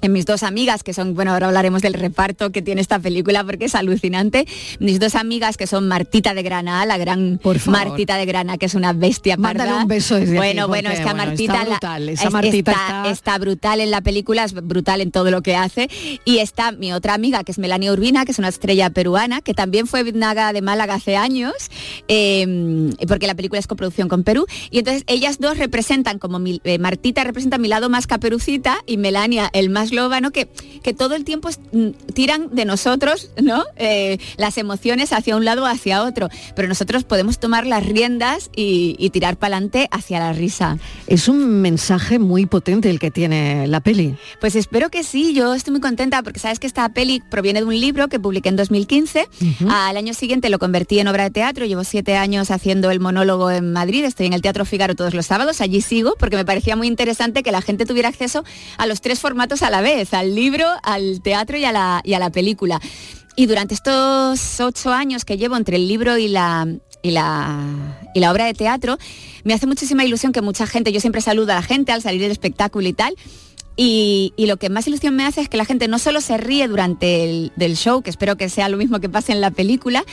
en 0.06 0.12
mis 0.12 0.26
dos 0.26 0.42
amigas, 0.42 0.82
que 0.82 0.92
son, 0.94 1.14
bueno, 1.14 1.32
ahora 1.32 1.46
hablaremos 1.48 1.82
del 1.82 1.94
reparto 1.94 2.50
que 2.50 2.62
tiene 2.62 2.80
esta 2.80 2.98
película 2.98 3.44
porque 3.44 3.66
es 3.66 3.74
alucinante. 3.74 4.46
Mis 4.78 5.00
dos 5.00 5.14
amigas 5.14 5.56
que 5.56 5.66
son 5.66 5.88
Martita 5.88 6.34
de 6.34 6.42
Grana, 6.42 6.84
la 6.86 6.98
gran 6.98 7.40
Martita 7.66 8.16
de 8.16 8.26
Grana, 8.26 8.58
que 8.58 8.66
es 8.66 8.74
una 8.74 8.92
bestia 8.92 9.36
Mándale 9.36 9.70
parda. 9.70 9.82
un 9.82 9.88
beso 9.88 10.16
desde 10.16 10.36
Bueno, 10.36 10.62
aquí, 10.62 10.68
bueno, 10.68 10.90
es 10.90 10.98
que 10.98 11.04
bueno, 11.04 11.16
Martita 11.18 11.54
está 11.54 11.64
brutal, 11.70 12.08
esa 12.08 12.30
Martita 12.30 12.70
está, 12.72 12.86
está- 12.86 13.10
está 13.10 13.38
brutal 13.38 13.80
en 13.80 13.90
la 13.90 14.00
película, 14.00 14.44
es 14.44 14.52
brutal 14.54 15.00
en 15.00 15.10
todo 15.10 15.30
lo 15.30 15.42
que 15.42 15.56
hace. 15.56 15.88
Y 16.24 16.38
está 16.38 16.72
mi 16.72 16.92
otra 16.92 17.14
amiga, 17.14 17.44
que 17.44 17.52
es 17.52 17.58
Melania 17.58 17.92
Urbina, 17.92 18.24
que 18.24 18.32
es 18.32 18.38
una 18.38 18.48
estrella 18.48 18.90
peruana, 18.90 19.40
que 19.40 19.54
también 19.54 19.86
fue 19.86 20.04
Naga 20.12 20.52
de 20.52 20.62
Málaga 20.62 20.94
hace 20.94 21.16
años, 21.16 21.54
eh, 22.08 22.90
porque 23.08 23.26
la 23.26 23.34
película 23.34 23.58
es 23.58 23.66
coproducción 23.66 24.08
con 24.08 24.22
Perú. 24.24 24.46
Y 24.70 24.78
entonces 24.78 25.04
ellas 25.06 25.38
dos 25.38 25.58
representan, 25.58 26.18
como 26.18 26.38
mi- 26.38 26.60
eh, 26.64 26.78
Martita 26.78 27.24
representa 27.24 27.58
mi 27.58 27.68
lado 27.68 27.88
más 27.88 28.06
caperucita 28.06 28.78
y 28.86 28.96
Melania 28.96 29.50
el 29.52 29.70
más 29.70 29.90
que, 30.32 30.48
que 30.82 30.92
todo 30.94 31.14
el 31.14 31.24
tiempo 31.24 31.48
mm, 31.72 31.90
tiran 32.14 32.54
de 32.54 32.64
nosotros, 32.64 33.30
¿no? 33.40 33.64
Eh, 33.76 34.18
las 34.36 34.58
emociones 34.58 35.12
hacia 35.12 35.36
un 35.36 35.44
lado 35.44 35.64
o 35.64 35.66
hacia 35.66 36.02
otro. 36.02 36.28
Pero 36.54 36.68
nosotros 36.68 37.04
podemos 37.04 37.38
tomar 37.38 37.66
las 37.66 37.84
riendas 37.84 38.50
y, 38.54 38.96
y 38.98 39.10
tirar 39.10 39.36
para 39.36 39.56
adelante 39.56 39.88
hacia 39.90 40.18
la 40.18 40.32
risa. 40.32 40.78
Es 41.06 41.28
un 41.28 41.60
mensaje 41.60 42.18
muy 42.18 42.46
potente 42.46 42.90
el 42.90 42.98
que 42.98 43.10
tiene 43.10 43.66
la 43.66 43.80
peli. 43.80 44.16
Pues 44.40 44.56
espero 44.56 44.90
que 44.90 45.04
sí, 45.04 45.34
yo 45.34 45.54
estoy 45.54 45.72
muy 45.72 45.80
contenta 45.80 46.22
porque 46.22 46.40
sabes 46.40 46.58
que 46.58 46.66
esta 46.66 46.88
peli 46.88 47.22
proviene 47.30 47.60
de 47.60 47.66
un 47.66 47.78
libro 47.78 48.08
que 48.08 48.18
publiqué 48.18 48.48
en 48.48 48.56
2015. 48.56 49.28
Al 49.68 49.96
año 49.96 50.14
siguiente 50.14 50.48
lo 50.50 50.58
convertí 50.58 50.98
en 50.98 51.08
obra 51.08 51.24
de 51.24 51.30
teatro, 51.30 51.66
llevo 51.66 51.84
siete 51.84 52.16
años 52.16 52.50
haciendo 52.50 52.90
el 52.90 53.00
monólogo 53.00 53.50
en 53.50 53.72
Madrid, 53.72 54.04
estoy 54.04 54.26
en 54.26 54.32
el 54.32 54.42
Teatro 54.42 54.64
Figaro 54.64 54.94
todos 54.94 55.14
los 55.14 55.26
sábados, 55.26 55.60
allí 55.60 55.80
sigo 55.80 56.14
porque 56.18 56.36
me 56.36 56.44
parecía 56.44 56.76
muy 56.76 56.86
interesante 56.86 57.42
que 57.42 57.52
la 57.52 57.62
gente 57.62 57.86
tuviera 57.86 58.08
acceso 58.08 58.44
a 58.78 58.86
los 58.86 59.00
tres 59.00 59.20
formatos 59.20 59.62
a 59.62 59.70
la 59.70 59.80
vez, 59.84 60.12
al 60.12 60.34
libro, 60.34 60.66
al 60.82 61.20
teatro 61.22 61.56
y 61.56 61.64
a 61.64 61.70
la, 61.70 62.00
y 62.02 62.14
a 62.14 62.18
la 62.18 62.30
película. 62.30 62.80
Y 63.36 63.46
durante 63.46 63.74
estos 63.74 64.60
ocho 64.60 64.92
años 64.92 65.24
que 65.24 65.36
llevo 65.36 65.56
entre 65.56 65.76
el 65.76 65.86
libro 65.86 66.18
y 66.18 66.26
la, 66.26 66.66
y 67.02 67.12
la, 67.12 68.00
y 68.14 68.20
la 68.20 68.32
obra 68.32 68.46
de 68.46 68.54
teatro, 68.54 68.98
me 69.44 69.54
hace 69.54 69.66
muchísima 69.66 70.04
ilusión 70.04 70.32
que 70.32 70.40
mucha 70.40 70.66
gente, 70.66 70.90
yo 70.90 71.00
siempre 71.00 71.20
saludo 71.20 71.52
a 71.52 71.56
la 71.56 71.62
gente 71.62 71.92
al 71.92 72.02
salir 72.02 72.20
del 72.20 72.32
espectáculo 72.32 72.88
y 72.88 72.92
tal, 72.92 73.14
y, 73.76 74.32
y 74.36 74.46
lo 74.46 74.56
que 74.56 74.70
más 74.70 74.86
ilusión 74.86 75.14
me 75.14 75.24
hace 75.24 75.40
es 75.40 75.48
que 75.48 75.56
la 75.56 75.64
gente 75.64 75.86
no 75.86 75.98
solo 75.98 76.20
se 76.20 76.36
ríe 76.36 76.66
durante 76.66 77.24
el 77.24 77.52
del 77.56 77.76
show, 77.76 78.02
que 78.02 78.10
espero 78.10 78.36
que 78.36 78.48
sea 78.48 78.68
lo 78.68 78.76
mismo 78.76 79.00
que 79.00 79.08
pase 79.08 79.32
en 79.32 79.40
la 79.40 79.50
película, 79.50 80.04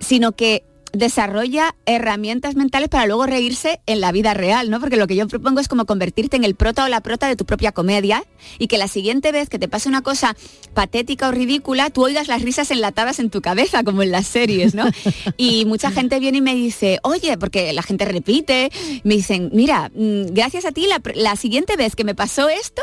sino 0.00 0.32
que 0.32 0.64
desarrolla 0.92 1.74
herramientas 1.86 2.54
mentales 2.54 2.88
para 2.88 3.06
luego 3.06 3.26
reírse 3.26 3.80
en 3.86 4.00
la 4.00 4.12
vida 4.12 4.34
real, 4.34 4.70
¿no? 4.70 4.80
Porque 4.80 4.96
lo 4.96 5.06
que 5.06 5.16
yo 5.16 5.28
propongo 5.28 5.60
es 5.60 5.68
como 5.68 5.84
convertirte 5.84 6.36
en 6.36 6.44
el 6.44 6.54
prota 6.54 6.84
o 6.84 6.88
la 6.88 7.00
prota 7.00 7.28
de 7.28 7.36
tu 7.36 7.44
propia 7.44 7.72
comedia 7.72 8.24
y 8.58 8.68
que 8.68 8.78
la 8.78 8.88
siguiente 8.88 9.32
vez 9.32 9.48
que 9.48 9.58
te 9.58 9.68
pase 9.68 9.88
una 9.88 10.02
cosa 10.02 10.36
patética 10.74 11.28
o 11.28 11.32
ridícula, 11.32 11.90
tú 11.90 12.04
oigas 12.04 12.28
las 12.28 12.42
risas 12.42 12.70
enlatadas 12.70 13.18
en 13.18 13.30
tu 13.30 13.40
cabeza, 13.40 13.84
como 13.84 14.02
en 14.02 14.10
las 14.10 14.26
series, 14.26 14.74
¿no? 14.74 14.84
Y 15.36 15.64
mucha 15.66 15.90
gente 15.90 16.18
viene 16.20 16.38
y 16.38 16.42
me 16.42 16.54
dice, 16.54 16.98
oye, 17.02 17.36
porque 17.38 17.72
la 17.72 17.82
gente 17.82 18.04
repite, 18.04 18.70
me 19.04 19.14
dicen, 19.14 19.50
mira, 19.52 19.90
mm, 19.94 20.32
gracias 20.32 20.64
a 20.64 20.72
ti, 20.72 20.86
la, 20.86 21.00
la 21.14 21.36
siguiente 21.36 21.76
vez 21.76 21.94
que 21.96 22.04
me 22.04 22.14
pasó 22.14 22.48
esto, 22.48 22.82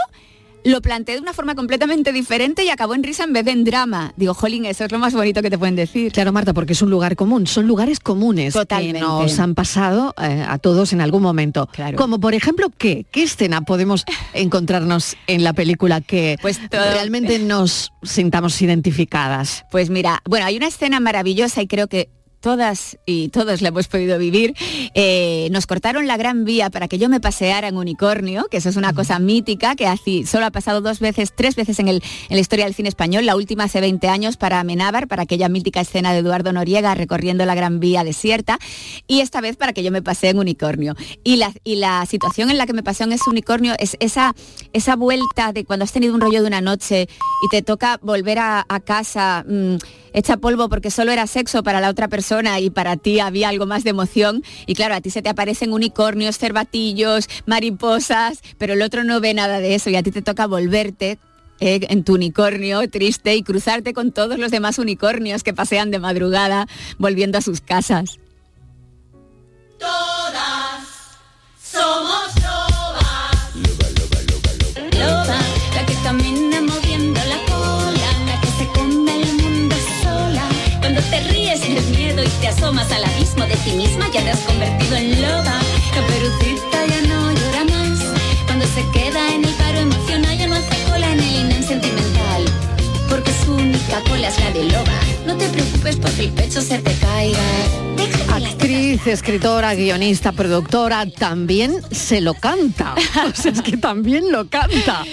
lo 0.65 0.81
planteé 0.81 1.15
de 1.15 1.21
una 1.21 1.33
forma 1.33 1.55
completamente 1.55 2.11
diferente 2.11 2.63
y 2.65 2.69
acabó 2.69 2.95
en 2.95 3.03
risa 3.03 3.23
en 3.23 3.33
vez 3.33 3.45
de 3.45 3.51
en 3.51 3.63
drama. 3.63 4.13
Digo, 4.17 4.33
jolín, 4.33 4.65
eso 4.65 4.83
es 4.83 4.91
lo 4.91 4.99
más 4.99 5.13
bonito 5.13 5.41
que 5.41 5.49
te 5.51 5.57
pueden 5.57 5.75
decir. 5.75 6.11
Claro, 6.11 6.33
Marta, 6.33 6.53
porque 6.53 6.73
es 6.73 6.81
un 6.81 6.89
lugar 6.89 7.15
común, 7.15 7.45
son 7.45 7.67
lugares 7.67 7.99
comunes 7.99 8.53
Totalmente. 8.53 8.99
que 8.99 9.05
nos 9.05 9.39
han 9.39 9.53
pasado 9.53 10.13
eh, 10.21 10.43
a 10.45 10.57
todos 10.57 10.91
en 10.91 11.01
algún 11.01 11.21
momento. 11.21 11.69
Como 11.95 12.19
por 12.19 12.33
ejemplo, 12.33 12.71
¿qué? 12.75 13.05
¿Qué 13.11 13.23
escena 13.23 13.61
podemos 13.61 14.03
encontrarnos 14.33 15.15
en 15.27 15.43
la 15.43 15.53
película 15.53 16.01
que 16.01 16.37
Pues 16.41 16.59
realmente 16.71 17.37
nos 17.37 17.93
sintamos 18.01 18.59
identificadas? 18.61 19.65
Pues 19.69 19.91
mira, 19.91 20.21
bueno, 20.25 20.47
hay 20.47 20.57
una 20.57 20.67
escena 20.67 20.99
maravillosa 20.99 21.61
y 21.61 21.67
creo 21.67 21.87
que 21.87 22.09
todas 22.45 22.99
y 23.07 23.29
todos 23.29 23.63
la 23.63 23.69
hemos 23.69 23.87
podido 23.87 24.19
vivir. 24.19 24.53
Eh, 24.93 25.47
nos 25.49 25.65
cortaron 25.65 26.05
la 26.05 26.15
gran 26.15 26.45
vía 26.45 26.69
para 26.69 26.87
que 26.87 26.99
yo 26.99 27.09
me 27.09 27.19
paseara 27.19 27.67
en 27.67 27.75
unicornio, 27.75 28.45
que 28.51 28.57
eso 28.57 28.69
es 28.69 28.75
una 28.75 28.93
cosa 28.93 29.17
mítica, 29.17 29.75
que 29.75 29.87
así 29.87 30.27
solo 30.27 30.45
ha 30.45 30.51
pasado 30.51 30.79
dos 30.79 30.99
veces, 30.99 31.33
tres 31.35 31.55
veces 31.55 31.79
en, 31.79 31.87
el, 31.87 32.03
en 32.29 32.35
la 32.35 32.39
historia 32.39 32.65
del 32.65 32.75
cine 32.75 32.87
español, 32.87 33.25
la 33.25 33.35
última 33.35 33.63
hace 33.63 33.81
20 33.81 34.07
años 34.09 34.37
para 34.37 34.59
Amenábar, 34.59 35.07
para 35.07 35.23
aquella 35.23 35.49
mítica 35.49 35.81
escena 35.81 36.13
de 36.13 36.19
Eduardo 36.19 36.53
Noriega 36.53 36.93
recorriendo 36.93 37.47
la 37.47 37.55
gran 37.55 37.79
vía 37.79 38.03
desierta, 38.03 38.59
y 39.07 39.21
esta 39.21 39.41
vez 39.41 39.57
para 39.57 39.73
que 39.73 39.81
yo 39.81 39.89
me 39.89 40.03
pasee 40.03 40.29
en 40.29 40.37
unicornio. 40.37 40.93
Y 41.23 41.37
la, 41.37 41.51
y 41.63 41.77
la 41.77 42.05
situación 42.05 42.51
en 42.51 42.59
la 42.59 42.67
que 42.67 42.73
me 42.73 42.83
pasé 42.83 43.05
en 43.05 43.13
ese 43.13 43.27
unicornio 43.27 43.73
es 43.79 43.97
esa, 43.99 44.35
esa 44.71 44.95
vuelta 44.95 45.51
de 45.51 45.65
cuando 45.65 45.83
has 45.83 45.91
tenido 45.91 46.13
un 46.13 46.21
rollo 46.21 46.41
de 46.43 46.47
una 46.47 46.61
noche 46.61 47.07
y 47.43 47.49
te 47.49 47.63
toca 47.63 47.97
volver 48.03 48.37
a, 48.37 48.63
a 48.69 48.79
casa 48.81 49.43
mm, 49.47 49.77
hecha 50.13 50.37
polvo 50.37 50.69
porque 50.69 50.91
solo 50.91 51.11
era 51.11 51.25
sexo 51.25 51.63
para 51.63 51.81
la 51.81 51.89
otra 51.89 52.07
persona 52.07 52.34
y 52.59 52.69
para 52.69 52.97
ti 52.97 53.19
había 53.19 53.49
algo 53.49 53.65
más 53.65 53.83
de 53.83 53.91
emoción. 53.91 54.43
Y 54.65 54.75
claro, 54.75 54.95
a 54.95 55.01
ti 55.01 55.09
se 55.09 55.21
te 55.21 55.29
aparecen 55.29 55.71
unicornios, 55.73 56.37
cervatillos, 56.37 57.29
mariposas, 57.45 58.41
pero 58.57 58.73
el 58.73 58.81
otro 58.81 59.03
no 59.03 59.19
ve 59.21 59.33
nada 59.33 59.59
de 59.59 59.75
eso 59.75 59.89
y 59.89 59.95
a 59.95 60.03
ti 60.03 60.11
te 60.11 60.21
toca 60.21 60.47
volverte 60.47 61.17
eh, 61.59 61.79
en 61.89 62.03
tu 62.03 62.15
unicornio 62.15 62.89
triste 62.89 63.35
y 63.35 63.43
cruzarte 63.43 63.93
con 63.93 64.11
todos 64.11 64.37
los 64.37 64.51
demás 64.51 64.77
unicornios 64.77 65.43
que 65.43 65.53
pasean 65.53 65.91
de 65.91 65.99
madrugada 65.99 66.67
volviendo 66.97 67.37
a 67.37 67.41
sus 67.41 67.61
casas. 67.61 68.19
Todas 69.79 70.81
somos 71.61 72.35
asomas 82.65 82.91
al 82.91 83.03
abismo 83.03 83.45
de 83.45 83.55
ti 83.57 83.73
misma, 83.73 84.07
ya 84.11 84.23
te 84.23 84.31
has 84.31 84.39
convertido 84.39 84.95
en 84.95 85.21
loba. 85.21 85.59
Caperucita 85.93 86.85
ya 86.87 87.01
no 87.07 87.31
llora 87.31 87.63
más. 87.65 87.99
Cuando 88.47 88.65
se 88.65 88.83
queda 88.89 89.35
en 89.35 89.45
el 89.45 89.54
su 93.85 93.91
única 93.91 94.09
cola 94.09 94.27
es 94.27 94.39
la 94.39 94.51
de 94.51 94.63
loba. 94.63 94.99
No 95.25 95.37
te 95.37 95.47
preocupes 95.49 95.97
porque 95.97 96.21
el 96.23 96.31
pecho 96.31 96.61
se 96.61 96.79
te 96.79 96.93
caiga. 96.93 97.39
Actriz, 98.33 99.07
escritora, 99.07 99.75
guionista, 99.75 100.31
productora, 100.31 101.05
también 101.09 101.81
se 101.91 102.21
lo 102.21 102.33
canta. 102.33 102.95
O 103.25 103.33
sea, 103.33 103.51
es 103.51 103.61
que 103.61 103.77
también 103.77 104.31
lo 104.31 104.49
canta. 104.49 105.03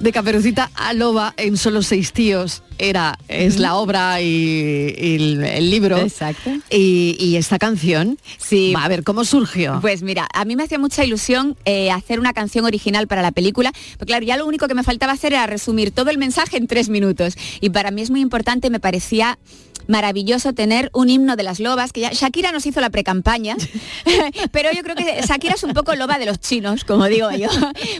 De 0.00 0.12
Caperucita 0.12 0.70
a 0.74 0.92
Loba 0.92 1.34
en 1.36 1.56
solo 1.56 1.82
seis 1.82 2.12
tíos 2.12 2.62
era, 2.78 3.18
es 3.28 3.58
la 3.58 3.76
obra 3.76 4.20
y, 4.20 4.94
y 4.98 5.14
el, 5.14 5.44
el 5.44 5.70
libro. 5.70 5.98
Exacto. 5.98 6.50
Y, 6.70 7.16
y 7.20 7.36
esta 7.36 7.58
canción, 7.58 8.18
sí. 8.38 8.74
a 8.76 8.88
ver 8.88 9.04
cómo 9.04 9.24
surgió. 9.24 9.78
Pues 9.80 10.02
mira, 10.02 10.26
a 10.34 10.44
mí 10.44 10.56
me 10.56 10.64
hacía 10.64 10.78
mucha 10.78 11.04
ilusión 11.04 11.56
eh, 11.64 11.90
hacer 11.90 12.18
una 12.18 12.32
canción 12.32 12.64
original 12.64 13.06
para 13.06 13.22
la 13.22 13.30
película, 13.30 13.72
porque 13.98 14.06
claro, 14.12 14.24
ya 14.24 14.36
lo 14.36 14.46
único 14.46 14.66
que 14.66 14.74
me 14.74 14.82
faltaba 14.82 15.12
hacer 15.12 15.32
era 15.32 15.46
resumir 15.46 15.92
todo 15.92 16.10
el 16.10 16.18
mensaje 16.18 16.56
en 16.56 16.66
tres 16.66 16.88
minutos. 16.88 17.36
Y 17.60 17.70
para 17.70 17.90
mí 17.90 18.02
es 18.02 18.10
muy 18.12 18.20
importante, 18.20 18.70
me 18.70 18.78
parecía 18.78 19.38
maravilloso 19.88 20.52
tener 20.52 20.90
un 20.94 21.10
himno 21.10 21.34
de 21.34 21.42
las 21.42 21.58
lobas, 21.58 21.92
que 21.92 22.00
ya 22.02 22.10
Shakira 22.12 22.52
nos 22.52 22.66
hizo 22.66 22.80
la 22.80 22.90
precampaña, 22.90 23.56
pero 24.52 24.70
yo 24.72 24.82
creo 24.84 24.94
que 24.94 25.20
Shakira 25.26 25.54
es 25.54 25.64
un 25.64 25.72
poco 25.74 25.94
loba 25.96 26.18
de 26.18 26.26
los 26.26 26.38
chinos, 26.38 26.84
como 26.84 27.06
digo 27.06 27.30
yo, 27.32 27.48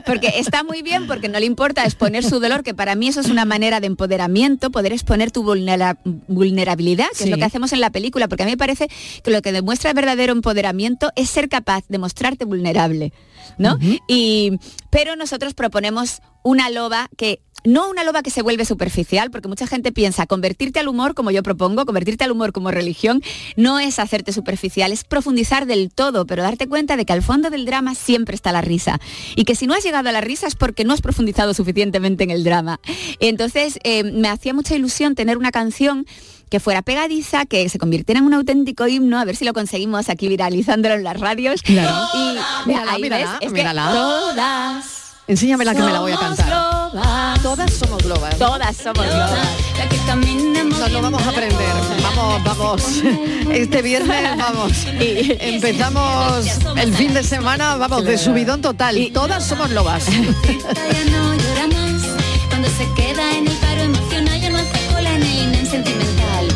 porque 0.07 0.35
está 0.37 0.63
muy 0.63 0.83
bien 0.83 1.09
porque 1.09 1.29
no 1.29 1.41
le 1.41 1.47
importa 1.47 1.85
exponer 1.85 2.23
su 2.25 2.39
dolor, 2.39 2.63
que 2.63 2.73
para 2.73 2.95
mí 2.95 3.09
eso 3.09 3.21
es 3.21 3.29
una 3.29 3.45
manera 3.45 3.81
de 3.81 3.89
empoderamiento, 3.89 4.71
poder 4.71 4.93
exponer 4.93 5.33
tu 5.33 5.43
vulnera- 5.43 5.99
vulnerabilidad, 6.29 7.09
que 7.17 7.25
es 7.25 7.31
lo 7.31 7.37
que 7.37 7.45
hacemos 7.45 7.73
en 7.73 7.81
la 7.81 7.91
película, 7.91 8.29
porque 8.29 8.45
a 8.45 8.47
mí 8.47 8.53
me 8.53 8.57
parece 8.59 8.89
que 9.25 9.31
lo 9.33 9.43
que 9.43 9.51
demuestra 9.51 9.93
verdadero 9.93 10.33
empoderamiento 10.33 11.11
es 11.17 11.31
ser 11.31 11.49
capaz 11.49 11.83
de 11.89 11.99
mostrarte 11.99 12.45
vulnerable, 12.45 13.13
¿no? 13.59 13.79
y, 14.07 14.53
pero 14.91 15.17
nosotros 15.17 15.55
proponemos 15.55 16.21
una 16.43 16.71
loba 16.71 17.09
que 17.17 17.41
no 17.65 17.89
una 17.89 18.03
loba 18.05 18.23
que 18.23 18.31
se 18.31 18.43
vuelve 18.43 18.65
superficial, 18.65 19.31
porque 19.31 19.49
mucha 19.49 19.67
gente 19.67 19.93
piensa 19.93 20.27
convertirte 20.27 20.81
al 20.81 20.89
humor, 20.89 21.15
como 21.15 21.31
yo 21.31 21.43
propongo, 21.43 21.87
convertirte 21.87 22.25
al 22.25 22.33
humor 22.33 22.53
como 22.53 22.71
religión, 22.71 23.23
no 23.57 23.79
es 23.79 23.99
hacerte 23.99 24.33
superficial, 24.33 24.93
es 24.93 25.05
profundizar 25.05 25.67
del 25.67 25.91
todo, 25.95 26.27
pero 26.27 26.43
darte 26.43 26.67
cuenta 26.69 26.97
de 26.97 27.05
que 27.05 27.13
al 27.13 27.23
fondo 27.23 27.51
del 27.51 27.65
drama 27.65 27.95
siempre 27.95 28.35
está 28.35 28.51
la 28.53 28.63
risa. 28.63 29.01
Y 29.37 29.45
que 29.45 29.55
si 29.55 29.67
no 29.67 29.75
has 29.75 29.85
llegado 29.85 30.09
a 30.09 30.13
la 30.13 30.21
risa 30.21 30.47
es 30.47 30.57
porque 30.57 30.85
no 30.85 30.93
has 30.93 31.01
profundizado 31.01 31.55
suficientemente 31.55 32.25
en 32.25 32.31
el 32.31 32.43
drama. 32.43 32.81
Entonces, 33.21 33.79
eh, 33.85 34.03
me 34.03 34.29
hacía 34.29 34.55
mucha 34.55 34.75
ilusión 34.75 35.15
tener 35.15 35.39
una 35.39 35.53
canción 35.53 36.07
que 36.51 36.61
fuera 36.61 36.83
pegadiza, 36.83 37.47
que 37.47 37.69
se 37.69 37.79
convirtiera 37.79 38.19
en 38.19 38.27
un 38.27 38.35
auténtico 38.35 38.87
himno, 38.87 39.19
a 39.19 39.25
ver 39.25 39.37
si 39.37 39.45
lo 39.45 39.55
conseguimos 39.55 40.09
aquí 40.11 40.29
viralizándolo 40.29 40.97
en 40.97 41.05
las 41.05 41.19
radios. 41.19 41.63
Claro. 41.63 42.09
Y 42.15 42.69
Mírala, 42.69 42.93
ahí 42.93 43.03
mírala, 43.03 43.39
ves, 43.39 43.47
es 43.47 43.53
mírala. 43.53 43.87
que 43.87 43.93
todas 43.93 45.02
Enséñamela 45.33 45.75
que 45.75 45.81
me 45.81 45.91
la 45.91 46.01
voy 46.01 46.13
a 46.13 46.19
cantar. 46.19 46.47
lobas. 46.47 47.43
Todas 47.43 47.73
somos 47.73 48.05
lobas. 48.05 48.37
Todas 48.37 48.77
somos 48.77 49.07
lobas. 49.07 49.33
La 49.79 49.89
que 49.89 49.97
camina 50.07 50.63
Nos 50.63 50.93
lo 50.93 51.01
vamos 51.01 51.23
a 51.23 51.31
aprender. 51.31 51.75
Vamos, 52.03 52.45
vamos. 52.45 53.03
Este 53.51 53.81
viernes 53.81 54.37
vamos. 54.37 54.73
Empezamos 54.99 56.49
el 56.77 56.93
fin 56.93 57.15
de 57.15 57.23
semana, 57.23 57.77
vamos, 57.77 58.05
de 58.05 58.19
subidón 58.19 58.61
total. 58.61 59.11
Todas 59.15 59.43
somos 59.43 59.71
lobas. 59.71 60.05
ya 60.07 61.11
no 61.11 61.35
llora 61.35 61.67
más. 61.69 62.03
Cuando 62.51 62.69
se 62.69 62.87
queda 62.95 63.33
en 63.39 63.49
el 63.49 63.57
paro 63.57 63.83
emocional 63.85 64.39
ya 64.39 64.51
no 64.51 64.59
hace 64.59 64.87
cola 64.93 65.15
en 65.15 65.55
el 65.55 65.67
sentimental. 65.67 66.49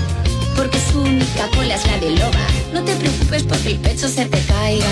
Porque 0.55 0.79
su 0.93 1.01
única 1.01 1.49
cola 1.55 1.77
es 1.77 1.87
la 1.87 1.99
de 1.99 2.11
loba. 2.11 2.47
No 2.75 2.83
te 2.83 2.95
preocupes 2.97 3.43
porque 3.45 3.69
el 3.71 3.79
pecho 3.79 4.07
se 4.07 4.27
te 4.27 4.39
caiga. 4.41 4.87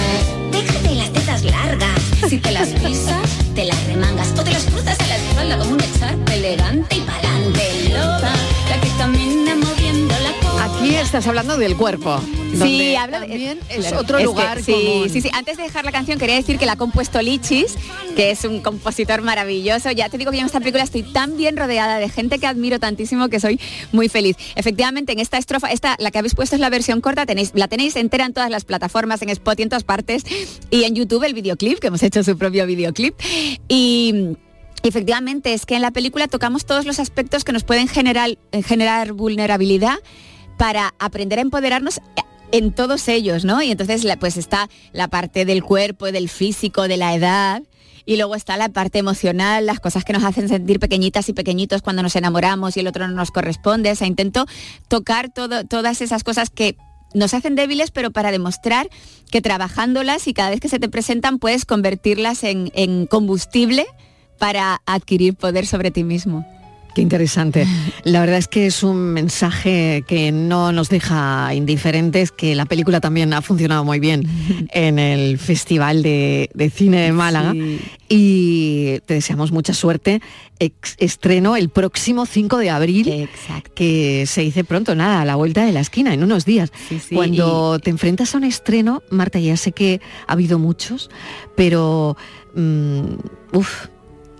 Déjate 0.50 0.94
las 0.94 1.12
tetas 1.12 1.42
largas. 1.42 2.00
Si 2.28 2.38
te 2.38 2.50
las 2.50 2.68
pisas, 2.68 3.23
te 3.54 3.64
las 3.64 3.86
remangas 3.86 4.32
o 4.36 4.42
te 4.42 4.50
las 4.50 4.64
cruzas 4.64 4.98
a 4.98 5.06
la 5.06 5.16
espalda 5.16 5.58
como 5.58 5.72
un 5.72 5.80
echarpe 5.80 6.34
elegante 6.34 6.96
y 6.96 7.00
pa'lante. 7.00 7.88
Loba, 7.90 8.32
la 8.68 8.80
que 8.80 8.88
camina 8.98 9.54
moviendo 9.54 10.14
la 10.20 10.48
cola. 10.48 10.64
Aquí 10.64 10.96
estás 10.96 11.26
hablando 11.26 11.56
del 11.56 11.76
cuerpo. 11.76 12.20
Sí, 12.54 12.58
donde 12.60 12.96
hablo 12.96 13.20
de- 13.20 13.26
también 13.28 13.58
es 13.68 13.76
Claro, 13.78 13.98
otro 14.00 14.20
lugar 14.22 14.62
sí, 14.62 14.72
común. 14.72 15.08
sí, 15.10 15.20
sí. 15.20 15.30
Antes 15.32 15.56
de 15.56 15.62
dejar 15.64 15.84
la 15.84 15.92
canción 15.92 16.18
quería 16.18 16.36
decir 16.36 16.58
que 16.58 16.66
la 16.66 16.72
ha 16.72 16.76
compuesto 16.76 17.20
Lichis, 17.22 17.74
que 18.16 18.30
es 18.30 18.44
un 18.44 18.60
compositor 18.60 19.22
maravilloso. 19.22 19.90
Ya 19.92 20.08
te 20.08 20.18
digo 20.18 20.30
que 20.30 20.36
yo 20.38 20.40
en 20.42 20.46
esta 20.46 20.60
película 20.60 20.82
estoy 20.84 21.02
tan 21.02 21.36
bien 21.36 21.56
rodeada 21.56 21.98
de 21.98 22.08
gente 22.08 22.38
que 22.38 22.46
admiro 22.46 22.78
tantísimo 22.80 23.28
que 23.28 23.40
soy 23.40 23.60
muy 23.92 24.08
feliz. 24.08 24.36
Efectivamente, 24.56 25.12
en 25.12 25.18
esta 25.20 25.38
estrofa, 25.38 25.68
esta, 25.72 25.96
la 25.98 26.10
que 26.10 26.18
habéis 26.18 26.34
puesto 26.34 26.54
es 26.56 26.60
la 26.60 26.70
versión 26.70 27.00
corta, 27.00 27.26
tenéis, 27.26 27.52
la 27.54 27.68
tenéis 27.68 27.96
entera 27.96 28.26
en 28.26 28.32
todas 28.32 28.50
las 28.50 28.64
plataformas, 28.64 29.22
en 29.22 29.30
Spotify, 29.30 29.62
en 29.64 29.68
todas 29.70 29.84
partes, 29.84 30.24
y 30.70 30.84
en 30.84 30.94
YouTube 30.94 31.24
el 31.24 31.34
videoclip, 31.34 31.78
que 31.78 31.88
hemos 31.88 32.02
hecho 32.02 32.22
su 32.24 32.36
propio 32.38 32.66
videoclip. 32.66 33.14
Y 33.68 34.36
Efectivamente, 34.82 35.54
es 35.54 35.64
que 35.64 35.76
en 35.76 35.80
la 35.80 35.92
película 35.92 36.28
tocamos 36.28 36.66
todos 36.66 36.84
los 36.84 36.98
aspectos 36.98 37.42
que 37.42 37.52
nos 37.52 37.64
pueden 37.64 37.88
generar, 37.88 38.36
eh, 38.52 38.62
generar 38.62 39.12
vulnerabilidad 39.14 39.96
para 40.58 40.92
aprender 40.98 41.38
a 41.38 41.42
empoderarnos 41.42 42.00
en 42.54 42.72
todos 42.72 43.08
ellos, 43.08 43.44
¿no? 43.44 43.62
Y 43.62 43.72
entonces 43.72 44.06
pues 44.20 44.36
está 44.36 44.70
la 44.92 45.08
parte 45.08 45.44
del 45.44 45.64
cuerpo, 45.64 46.12
del 46.12 46.28
físico, 46.28 46.86
de 46.86 46.96
la 46.96 47.12
edad. 47.12 47.62
Y 48.06 48.16
luego 48.16 48.36
está 48.36 48.56
la 48.56 48.68
parte 48.68 49.00
emocional, 49.00 49.66
las 49.66 49.80
cosas 49.80 50.04
que 50.04 50.12
nos 50.12 50.22
hacen 50.22 50.48
sentir 50.48 50.78
pequeñitas 50.78 51.28
y 51.28 51.32
pequeñitos 51.32 51.82
cuando 51.82 52.04
nos 52.04 52.14
enamoramos 52.14 52.76
y 52.76 52.80
el 52.80 52.86
otro 52.86 53.08
no 53.08 53.14
nos 53.14 53.32
corresponde. 53.32 53.90
O 53.90 53.94
sea, 53.96 54.06
intento 54.06 54.46
tocar 54.86 55.32
todo, 55.32 55.64
todas 55.64 56.00
esas 56.00 56.22
cosas 56.22 56.50
que 56.50 56.76
nos 57.12 57.34
hacen 57.34 57.56
débiles, 57.56 57.90
pero 57.90 58.12
para 58.12 58.30
demostrar 58.30 58.88
que 59.32 59.40
trabajándolas 59.40 60.28
y 60.28 60.34
cada 60.34 60.50
vez 60.50 60.60
que 60.60 60.68
se 60.68 60.78
te 60.78 60.88
presentan 60.88 61.40
puedes 61.40 61.64
convertirlas 61.64 62.44
en 62.44 63.06
combustible 63.06 63.84
para 64.38 64.80
adquirir 64.86 65.34
poder 65.34 65.66
sobre 65.66 65.90
ti 65.90 66.04
mismo. 66.04 66.46
Qué 66.94 67.02
interesante. 67.02 67.66
La 68.04 68.20
verdad 68.20 68.38
es 68.38 68.46
que 68.46 68.66
es 68.66 68.82
un 68.84 68.96
mensaje 69.12 70.04
que 70.06 70.30
no 70.30 70.70
nos 70.70 70.88
deja 70.88 71.52
indiferentes, 71.52 72.30
que 72.30 72.54
la 72.54 72.66
película 72.66 73.00
también 73.00 73.32
ha 73.34 73.42
funcionado 73.42 73.84
muy 73.84 73.98
bien 73.98 74.22
en 74.72 74.98
el 75.00 75.38
Festival 75.38 76.02
de, 76.04 76.50
de 76.54 76.70
Cine 76.70 76.98
de 77.00 77.12
Málaga. 77.12 77.52
Y 78.08 79.00
te 79.06 79.14
deseamos 79.14 79.50
mucha 79.50 79.74
suerte. 79.74 80.20
Ex- 80.60 80.94
estreno 80.98 81.56
el 81.56 81.68
próximo 81.68 82.26
5 82.26 82.58
de 82.58 82.70
abril, 82.70 83.28
que 83.74 84.24
se 84.26 84.42
dice 84.42 84.62
pronto, 84.62 84.94
nada, 84.94 85.22
a 85.22 85.24
la 85.24 85.34
vuelta 85.34 85.64
de 85.64 85.72
la 85.72 85.80
esquina, 85.80 86.14
en 86.14 86.22
unos 86.22 86.44
días. 86.44 86.70
sí, 86.88 87.00
Cuando 87.12 87.78
te 87.80 87.90
enfrentas 87.90 88.34
a 88.34 88.38
un 88.38 88.44
estreno, 88.44 89.02
Marta, 89.10 89.40
ya 89.40 89.56
sé 89.56 89.72
que 89.72 90.00
ha 90.28 90.32
habido 90.34 90.58
muchos, 90.60 91.10
pero... 91.56 92.16
mm, 92.54 93.14
uf, 93.52 93.86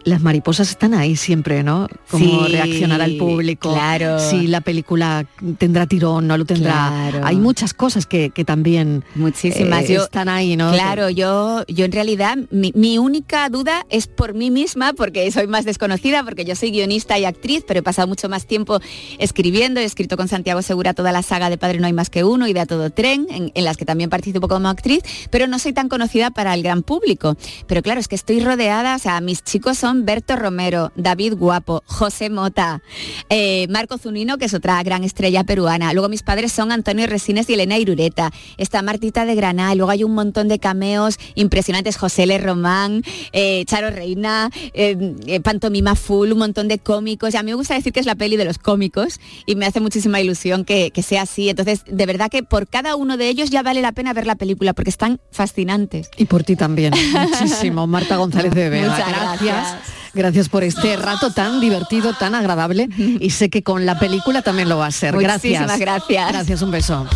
las 0.04 0.22
mariposas 0.22 0.70
están 0.70 0.94
ahí 0.94 1.16
siempre, 1.16 1.62
¿no? 1.62 1.88
Cómo 2.10 2.46
Sí, 2.46 2.52
reaccionará 2.52 3.04
el 3.06 3.16
público, 3.16 3.72
claro. 3.72 4.18
si 4.18 4.46
la 4.46 4.60
película 4.60 5.26
tendrá 5.58 5.86
tirón, 5.86 6.26
no 6.26 6.36
lo 6.38 6.44
tendrá. 6.44 6.72
Claro. 7.10 7.20
Hay 7.24 7.36
muchas 7.36 7.74
cosas 7.74 8.06
que, 8.06 8.30
que 8.30 8.44
también 8.44 9.04
Muchísimas. 9.14 9.84
eh, 9.84 9.94
Yo- 9.94 10.04
están 10.04 10.28
ahí, 10.28 10.56
¿no? 10.56 10.72
Claro, 10.72 11.10
yo, 11.10 11.64
yo 11.68 11.84
en 11.84 11.92
realidad 11.92 12.36
mi, 12.50 12.72
mi 12.74 12.98
única 12.98 13.48
duda 13.48 13.86
es 13.90 14.06
por 14.06 14.34
mí 14.34 14.50
misma, 14.50 14.92
porque 14.92 15.30
soy 15.32 15.46
más 15.46 15.64
desconocida, 15.64 16.22
porque 16.24 16.44
yo 16.44 16.54
soy 16.54 16.70
guionista 16.70 17.18
y 17.18 17.24
actriz, 17.24 17.64
pero 17.66 17.80
he 17.80 17.82
pasado 17.82 18.06
mucho 18.08 18.28
más 18.28 18.46
tiempo 18.46 18.80
escribiendo, 19.18 19.80
he 19.80 19.84
escrito 19.84 20.16
con 20.16 20.28
Santiago 20.28 20.62
Segura 20.62 20.94
toda 20.94 21.12
la 21.12 21.22
saga 21.22 21.50
de 21.50 21.58
Padre 21.58 21.78
No 21.80 21.86
hay 21.86 21.92
más 21.92 22.10
que 22.10 22.24
uno 22.24 22.46
y 22.46 22.52
de 22.52 22.60
A 22.60 22.66
Todo 22.66 22.90
Tren, 22.90 23.26
en, 23.30 23.52
en 23.54 23.64
las 23.64 23.76
que 23.76 23.84
también 23.84 24.10
participo 24.10 24.48
como 24.48 24.68
actriz, 24.68 25.00
pero 25.30 25.46
no 25.46 25.58
soy 25.58 25.72
tan 25.72 25.88
conocida 25.88 26.30
para 26.30 26.54
el 26.54 26.62
gran 26.62 26.82
público. 26.82 27.36
Pero 27.66 27.82
claro, 27.82 28.00
es 28.00 28.08
que 28.08 28.14
estoy 28.16 28.40
rodeada, 28.40 28.96
o 28.96 28.98
sea, 28.98 29.20
mis 29.20 29.42
chicos 29.42 29.78
son 29.78 29.93
Berto 30.02 30.36
Romero, 30.36 30.92
David 30.96 31.34
Guapo, 31.36 31.82
José 31.86 32.28
Mota, 32.30 32.82
eh, 33.28 33.66
Marco 33.70 33.98
Zunino, 33.98 34.36
que 34.38 34.46
es 34.46 34.54
otra 34.54 34.82
gran 34.82 35.04
estrella 35.04 35.44
peruana. 35.44 35.92
Luego 35.92 36.08
mis 36.08 36.22
padres 36.22 36.52
son 36.52 36.72
Antonio 36.72 37.06
Resines 37.06 37.48
y 37.48 37.54
Elena 37.54 37.78
Irureta. 37.78 38.32
Está 38.58 38.82
Martita 38.82 39.24
de 39.24 39.34
Granada. 39.34 39.72
y 39.72 39.76
Luego 39.76 39.90
hay 39.90 40.04
un 40.04 40.14
montón 40.14 40.48
de 40.48 40.58
cameos 40.58 41.18
impresionantes. 41.34 41.96
José 41.96 42.24
L. 42.24 42.38
Román, 42.38 43.02
eh, 43.32 43.64
Charo 43.66 43.90
Reina, 43.90 44.50
eh, 44.72 45.14
eh, 45.26 45.40
Pantomima 45.40 45.94
Full, 45.94 46.32
un 46.32 46.38
montón 46.38 46.68
de 46.68 46.78
cómicos. 46.78 47.34
Y 47.34 47.36
a 47.36 47.42
mí 47.42 47.50
me 47.52 47.56
gusta 47.56 47.74
decir 47.74 47.92
que 47.92 48.00
es 48.00 48.06
la 48.06 48.14
peli 48.14 48.36
de 48.36 48.44
los 48.44 48.58
cómicos 48.58 49.20
y 49.46 49.56
me 49.56 49.66
hace 49.66 49.80
muchísima 49.80 50.20
ilusión 50.20 50.64
que, 50.64 50.90
que 50.90 51.02
sea 51.02 51.22
así. 51.22 51.48
Entonces, 51.48 51.82
de 51.86 52.06
verdad 52.06 52.30
que 52.30 52.42
por 52.42 52.68
cada 52.68 52.96
uno 52.96 53.16
de 53.16 53.28
ellos 53.28 53.50
ya 53.50 53.62
vale 53.62 53.82
la 53.82 53.92
pena 53.92 54.12
ver 54.12 54.26
la 54.26 54.34
película 54.34 54.72
porque 54.72 54.90
están 54.90 55.20
fascinantes. 55.30 56.10
Y 56.16 56.26
por 56.26 56.44
ti 56.44 56.56
también, 56.56 56.94
muchísimo. 57.30 57.86
Marta 57.86 58.16
González 58.16 58.54
de 58.54 58.68
Vega. 58.68 58.90
Muchas 58.90 59.08
gracias. 59.08 59.42
gracias. 59.42 59.83
Gracias 60.14 60.48
por 60.48 60.64
este 60.64 60.96
rato 60.96 61.30
tan 61.30 61.60
divertido, 61.60 62.12
tan 62.14 62.34
agradable. 62.34 62.88
Y 62.96 63.30
sé 63.30 63.50
que 63.50 63.62
con 63.62 63.86
la 63.86 63.98
película 63.98 64.42
también 64.42 64.68
lo 64.68 64.78
va 64.78 64.86
a 64.86 64.90
ser. 64.90 65.16
Gracias. 65.16 65.60
Muchísimas 65.60 65.78
gracias. 65.78 66.28
Gracias, 66.28 66.62
un 66.62 66.70
beso. 66.70 67.06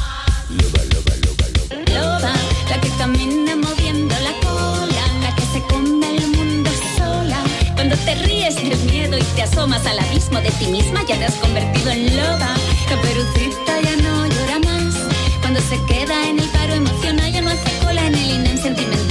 Te 8.05 8.15
ríes 8.15 8.55
del 8.57 8.79
miedo 8.91 9.19
y 9.19 9.23
te 9.37 9.43
asomas 9.43 9.85
al 9.87 9.99
abismo 9.99 10.41
de 10.41 10.51
ti 10.53 10.67
misma, 10.69 11.05
ya 11.07 11.19
te 11.19 11.27
has 11.27 11.35
convertido 11.35 11.91
en 11.91 12.17
loba. 12.17 12.55
Caperucita 12.89 13.81
ya 13.83 13.97
no 13.97 14.27
llora 14.27 14.59
más. 14.61 14.95
Cuando 15.43 15.61
se 15.61 15.77
queda 15.85 16.27
en 16.27 16.39
el 16.39 16.49
paro 16.49 16.73
emocional, 16.73 17.31
ya 17.31 17.43
no 17.43 17.51
hace 17.51 17.85
cola 17.85 18.07
en 18.07 18.15
el 18.15 18.31
INEM 18.31 18.57
sentimental. 18.57 19.08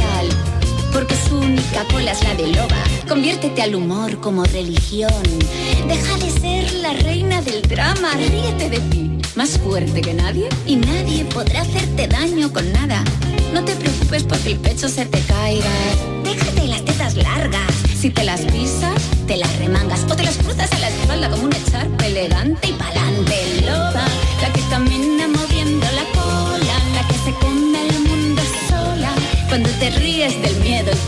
Única 1.32 1.84
cola 1.92 2.12
es 2.12 2.24
la 2.24 2.36
de 2.36 2.48
loba. 2.48 2.84
Conviértete 3.08 3.62
al 3.62 3.76
humor 3.76 4.20
como 4.20 4.44
religión. 4.46 5.12
Deja 5.88 6.18
de 6.18 6.32
ser 6.32 6.74
la 6.76 6.94
reina 6.94 7.42
del 7.42 7.62
drama. 7.62 8.12
Ríete 8.14 8.70
de 8.70 8.80
ti. 8.90 9.12
Más 9.36 9.58
fuerte 9.58 10.02
que 10.02 10.14
nadie. 10.14 10.50
Y 10.66 10.78
nadie 10.78 11.26
podrá 11.26 11.62
hacerte 11.62 12.08
daño 12.08 12.52
con 12.52 12.72
nada. 12.72 13.04
No 13.54 13.64
te 13.64 13.76
preocupes 13.76 14.24
porque 14.24 14.52
el 14.52 14.60
pecho 14.60 14.90
se 14.90 15.06
te 15.06 15.20
caiga. 15.22 15.70
Déjate 16.24 16.68
las 16.68 16.84
tetas 16.86 17.16
largas. 17.16 17.74
Si 18.00 18.10
te 18.10 18.24
las 18.24 18.42
pisas, 18.42 19.02
te 19.26 19.38
las 19.38 19.58
remangas 19.58 20.06
o 20.10 20.16
te 20.16 20.24
las 20.24 20.38
cruzas 20.38 20.72
a 20.72 20.80
la 20.80 20.90
espalda 20.90 21.30
como 21.30 21.44
un 21.44 21.54
echarpe 21.54 22.08
elegante 22.08 22.70
y 22.70 22.74
pa'lante. 22.74 22.97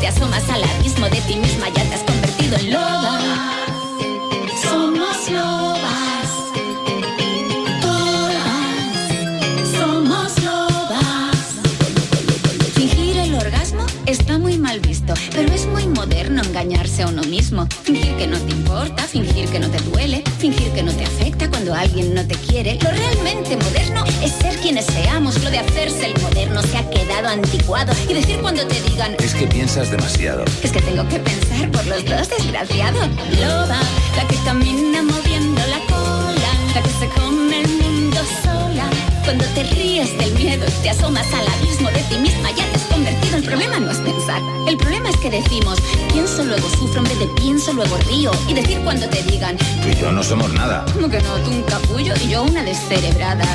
Asomas 0.09 0.49
al 0.49 0.63
abismo 0.63 1.07
de 1.07 1.21
ti 1.21 1.35
misma, 1.35 1.67
ya 1.69 1.83
te 1.83 1.93
has 1.93 2.03
convertido 2.03 2.57
en 2.57 2.71
loba. 2.71 3.19
Somos 4.61 5.29
lobas. 5.29 6.29
Todas 7.79 9.69
somos 9.77 10.43
lobas. 10.43 11.37
Fingir 12.73 13.17
el 13.17 13.35
orgasmo 13.35 13.85
está 14.07 14.39
muy 14.39 14.57
mal 14.57 14.79
visto, 14.79 15.13
pero 15.31 15.53
es 15.53 15.67
muy 15.67 15.85
moderno 15.87 16.41
engañarse 16.41 17.03
a 17.03 17.07
uno 17.07 17.21
mismo. 17.23 17.67
Fingir 17.83 18.15
que 18.17 18.27
no 18.27 18.39
te 18.39 18.51
importa, 18.51 19.03
fingir 19.03 19.47
que 19.49 19.59
no 19.59 19.69
te 19.69 19.77
alguien 21.79 22.13
no 22.13 22.25
te 22.25 22.35
quiere. 22.35 22.77
Lo 22.81 22.91
realmente 22.91 23.55
moderno 23.57 24.03
es 24.21 24.31
ser 24.33 24.55
quienes 24.59 24.85
seamos. 24.85 25.41
Lo 25.43 25.49
de 25.49 25.59
hacerse 25.59 26.07
el 26.07 26.21
moderno 26.21 26.61
se 26.63 26.77
ha 26.77 26.89
quedado 26.89 27.29
anticuado. 27.29 27.93
Y 28.07 28.13
decir 28.13 28.39
cuando 28.41 28.65
te 28.67 28.81
digan, 28.81 29.15
Es 29.19 29.33
que 29.33 29.47
piensas 29.47 29.89
demasiado. 29.89 30.43
es 30.63 30.71
que 30.71 30.81
tengo 30.81 31.07
que 31.07 31.19
pensar 31.19 31.71
por 31.71 31.85
los 31.85 32.03
dos, 32.05 32.29
desgraciado. 32.29 32.99
Loba, 33.39 33.79
la 34.15 34.27
que 34.27 34.35
camina 34.45 35.01
moviendo 35.03 35.61
la 35.67 35.79
cola, 35.87 36.51
la 36.75 36.81
que 36.81 36.89
se 36.89 37.07
come 37.19 37.61
el 37.61 37.67
mundo. 37.69 38.19
Cuando 39.29 39.45
te 39.53 39.61
ríes 39.61 40.17
del 40.17 40.33
miedo 40.33 40.65
y 40.67 40.81
te 40.81 40.89
asomas 40.89 41.31
al 41.31 41.47
abismo 41.47 41.91
de 41.91 42.01
ti 42.09 42.15
misma, 42.15 42.49
ya 42.49 42.65
te 42.65 42.77
has 42.77 42.83
convertido. 42.85 43.37
El 43.37 43.43
problema 43.43 43.79
no 43.79 43.91
es 43.91 43.99
pensar. 43.99 44.41
El 44.67 44.75
problema 44.75 45.11
es 45.11 45.17
que 45.17 45.29
decimos, 45.29 45.77
pienso 46.11 46.43
luego 46.43 46.67
sufro 46.67 46.97
en 46.97 47.03
vez 47.03 47.19
de 47.19 47.27
pienso 47.39 47.71
luego 47.73 47.95
río. 48.09 48.31
Y 48.47 48.55
decir 48.55 48.79
cuando 48.79 49.07
te 49.07 49.21
digan, 49.21 49.55
Tú 49.55 49.87
y 49.87 50.01
yo 50.01 50.11
no 50.11 50.23
somos 50.23 50.51
nada. 50.53 50.83
como 50.91 51.09
que 51.09 51.21
no, 51.21 51.35
tú 51.43 51.51
un 51.51 51.61
capullo 51.61 52.15
y 52.25 52.29
yo 52.29 52.41
una 52.41 52.63
descerebrada. 52.63 53.45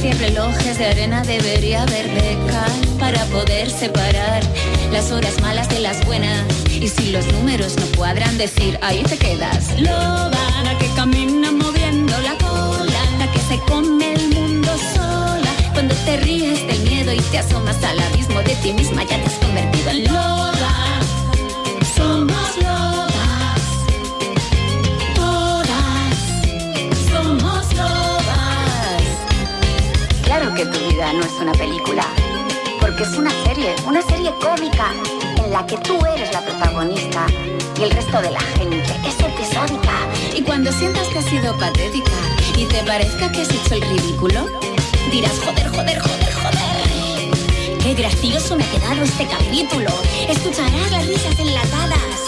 Si 0.00 0.06
hay 0.06 0.12
relojes 0.12 0.78
de 0.78 0.86
arena 0.86 1.24
debería 1.24 1.82
haber 1.82 2.06
de 2.14 2.38
cal 2.48 2.98
para 3.00 3.24
poder 3.24 3.72
separar 3.72 4.44
las 4.92 5.10
horas 5.10 5.40
malas 5.40 5.68
de 5.68 5.80
las 5.80 6.06
buenas. 6.06 6.44
Y 6.70 6.86
si 6.86 7.10
los 7.10 7.26
números 7.32 7.74
no 7.74 7.86
cuadran, 7.96 8.38
decir, 8.38 8.78
ahí 8.82 9.02
te 9.02 9.18
quedas. 9.18 9.80
Loba, 9.80 10.62
la 10.62 10.78
que 10.78 10.86
camina 10.94 11.50
moviendo 11.50 12.16
la 12.20 12.38
cola, 12.38 13.02
la 13.18 13.32
que 13.32 13.40
se 13.40 13.58
come 13.68 13.97
te 16.08 16.16
ríes 16.16 16.66
del 16.66 16.80
miedo 16.84 17.12
y 17.12 17.20
te 17.20 17.36
asomas 17.36 17.84
al 17.84 18.00
abismo 18.00 18.40
de 18.40 18.54
ti 18.62 18.72
misma, 18.72 19.02
ya 19.02 19.20
te 19.22 19.26
has 19.26 19.34
convertido 19.34 19.90
en 19.90 20.04
loba. 20.04 21.00
Somos 21.94 22.56
lobas, 22.56 23.60
todas 25.14 26.14
somos 27.12 27.74
lobas. 27.74 29.02
Claro 30.22 30.54
que 30.54 30.64
tu 30.64 30.78
vida 30.88 31.12
no 31.12 31.20
es 31.20 31.32
una 31.42 31.52
película, 31.52 32.06
porque 32.80 33.02
es 33.02 33.14
una 33.18 33.30
serie, 33.44 33.74
una 33.86 34.00
serie 34.00 34.32
cómica 34.40 34.94
en 35.44 35.50
la 35.52 35.66
que 35.66 35.76
tú 35.76 35.98
eres 36.14 36.32
la 36.32 36.40
protagonista 36.40 37.26
y 37.78 37.82
el 37.82 37.90
resto 37.90 38.22
de 38.22 38.30
la 38.30 38.40
gente 38.56 38.82
es 39.06 39.20
episódica. 39.20 39.92
Y 40.34 40.40
cuando 40.40 40.72
sientas 40.72 41.06
que 41.08 41.18
has 41.18 41.26
sido 41.26 41.54
patética 41.58 42.16
y 42.56 42.64
te 42.64 42.82
parezca 42.84 43.30
que 43.30 43.42
has 43.42 43.50
hecho 43.50 43.74
el 43.74 43.82
ridículo, 43.82 44.46
dirás 45.10 45.38
joder, 45.44 45.68
joder, 45.68 45.98
joder, 46.00 46.32
joder. 46.32 47.78
Qué 47.82 47.94
gracioso 47.94 48.56
me 48.56 48.64
ha 48.64 48.70
quedado 48.70 49.02
este 49.02 49.26
capítulo. 49.26 49.90
Escucharás 50.28 50.90
las 50.90 51.06
risas 51.06 51.38
enlatadas, 51.38 52.20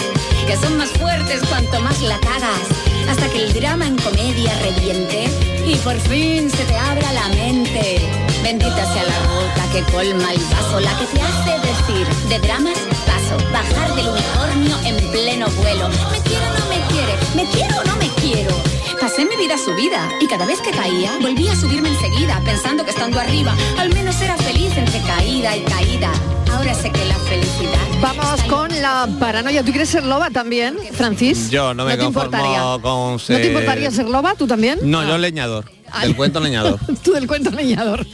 que 0.46 0.56
son 0.56 0.76
más 0.76 0.90
fuertes 0.90 1.42
cuanto 1.48 1.80
más 1.80 2.00
la 2.02 2.18
cagas, 2.20 2.66
hasta 3.08 3.28
que 3.28 3.44
el 3.44 3.52
drama 3.52 3.86
en 3.86 3.96
comedia 3.96 4.52
reviente 4.60 5.28
y 5.66 5.76
por 5.76 5.98
fin 6.00 6.50
se 6.50 6.64
te 6.64 6.76
abra 6.76 7.12
la 7.12 7.28
mente. 7.28 8.00
Bendita 8.42 8.92
sea 8.92 9.04
la 9.04 9.18
boca 9.28 9.70
que 9.72 9.82
colma 9.92 10.32
el 10.32 10.40
vaso, 10.46 10.80
la 10.80 10.98
que 10.98 11.06
te 11.06 11.20
hace 11.20 11.52
decir 11.60 12.06
de 12.28 12.38
dramas 12.38 12.78
paso, 13.06 13.36
bajar 13.52 13.94
del 13.94 14.08
unicornio 14.08 14.76
en 14.84 15.10
pleno 15.10 15.46
vuelo. 15.62 15.88
Me 16.10 16.20
quiero 16.22 16.46
o 16.46 16.58
no 16.58 16.66
me 16.66 16.80
quiere, 16.88 17.14
me 17.34 17.44
quiero 17.50 17.80
o 17.80 17.84
no 17.84 17.96
me 17.96 18.08
quiero. 18.20 18.79
Pasé 19.00 19.24
mi 19.24 19.36
vida 19.36 19.56
subida 19.56 20.08
y 20.20 20.26
cada 20.26 20.44
vez 20.46 20.60
que 20.60 20.70
caía 20.70 21.12
volví 21.20 21.48
a 21.48 21.56
subirme 21.56 21.88
enseguida 21.88 22.40
pensando 22.44 22.84
que 22.84 22.90
estando 22.90 23.18
arriba 23.18 23.54
al 23.78 23.92
menos 23.94 24.20
era 24.20 24.36
feliz 24.36 24.76
entre 24.76 25.00
caída 25.00 25.56
y 25.56 25.62
caída. 25.62 26.10
Ahora 26.52 26.74
sé 26.74 26.90
que 26.90 27.04
la 27.06 27.14
felicidad 27.14 27.78
Vamos 28.00 28.42
con 28.44 28.68
la 28.80 29.08
paranoia. 29.18 29.62
¿Tú 29.62 29.70
quieres 29.70 29.88
ser 29.88 30.04
loba 30.04 30.30
también, 30.30 30.76
Francis? 30.92 31.50
Yo 31.50 31.72
no 31.74 31.84
me 31.84 31.96
conformo 31.96 32.80
con 32.82 33.12
¿No 33.12 33.18
ser... 33.18 33.40
te 33.42 33.48
importaría 33.48 33.90
ser 33.90 34.08
loba? 34.08 34.34
¿Tú 34.34 34.46
también? 34.46 34.78
No, 34.82 35.06
yo 35.06 35.16
leñador. 35.18 35.70
Del 36.02 36.14
cuento 36.14 36.38
leñador. 36.40 36.78
Tú 37.02 37.12
del 37.12 37.26
cuento 37.26 37.50
leñador. 37.50 38.06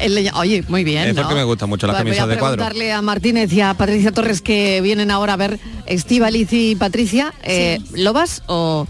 El 0.00 0.14
leña- 0.14 0.32
Oye, 0.36 0.64
muy 0.68 0.82
bien. 0.84 1.08
Es 1.08 1.14
¿no? 1.14 1.22
porque 1.22 1.34
me 1.36 1.44
gustan 1.44 1.68
mucho 1.68 1.86
las 1.86 1.96
Voy 1.96 2.04
camisas 2.04 2.28
de 2.28 2.38
cuadro. 2.38 2.56
preguntarle 2.56 2.92
a 2.92 3.02
Martínez 3.02 3.52
y 3.52 3.60
a 3.60 3.74
Patricia 3.74 4.10
Torres 4.12 4.40
que 4.42 4.80
vienen 4.80 5.10
ahora 5.10 5.34
a 5.34 5.36
ver 5.36 5.60
Estíbaliz 5.86 6.48
y 6.52 6.74
Patricia. 6.76 7.32
eh, 7.42 7.78
¿Lobas 7.94 8.42
o 8.46 8.86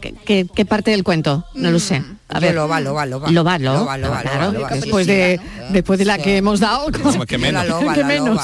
qué, 0.00 0.14
qué- 0.24 0.46
qué 0.54 0.64
parte 0.64 0.90
del 0.90 1.04
cuento? 1.04 1.44
No 1.54 1.70
lo 1.70 1.78
sé. 1.78 2.02
A 2.28 2.38
Mm, 2.38 2.42
ver. 2.42 2.54
loba, 2.54 2.80
loba, 2.80 3.06
loba. 3.06 3.30
Loba, 3.30 3.58
lo- 3.58 3.74
Loba, 3.74 3.98
loba, 3.98 4.22
claro, 4.22 4.52
loba, 4.52 4.52
loba. 4.70 4.80
después 4.80 5.06
de 5.06 5.38
después 5.70 5.98
de 5.98 6.04
la 6.06 6.18
que 6.18 6.38
hemos 6.38 6.58
dado. 6.60 6.86
Que 6.90 6.98
menos. 7.38 7.64
Que 7.66 8.04
menos, 8.04 8.40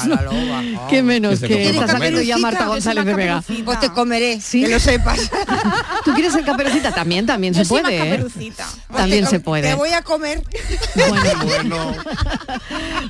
que 0.89 1.01
menos 1.01 1.39
Que 1.39 1.69
está 1.69 1.87
saliendo 1.87 2.21
ya 2.21 2.37
Marta 2.37 2.67
González 2.67 3.05
de 3.05 3.13
Vega. 3.15 3.43
Pues 3.65 3.79
te 3.79 3.89
comeré, 3.89 4.39
que 4.51 4.67
lo 4.69 4.79
sepas. 4.79 5.29
¿Tú 6.05 6.13
quieres 6.13 6.33
ser 6.33 6.43
caperucita? 6.45 6.91
También, 6.93 7.25
también 7.25 7.53
se 7.55 7.65
puede. 7.65 8.15
¿eh? 8.15 8.25
También 8.95 9.25
se 9.25 9.39
Te 9.39 9.39
puede. 9.39 9.73
voy 9.75 9.89
a 9.91 10.01
comer. 10.03 10.41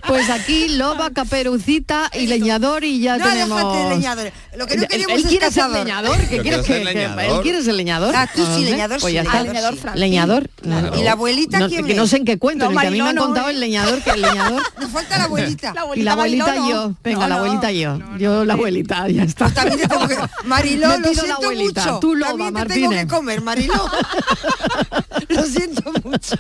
Pues 0.08 0.30
aquí 0.30 0.70
loba, 0.70 1.12
caperucita 1.12 2.10
y 2.14 2.28
leñador 2.28 2.84
y 2.84 3.00
ya 3.02 3.18
No, 3.18 3.26
tenemos. 3.30 3.58
déjate 3.58 3.78
de 3.84 3.90
leñador. 3.96 4.32
Lo 4.58 4.68
que 4.68 4.78
no 4.78 4.88
queremos 4.88 5.14
él 5.18 5.22
es 5.24 5.28
quiere 5.28 5.46
ser 5.52 5.64
cazador. 5.64 5.78
leñador, 5.86 6.18
¿qué 6.28 6.40
quieres 6.42 6.66
que, 6.66 6.82
él 6.82 7.42
quiere 7.42 7.62
ser 7.64 7.74
leñador? 7.76 8.14
Tú 8.28 8.46
sí, 8.56 8.66
leñador 8.66 9.00
pues 9.00 9.12
sí. 9.12 9.16
ya 9.16 9.22
Ah, 9.22 9.24
está. 9.26 9.44
leñador. 9.44 9.96
Leñador. 9.98 10.50
Claro. 10.62 11.00
¿Y 11.00 11.04
la 11.04 11.12
abuelita 11.14 11.60
no, 11.60 11.68
quién 11.70 11.86
que 11.86 11.92
es? 11.94 11.98
no 11.98 12.08
sé 12.08 12.18
en 12.18 12.26
qué 12.26 12.38
cuento, 12.38 12.70
No, 12.72 12.80
que 12.80 12.88
a 12.88 12.92
mí 12.92 13.02
me 13.02 13.10
han 13.10 13.16
contado 13.16 13.48
¿eh? 13.50 13.52
el 13.52 13.60
leñador, 13.60 14.02
que 14.02 14.10
el 14.12 14.22
leñador. 14.22 14.62
Nos 14.82 14.92
falta 14.92 15.18
la 15.18 15.24
abuelita. 15.26 15.74
y 15.96 16.02
la 16.04 16.12
abuelita 16.14 16.46
Mariló 16.48 16.70
yo. 16.70 16.94
Venga, 17.04 17.28
la 17.28 17.36
abuelita 17.36 17.72
yo. 17.72 18.00
Yo 18.18 18.46
la 18.46 18.54
abuelita, 18.54 19.08
ya 19.10 19.24
está. 19.24 19.46
Pues 19.46 19.56
también 19.56 19.80
te 19.80 19.88
tengo 19.88 20.08
que... 20.08 20.18
Mariló, 20.46 20.88
lo 20.98 21.00
la 21.00 21.14
siento 21.14 21.34
abuelita. 21.36 21.86
mucho. 21.86 22.00
Tú 22.00 22.16
loba, 22.16 22.30
también 22.52 22.68
te 22.68 22.74
tengo 22.74 22.90
que 22.92 23.08
comer, 23.08 23.42
Mariló. 23.42 23.74
lo 25.30 25.44
siento 25.44 25.92
mucho. 26.04 26.36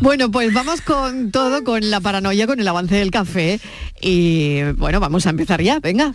Bueno, 0.00 0.30
pues 0.30 0.52
vamos 0.52 0.80
con 0.80 1.30
todo, 1.30 1.62
con 1.64 1.90
la 1.90 2.00
paranoia, 2.00 2.46
con 2.46 2.60
el 2.60 2.68
avance 2.68 2.94
del 2.94 3.10
café. 3.10 3.60
Y 4.00 4.62
bueno, 4.72 5.00
vamos 5.00 5.26
a 5.26 5.30
empezar 5.30 5.62
ya, 5.62 5.78
venga. 5.80 6.12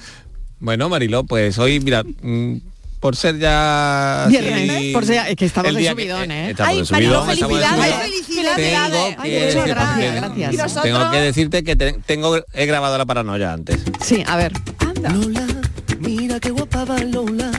Bueno, 0.60 0.90
Mariló, 0.90 1.24
pues 1.26 1.58
hoy, 1.60 1.80
mira, 1.80 2.04
mm, 2.04 2.56
por 3.06 3.16
ser 3.16 3.38
ya... 3.38 4.26
Viernes, 4.28 4.68
así, 4.72 4.92
por 4.92 5.06
ser- 5.06 5.28
es 5.28 5.36
que 5.36 5.46
estamos 5.46 5.76
de 5.76 5.90
subidón, 5.92 6.32
¿eh? 6.32 6.50
Estamos 6.50 6.72
Ay, 6.72 6.82
de 6.82 6.92
Mariló, 6.92 7.22
subidón, 7.22 7.30
estamos 7.30 7.60
de 7.60 7.66
felicidades. 7.68 7.86
subidón. 7.86 8.02
Ay, 8.02 8.10
felicidades. 8.10 8.56
Tengo 8.56 9.22
Ay, 9.22 9.30
que 9.30 9.46
gracias, 9.68 10.16
gracias. 10.56 10.82
Tengo 10.84 11.12
que 11.12 11.18
decirte 11.22 11.64
que 11.64 11.76
te- 11.76 11.94
tengo 12.04 12.38
he 12.54 12.66
grabado 12.66 12.98
la 12.98 13.06
paranoia 13.06 13.54
antes. 13.54 13.78
Sí, 14.04 14.24
a 14.26 14.38
ver. 14.38 14.54
Lola, 15.14 15.46
mira 16.00 16.40
qué 16.40 16.50
guapa 16.50 16.84
va 16.84 16.98
Lola. 16.98 17.52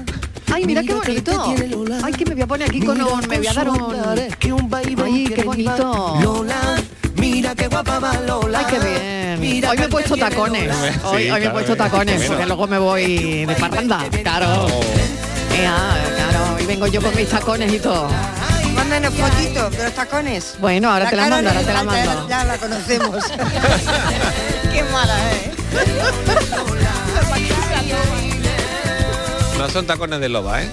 Ay, 0.53 0.65
mira 0.67 0.81
qué 0.81 0.95
Mira 0.95 1.01
bonito. 1.07 1.55
Lola. 1.71 1.99
Ay, 2.03 2.13
que 2.15 2.25
me 2.25 2.35
voy 2.35 2.43
a 2.43 2.47
poner 2.49 2.69
aquí 2.69 2.81
con 2.81 3.01
un, 3.01 3.29
me 3.29 3.39
voy 3.39 3.47
a 3.47 3.53
dar 3.53 3.69
un. 3.69 3.79
que 4.41 4.53
un 4.53 4.69
Ay, 4.75 5.25
qué 5.33 5.43
bonito. 5.45 6.19
Lola, 6.21 6.75
mira 7.15 7.55
qué 7.55 7.69
guapa 7.69 8.01
va 8.01 8.21
Lola. 8.27 8.59
Ay, 8.59 8.65
qué 8.69 8.79
bien. 8.81 9.41
Mira 9.41 9.71
hoy 9.71 9.77
me 9.79 9.85
he 9.85 9.89
puesto 9.89 10.17
tacones. 10.17 10.73
Hoy, 11.05 11.25
Sí, 11.25 11.31
hoy 11.31 11.31
me 11.31 11.37
he 11.37 11.41
claro, 11.41 11.53
puesto 11.53 11.73
es 11.73 11.79
que 11.79 11.85
tacones 11.85 12.25
porque 12.25 12.47
luego 12.47 12.67
me 12.67 12.79
voy 12.79 13.45
de 13.47 13.55
parranda. 13.55 14.05
Claro. 14.23 14.67
Ea, 15.57 16.13
claro. 16.17 16.59
Y 16.61 16.67
vengo 16.67 16.87
yo 16.87 17.01
con 17.03 17.15
mis 17.17 17.29
tacones 17.29 17.73
y 17.73 17.79
todo. 17.79 18.09
Mándanos 18.75 19.15
fotitos 19.15 19.71
de 19.77 19.85
los 19.85 19.93
tacones. 19.95 20.55
Bueno, 20.61 20.93
ahora 20.93 21.09
te 21.09 21.17
la 21.17 21.29
mando, 21.29 21.43
no 21.43 21.49
ahora 21.51 21.67
te 21.67 21.73
la 21.73 21.85
mando. 21.85 22.29
Ya, 22.29 22.39
ya 22.39 22.45
la 22.45 22.59
conocemos. 22.59 23.25
Qué 24.73 24.83
mala, 24.85 25.17
¿eh? 25.33 25.53
No 29.59 29.69
son 29.71 29.87
tacones 29.87 30.21
de 30.21 30.29
loba, 30.29 30.63
¿eh? 30.63 30.69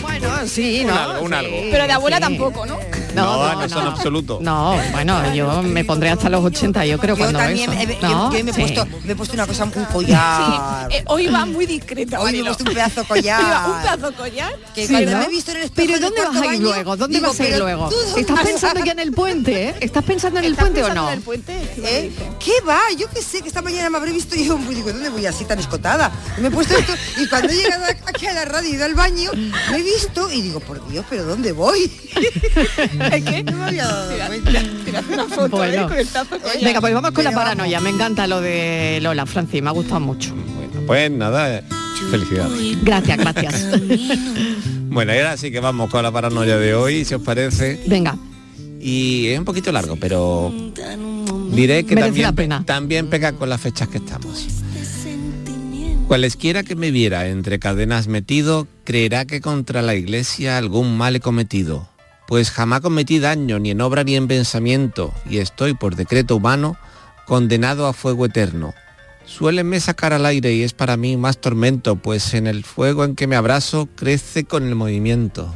Bueno, 0.00 0.28
sí, 0.46 0.80
Un 0.82 0.86
¿no? 0.88 0.98
algo, 0.98 1.22
un 1.22 1.34
algo. 1.34 1.56
Pero 1.70 1.86
de 1.86 1.92
abuela 1.92 2.16
sí. 2.16 2.22
tampoco, 2.22 2.66
¿no? 2.66 2.78
No, 3.14 3.54
no, 3.54 3.68
son 3.68 3.86
absoluto. 3.86 4.38
No, 4.40 4.76
bueno, 4.92 5.34
yo 5.34 5.62
me 5.62 5.84
pondré 5.84 6.10
hasta 6.10 6.28
los 6.30 6.44
80, 6.44 6.84
yo 6.86 6.98
creo, 6.98 7.14
Yo 7.14 7.20
cuando 7.24 7.38
también, 7.38 7.72
eso. 7.72 7.90
he- 7.92 7.98
yo, 8.00 8.08
¿No? 8.08 8.32
yo 8.36 8.44
me, 8.44 8.50
he 8.50 8.54
Sí. 8.54 8.60
puesto, 8.62 8.86
me 9.04 9.12
he 9.12 9.16
puesto 9.16 9.34
una 9.34 9.46
cosa, 9.46 9.64
un 9.64 9.84
collar. 9.86 10.92
Eh, 10.92 11.04
hoy 11.06 11.26
va 11.28 11.44
muy 11.46 11.66
discreta. 11.66 12.20
Hoy 12.20 12.32
me 12.32 12.38
he 12.40 12.44
puesto 12.44 12.64
un 12.64 12.72
pedazo 12.74 13.04
collar. 13.08 13.68
Un 13.70 13.80
pedazo 13.82 14.12
collar. 14.16 14.52
Que 14.74 14.86
Sí, 14.86 14.92
cuando 14.92 15.10
¿no? 15.12 15.18
me 15.18 15.24
he 15.24 15.28
visto 15.28 15.50
en 15.50 15.56
el 15.58 15.62
espejo 15.64 15.86
Pero 15.88 16.00
¿dónde 16.00 16.20
vas 16.22 16.34
a 16.36 16.38
ir 16.38 16.50
baño, 16.52 16.60
luego? 16.62 16.96
¿Dónde 16.96 17.16
digo, 17.18 17.28
vas 17.30 17.40
a 17.40 17.48
ir 17.48 17.58
luego? 17.58 17.88
tú 17.88 17.96
¿Estás 18.18 18.40
pensando 18.40 18.84
ya 18.84 18.92
en 18.92 18.98
el 19.00 19.12
puente? 19.12 19.68
eh? 19.68 19.74
¿Estás 19.80 20.04
pensando 20.04 20.38
en 20.38 20.44
el 20.46 20.56
puente 20.56 20.82
o 20.84 20.94
no? 20.94 21.10
el 21.10 21.20
puente? 21.20 21.52
¿Eh? 21.78 22.12
¿Qué 22.44 22.52
va? 22.66 22.80
Yo 22.98 23.08
qué 23.10 23.22
sé, 23.22 23.42
que 23.42 23.48
esta 23.48 23.62
mañana 23.62 23.90
me 23.90 23.98
habré 23.98 24.12
visto 24.12 24.34
yo 24.36 24.58
y 24.70 24.74
digo, 24.74 24.92
¿dónde 24.92 25.08
voy 25.10 25.26
así 25.26 25.44
tan 25.44 25.58
escotada? 25.58 26.10
Y 26.38 26.40
me 26.40 26.48
he 26.48 26.50
puesto 26.50 26.76
esto 26.76 26.92
y 27.18 27.26
cuando 27.28 27.48
he 27.52 27.56
llegado 27.56 27.84
aquí 28.06 28.26
a 28.26 28.32
la 28.34 28.44
radio 28.44 28.68
y 28.70 28.72
ido 28.74 28.84
al 28.84 28.94
baño, 28.94 29.30
me 29.70 29.76
he 29.76 29.82
visto 29.82 30.30
y 30.30 30.40
digo, 30.42 30.60
por 30.60 30.86
Dios, 30.88 31.04
¿pero 31.08 31.24
dónde 31.24 31.52
voy? 31.52 31.90
¿Es 33.12 33.24
que? 33.24 33.44
No 33.44 33.52
me 33.56 33.64
había 33.64 33.86
dado 33.86 34.26
cuenta. 34.26 34.50
Tírate 34.84 35.14
una 35.14 35.24
foto 35.26 35.56
Bueno. 35.56 35.88
con 35.88 35.98
el 35.98 36.06
tazo 36.08 36.38
collar. 36.38 36.62
Venga, 36.62 36.80
pues 36.80 36.94
vamos 36.94 37.10
con 37.12 37.24
la 37.24 37.30
vamos. 37.30 37.44
paranoia. 37.44 37.80
Me 37.80 37.90
encanta 37.90 38.26
lo 38.26 38.40
de 38.40 38.98
Lola, 39.02 39.26
Francis, 39.26 39.62
me 39.62 39.68
ha 39.68 39.72
gustado 39.72 40.00
mucho. 40.00 40.34
Bueno, 40.34 40.80
pues 40.86 41.10
nada, 41.10 41.58
eh, 41.58 41.64
felicidades. 42.10 42.84
Gracias, 42.84 43.18
gracias. 43.18 43.66
Bueno, 44.92 45.14
y 45.14 45.16
ahora 45.16 45.38
sí 45.38 45.50
que 45.50 45.58
vamos 45.58 45.88
con 45.90 46.02
la 46.02 46.12
paranoia 46.12 46.58
de 46.58 46.74
hoy, 46.74 47.06
si 47.06 47.14
os 47.14 47.22
parece. 47.22 47.82
Venga, 47.86 48.14
Y 48.78 49.28
es 49.28 49.38
un 49.38 49.46
poquito 49.46 49.72
largo, 49.72 49.96
pero 49.96 50.52
diré 51.50 51.84
que 51.84 51.94
Merece 51.94 52.08
también, 52.08 52.22
la 52.26 52.32
pena. 52.32 52.64
también 52.66 53.06
pega 53.08 53.32
con 53.32 53.48
las 53.48 53.58
fechas 53.58 53.88
que 53.88 53.96
estamos. 53.96 54.48
Cualesquiera 56.08 56.62
que 56.62 56.76
me 56.76 56.90
viera 56.90 57.26
entre 57.28 57.58
cadenas 57.58 58.06
metido, 58.06 58.66
creerá 58.84 59.24
que 59.24 59.40
contra 59.40 59.80
la 59.80 59.94
iglesia 59.94 60.58
algún 60.58 60.96
mal 60.98 61.16
he 61.16 61.20
cometido. 61.20 61.88
Pues 62.26 62.50
jamás 62.50 62.80
cometí 62.80 63.18
daño 63.18 63.58
ni 63.58 63.70
en 63.70 63.80
obra 63.80 64.04
ni 64.04 64.16
en 64.16 64.28
pensamiento, 64.28 65.12
y 65.28 65.38
estoy 65.38 65.74
por 65.74 65.96
decreto 65.96 66.36
humano 66.36 66.76
condenado 67.26 67.86
a 67.86 67.92
fuego 67.92 68.26
eterno. 68.26 68.74
Suélenme 69.24 69.80
sacar 69.80 70.12
al 70.12 70.26
aire 70.26 70.52
y 70.52 70.62
es 70.62 70.72
para 70.72 70.96
mí 70.96 71.16
más 71.16 71.38
tormento, 71.38 71.96
pues 71.96 72.34
en 72.34 72.46
el 72.46 72.64
fuego 72.64 73.04
en 73.04 73.14
que 73.14 73.26
me 73.26 73.36
abrazo 73.36 73.88
crece 73.94 74.44
con 74.44 74.66
el 74.66 74.74
movimiento. 74.74 75.54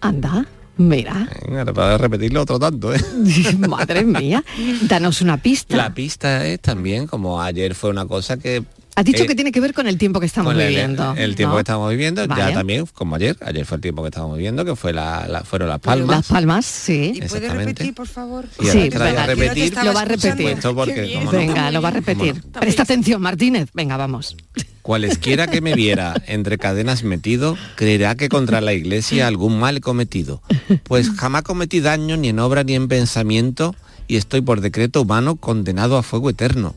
anda, 0.00 0.46
mira. 0.76 1.28
Venga, 1.46 1.72
para 1.72 1.98
repetirlo 1.98 2.42
otro 2.42 2.58
tanto, 2.58 2.94
¿eh? 2.94 3.00
Madre 3.68 4.04
mía, 4.04 4.44
danos 4.82 5.20
una 5.20 5.38
pista. 5.38 5.76
La 5.76 5.94
pista 5.94 6.46
es 6.46 6.60
también, 6.60 7.06
como 7.06 7.40
ayer 7.40 7.74
fue 7.74 7.90
una 7.90 8.06
cosa 8.06 8.36
que... 8.36 8.62
Has 9.00 9.04
dicho 9.06 9.22
eh, 9.22 9.26
que 9.26 9.34
tiene 9.34 9.50
que 9.50 9.60
ver 9.60 9.72
con 9.72 9.86
el 9.86 9.96
tiempo 9.96 10.20
que 10.20 10.26
estamos 10.26 10.52
el- 10.54 10.58
viviendo. 10.68 11.14
El, 11.16 11.34
tiempo 11.34 11.52
¿no? 11.52 11.56
que 11.56 11.60
estamos 11.62 11.88
viviendo, 11.90 12.26
Vale. 12.26 12.42
ya 12.42 12.52
también, 12.52 12.84
como 12.92 13.16
ayer, 13.16 13.34
ayer 13.40 13.64
fue 13.64 13.76
el 13.76 13.80
tiempo 13.80 14.02
que 14.02 14.08
estábamos 14.08 14.36
viviendo, 14.36 14.62
que 14.64 14.76
fue 14.76 14.92
la, 14.92 15.26
la- 15.26 15.42
fueron 15.42 15.68
las 15.70 15.80
palmas. 15.80 16.16
Las 16.18 16.26
palmas, 16.28 16.66
sí. 16.66 17.12
¿Y 17.14 17.20
puede 17.22 17.24
Exactamente. 17.24 17.64
repetir, 17.72 17.94
por 17.94 18.06
favor? 18.08 18.44
Y 18.60 18.66
Sí, 18.66 18.76
voy 18.90 18.90
a 18.94 18.98
venga, 19.04 19.26
repetir. 19.26 19.74
lo 19.82 19.94
va 19.94 20.00
a 20.02 20.04
repetir. 20.04 20.58
Porque, 20.74 21.20
no, 21.24 21.30
Venga, 21.30 21.70
lo 21.70 21.80
va 21.80 21.88
a 21.88 21.92
repetir. 21.92 22.42
Presta 22.60 22.82
atención, 22.82 23.22
Martínez. 23.22 23.70
Venga, 23.72 23.96
vamos. 23.96 24.36
Cualesquiera 24.82 25.46
que 25.46 25.60
me 25.62 25.74
viera 25.74 26.14
entre 26.26 26.58
cadenas 26.58 27.02
metido, 27.02 27.56
creerá 27.76 28.14
que 28.16 28.28
contra 28.28 28.60
la 28.60 28.72
iglesia 28.74 29.26
algún 29.26 29.58
mal 29.58 29.78
he 29.78 29.80
cometido. 29.80 30.42
Pues 30.84 31.10
jamás 31.10 31.42
cometí 31.42 31.80
daño 31.80 32.16
ni 32.18 32.28
en 32.28 32.38
obra 32.38 32.64
ni 32.64 32.74
en 32.74 32.88
pensamiento, 32.88 33.74
y 34.08 34.16
estoy 34.16 34.40
por 34.40 34.60
decreto 34.60 35.02
humano 35.02 35.36
condenado 35.36 35.96
a 35.96 36.02
fuego 36.02 36.28
eterno. 36.30 36.74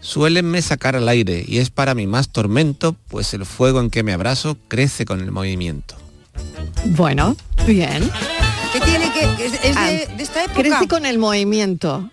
Suélenme 0.00 0.62
sacar 0.62 0.96
al 0.96 1.08
aire, 1.08 1.44
y 1.46 1.58
es 1.58 1.70
para 1.70 1.94
mí 1.94 2.06
más 2.06 2.28
tormento, 2.28 2.94
pues 3.08 3.34
el 3.34 3.44
fuego 3.44 3.80
en 3.80 3.90
que 3.90 4.02
me 4.02 4.12
abrazo 4.12 4.56
crece 4.68 5.04
con 5.04 5.20
el 5.20 5.32
movimiento. 5.32 5.96
Bueno, 6.86 7.36
bien. 7.66 8.08
¿Qué 8.72 8.80
tiene 8.80 9.12
qué? 9.12 9.44
¿Es, 9.44 9.64
es 9.64 9.76
Ah, 9.76 9.86
de, 9.90 10.06
de 10.16 10.22
esta 10.22 10.44
época? 10.44 10.60
Crece 10.60 10.88
con 10.88 11.04
el 11.06 11.18
movimiento. 11.18 12.10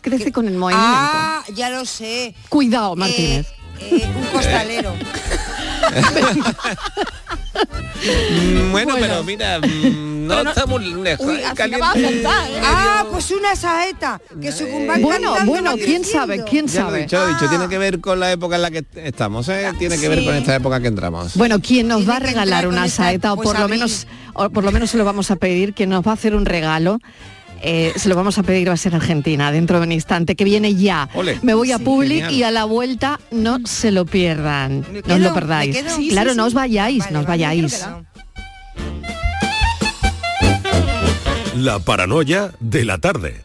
Crece 0.00 0.32
con 0.32 0.48
el 0.48 0.54
movimiento. 0.54 0.86
Ah, 0.88 1.44
ya 1.54 1.70
lo 1.70 1.84
sé. 1.84 2.34
Cuidado, 2.48 2.96
Martínez. 2.96 3.46
Eh, 3.80 4.06
un 4.16 4.24
costalero. 4.26 4.92
Mm, 8.02 8.70
Bueno, 8.72 8.94
pero 8.98 9.22
mira, 9.24 9.58
mm, 9.58 10.26
no, 10.26 10.40
estamos 10.48 10.82
lejos. 10.82 11.26
Uy, 11.26 11.34
eh, 11.36 11.78
va 11.80 11.90
a 11.92 11.98
¿eh? 11.98 12.60
Ah, 12.64 13.04
pues 13.10 13.30
una 13.30 13.54
saeta. 13.56 14.20
Que 14.40 14.50
Bueno, 15.00 15.34
bueno, 15.44 15.74
quién 15.76 16.04
sabe, 16.04 16.44
quién 16.44 16.66
Ya 16.66 16.82
lo 16.82 16.88
he 16.88 16.90
sabe. 16.90 17.00
dicho, 17.02 17.18
lo 17.18 17.26
dicho, 17.34 17.48
tiene 17.48 17.68
que 17.68 17.78
ver 17.78 18.00
con 18.00 18.18
la 18.20 18.32
época 18.32 18.56
en 18.56 18.62
la 18.62 18.70
que 18.70 18.84
estamos, 18.94 19.48
¿eh? 19.48 19.70
Tiene 19.78 19.98
que 19.98 20.08
ver 20.08 20.24
con 20.24 20.34
esta 20.34 20.54
época 20.54 20.80
que 20.80 20.88
entramos. 20.88 21.34
Bueno, 21.36 21.60
¿quién 21.60 21.88
nos 21.88 22.08
va 22.08 22.16
a 22.16 22.20
regalar 22.20 22.66
una 22.68 22.86
esta- 22.86 23.04
saeta 23.04 23.32
o 23.32 23.36
pues 23.36 23.48
por 23.48 23.58
lo 23.58 23.68
menos 23.68 24.06
o 24.34 24.48
por 24.50 24.64
lo 24.64 24.72
menos 24.72 24.90
se 24.90 24.96
lo 24.96 25.04
vamos 25.04 25.30
a 25.30 25.36
pedir 25.36 25.74
que 25.74 25.86
nos 25.86 26.06
va 26.06 26.12
a 26.12 26.14
hacer 26.14 26.34
un 26.34 26.46
regalo? 26.46 26.98
Eh, 27.62 27.92
se 27.96 28.08
lo 28.08 28.16
vamos 28.16 28.38
a 28.38 28.42
pedir 28.42 28.68
va 28.68 28.72
a 28.72 28.76
ser 28.76 28.94
Argentina 28.94 29.52
dentro 29.52 29.78
de 29.80 29.86
un 29.86 29.92
instante 29.92 30.34
que 30.36 30.44
viene 30.44 30.74
ya. 30.74 31.08
Ole. 31.14 31.38
Me 31.42 31.54
voy 31.54 31.72
a 31.72 31.78
Sí, 31.78 31.84
Public 31.84 32.10
genial. 32.24 32.32
y 32.32 32.42
a 32.42 32.50
la 32.50 32.64
vuelta 32.64 33.20
no 33.30 33.58
se 33.66 33.90
lo 33.90 34.06
pierdan. 34.06 34.84
¿Me 34.92 35.02
No 35.02 35.14
os 35.14 35.20
lo 35.20 35.34
perdáis. 35.34 35.76
Claro, 36.10 36.30
sí, 36.32 36.36
no 36.36 36.46
os 36.46 36.54
vayáis, 36.54 37.00
Vale, 37.00 37.12
no 37.12 37.20
os 37.20 37.26
vayáis. 37.26 37.86
La 41.56 41.78
paranoia 41.80 42.52
de 42.60 42.84
la 42.84 42.98
tarde. 42.98 43.44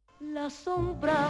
La 0.41 0.49
sombra, 0.49 1.29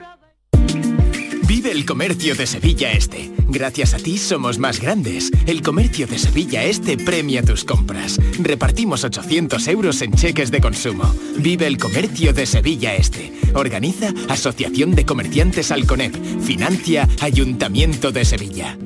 Vive 1.51 1.69
el 1.69 1.85
comercio 1.85 2.33
de 2.33 2.47
Sevilla 2.47 2.93
Este. 2.93 3.29
Gracias 3.49 3.93
a 3.93 3.97
ti 3.97 4.17
somos 4.17 4.57
más 4.57 4.79
grandes. 4.79 5.29
El 5.45 5.61
comercio 5.61 6.07
de 6.07 6.17
Sevilla 6.17 6.63
Este 6.63 6.95
premia 6.95 7.43
tus 7.43 7.65
compras. 7.65 8.17
Repartimos 8.39 9.03
800 9.03 9.67
euros 9.67 10.01
en 10.01 10.13
cheques 10.13 10.49
de 10.49 10.61
consumo. 10.61 11.13
Vive 11.39 11.67
el 11.67 11.77
comercio 11.77 12.31
de 12.31 12.45
Sevilla 12.45 12.95
Este. 12.95 13.33
Organiza 13.53 14.13
Asociación 14.29 14.95
de 14.95 15.05
Comerciantes 15.05 15.71
Alconep. 15.71 16.15
Financia 16.41 17.05
Ayuntamiento 17.19 18.13
de 18.13 18.23
Sevilla. 18.23 18.77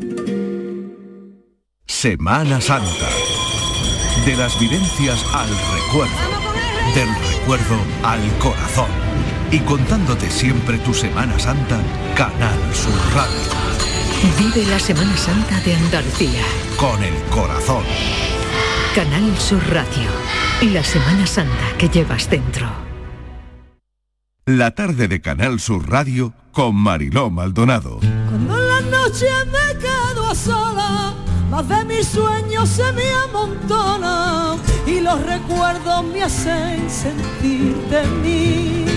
Semana 1.85 2.59
Santa. 2.61 3.09
De 4.25 4.35
las 4.35 4.59
vivencias 4.59 5.23
al 5.35 5.49
recuerdo. 5.75 6.15
Del 6.95 7.09
recuerdo 7.31 7.77
al 8.01 8.27
corazón. 8.39 9.34
Y 9.51 9.59
contándote 9.59 10.29
siempre 10.29 10.77
tu 10.79 10.93
Semana 10.93 11.37
Santa, 11.39 11.79
Canal 12.15 12.59
Sur 12.73 12.93
Radio. 13.13 13.65
Vive 14.39 14.65
la 14.69 14.79
Semana 14.79 15.15
Santa 15.15 15.59
de 15.61 15.75
Andalucía. 15.75 16.41
Con 16.77 17.01
el 17.03 17.13
corazón. 17.29 17.83
Canal 18.95 19.37
Sur 19.37 19.61
Radio. 19.71 20.09
La 20.73 20.83
Semana 20.83 21.27
Santa 21.27 21.77
que 21.77 21.89
llevas 21.89 22.29
dentro. 22.29 22.67
La 24.45 24.71
tarde 24.71 25.07
de 25.07 25.21
Canal 25.21 25.59
Sur 25.59 25.89
Radio 25.89 26.33
con 26.51 26.75
Mariló 26.75 27.29
Maldonado. 27.29 27.99
Cuando 27.99 28.57
en 28.57 28.67
la 28.67 28.81
noche 28.81 29.27
me 29.47 29.79
quedo 29.79 30.29
a 30.29 30.35
sola, 30.35 31.13
más 31.49 31.67
de 31.67 31.85
mis 31.85 32.07
sueños 32.07 32.69
se 32.69 32.91
me 32.93 33.11
amontonan 33.29 34.57
y 34.87 35.01
los 35.01 35.21
recuerdos 35.25 36.03
me 36.05 36.23
hacen 36.23 36.89
sentir 36.89 37.75
de 37.89 38.07
mí. 38.21 38.94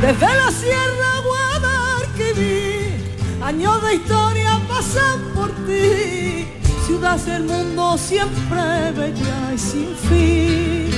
Desde 0.00 0.26
la 0.26 0.50
Sierra 0.50 1.12
Guadalquivir, 1.28 3.14
años 3.42 3.82
de 3.84 3.94
historia 3.94 4.58
pasan 4.68 5.20
por 5.34 5.50
ti, 5.66 6.46
ciudad 6.86 7.18
del 7.18 7.44
mundo 7.44 7.98
siempre 7.98 8.92
bella 8.96 9.54
y 9.54 9.58
sin 9.58 9.94
fin. 9.94 10.90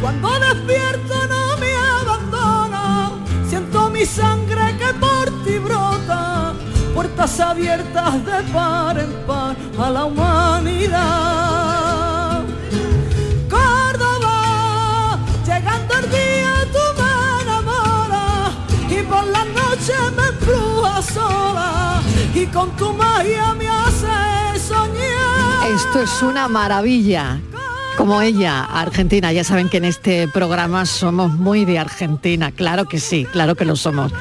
Cuando 0.00 0.28
despierto 0.38 1.14
no 1.28 1.56
me 1.58 1.74
abandona, 1.74 3.10
siento 3.48 3.90
mi 3.90 4.06
sangre 4.06 4.76
que 4.78 4.94
por 4.94 5.44
ti 5.44 5.58
brota, 5.58 6.54
puertas 6.94 7.40
abiertas 7.40 8.24
de 8.24 8.42
par 8.52 8.98
en 8.98 9.12
par 9.26 9.56
a 9.78 9.90
la 9.90 10.04
humanidad. 10.04 11.57
Esto 25.74 26.02
es 26.02 26.22
una 26.22 26.48
maravilla. 26.48 27.40
Como 27.96 28.20
ella, 28.20 28.64
Argentina. 28.64 29.32
Ya 29.32 29.44
saben 29.44 29.68
que 29.68 29.78
en 29.78 29.84
este 29.84 30.28
programa 30.28 30.86
somos 30.86 31.32
muy 31.32 31.64
de 31.64 31.78
Argentina. 31.78 32.52
Claro 32.52 32.86
que 32.86 33.00
sí, 33.00 33.24
claro 33.24 33.54
que 33.54 33.64
lo 33.64 33.76
somos. 33.76 34.12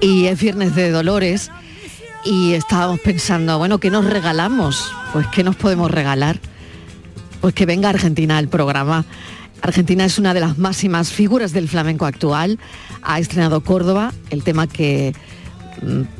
Y 0.00 0.26
es 0.26 0.40
Viernes 0.40 0.74
de 0.74 0.90
Dolores 0.90 1.50
y 2.24 2.54
estábamos 2.54 3.00
pensando, 3.00 3.58
bueno, 3.58 3.78
¿qué 3.78 3.90
nos 3.90 4.04
regalamos? 4.04 4.92
Pues 5.12 5.26
¿qué 5.28 5.42
nos 5.42 5.56
podemos 5.56 5.90
regalar? 5.90 6.40
Pues 7.40 7.54
que 7.54 7.66
venga 7.66 7.88
Argentina 7.88 8.38
al 8.38 8.48
programa. 8.48 9.04
Argentina 9.62 10.04
es 10.04 10.18
una 10.18 10.34
de 10.34 10.40
las 10.40 10.58
máximas 10.58 11.10
figuras 11.10 11.52
del 11.52 11.68
flamenco 11.68 12.06
actual. 12.06 12.58
Ha 13.02 13.18
estrenado 13.18 13.60
Córdoba, 13.62 14.12
el 14.30 14.44
tema 14.44 14.66
que 14.66 15.14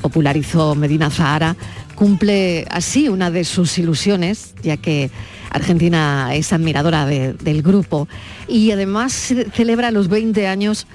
popularizó 0.00 0.74
Medina 0.74 1.10
Zahara. 1.10 1.56
Cumple 1.94 2.66
así 2.70 3.08
una 3.08 3.30
de 3.30 3.44
sus 3.44 3.76
ilusiones, 3.78 4.54
ya 4.62 4.76
que 4.76 5.10
Argentina 5.50 6.30
es 6.34 6.52
admiradora 6.52 7.06
de- 7.06 7.32
del 7.34 7.62
grupo 7.62 8.06
y 8.46 8.70
además 8.70 9.12
ce- 9.12 9.50
celebra 9.52 9.90
los 9.90 10.08
20 10.08 10.46
años 10.46 10.86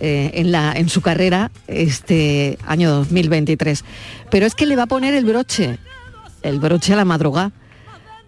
eh, 0.00 0.30
en, 0.34 0.52
la, 0.52 0.72
en 0.72 0.88
su 0.88 1.00
carrera 1.00 1.50
este 1.66 2.58
año 2.66 2.90
2023. 2.90 3.84
Pero 4.30 4.46
es 4.46 4.54
que 4.54 4.66
le 4.66 4.76
va 4.76 4.84
a 4.84 4.86
poner 4.86 5.14
el 5.14 5.24
broche, 5.24 5.78
el 6.42 6.58
broche 6.60 6.92
a 6.92 6.96
la 6.96 7.04
madrugada. 7.04 7.52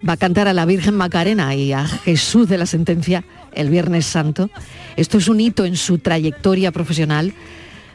Va 0.08 0.14
a 0.14 0.16
cantar 0.16 0.48
a 0.48 0.54
la 0.54 0.64
Virgen 0.64 0.94
Macarena 0.94 1.54
y 1.54 1.72
a 1.72 1.86
Jesús 1.86 2.48
de 2.48 2.56
la 2.58 2.64
Sentencia 2.66 3.22
el 3.52 3.68
Viernes 3.70 4.06
Santo. 4.06 4.48
Esto 4.96 5.18
es 5.18 5.28
un 5.28 5.40
hito 5.40 5.64
en 5.66 5.76
su 5.76 5.98
trayectoria 5.98 6.72
profesional 6.72 7.34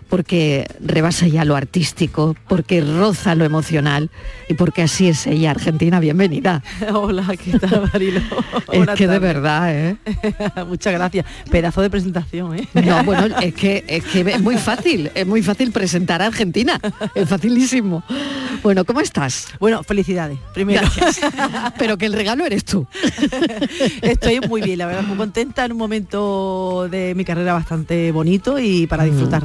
porque 0.10 0.68
rebasa 0.80 1.28
ya 1.28 1.46
lo 1.46 1.56
artístico, 1.56 2.36
porque 2.48 2.82
roza 2.82 3.36
lo 3.36 3.46
emocional 3.46 4.10
y 4.48 4.54
porque 4.54 4.84
así 4.84 5.08
es 5.08 5.28
ella, 5.28 5.52
Argentina, 5.52 6.00
bienvenida. 6.00 6.64
Hola, 6.94 7.26
¿qué 7.44 7.58
tal, 7.60 7.90
Marilo? 7.92 8.22
Es 8.72 8.88
que 8.90 9.08
de 9.08 9.20
verdad, 9.20 9.74
¿eh? 9.74 9.98
Muchas 10.68 10.94
gracias. 10.94 11.26
Pedazo 11.50 11.82
de 11.82 11.90
presentación, 11.90 12.58
¿eh? 12.58 12.68
No, 12.74 13.04
bueno, 13.04 13.28
es 13.42 13.54
que, 13.54 13.84
es 13.88 14.04
que 14.04 14.22
es 14.22 14.42
muy 14.42 14.58
fácil, 14.58 15.12
es 15.14 15.26
muy 15.26 15.42
fácil 15.42 15.72
presentar 15.72 16.22
a 16.22 16.28
Argentina, 16.28 16.80
es 17.14 17.28
facilísimo. 17.28 18.04
Bueno, 18.64 18.86
¿cómo 18.86 19.02
estás? 19.02 19.48
Bueno, 19.60 19.84
felicidades, 19.84 20.40
primero. 20.54 20.82
Gracias. 20.82 21.20
Pero 21.78 21.98
que 21.98 22.06
el 22.06 22.14
regalo 22.14 22.46
eres 22.46 22.66
tú. 22.66 22.88
Estoy 24.02 24.40
muy 24.42 24.62
bien, 24.62 24.80
la 24.80 24.88
verdad, 24.88 25.04
muy 25.04 25.18
contenta 25.18 25.66
en 25.66 25.74
un 25.74 25.78
momento 25.78 26.88
de 26.90 27.14
mi 27.16 27.24
carrera 27.24 27.54
bastante 27.54 28.12
bonito 28.12 28.60
y 28.60 28.88
para 28.88 29.04
disfrutar. 29.04 29.44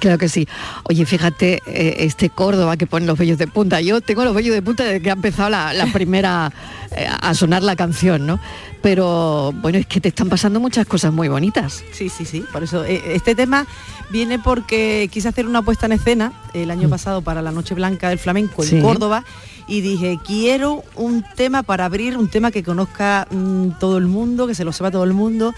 Claro 0.00 0.18
que 0.18 0.28
sí. 0.28 0.48
Oye, 0.84 1.04
fíjate, 1.04 1.60
eh, 1.66 1.96
este 1.98 2.30
Córdoba 2.30 2.76
que 2.76 2.86
pone 2.86 3.06
los 3.06 3.18
vellos 3.18 3.38
de 3.38 3.46
punta. 3.46 3.80
Yo 3.80 4.00
tengo 4.00 4.24
los 4.24 4.34
vellos 4.34 4.54
de 4.54 4.62
punta 4.62 4.84
desde 4.84 5.02
que 5.02 5.10
ha 5.10 5.14
empezado 5.14 5.50
la, 5.50 5.72
la 5.74 5.86
primera 5.92 6.52
eh, 6.96 7.06
a 7.20 7.34
sonar 7.34 7.62
la 7.62 7.76
canción, 7.76 8.26
¿no? 8.26 8.40
Pero 8.80 9.52
bueno, 9.60 9.78
es 9.78 9.86
que 9.86 10.00
te 10.00 10.08
están 10.08 10.28
pasando 10.28 10.58
muchas 10.60 10.86
cosas 10.86 11.12
muy 11.12 11.28
bonitas. 11.28 11.84
Sí, 11.92 12.08
sí, 12.08 12.24
sí. 12.24 12.44
Por 12.52 12.62
eso 12.64 12.84
eh, 12.84 13.02
este 13.14 13.34
tema 13.34 13.66
viene 14.10 14.38
porque 14.38 15.08
quise 15.12 15.28
hacer 15.28 15.46
una 15.46 15.62
puesta 15.62 15.86
en 15.86 15.92
escena 15.92 16.32
el 16.54 16.70
año 16.70 16.88
pasado 16.88 17.22
para 17.22 17.42
la 17.42 17.52
Noche 17.52 17.74
Blanca 17.74 18.08
del 18.08 18.18
Flamenco 18.18 18.62
en 18.64 18.68
Sí. 18.70 18.80
Córdoba 18.80 19.24
y 19.68 19.80
dije, 19.80 20.18
quiero 20.26 20.82
un 20.96 21.24
tema 21.36 21.62
para 21.62 21.84
abrir, 21.84 22.16
un 22.18 22.28
tema 22.28 22.50
que 22.50 22.62
conozca 22.64 23.28
mm, 23.30 23.78
todo 23.78 23.98
el 23.98 24.06
mundo, 24.06 24.46
que 24.46 24.54
se 24.54 24.64
lo 24.64 24.72
sepa 24.72 24.90
todo 24.90 25.04
el 25.04 25.12
mundo 25.12 25.54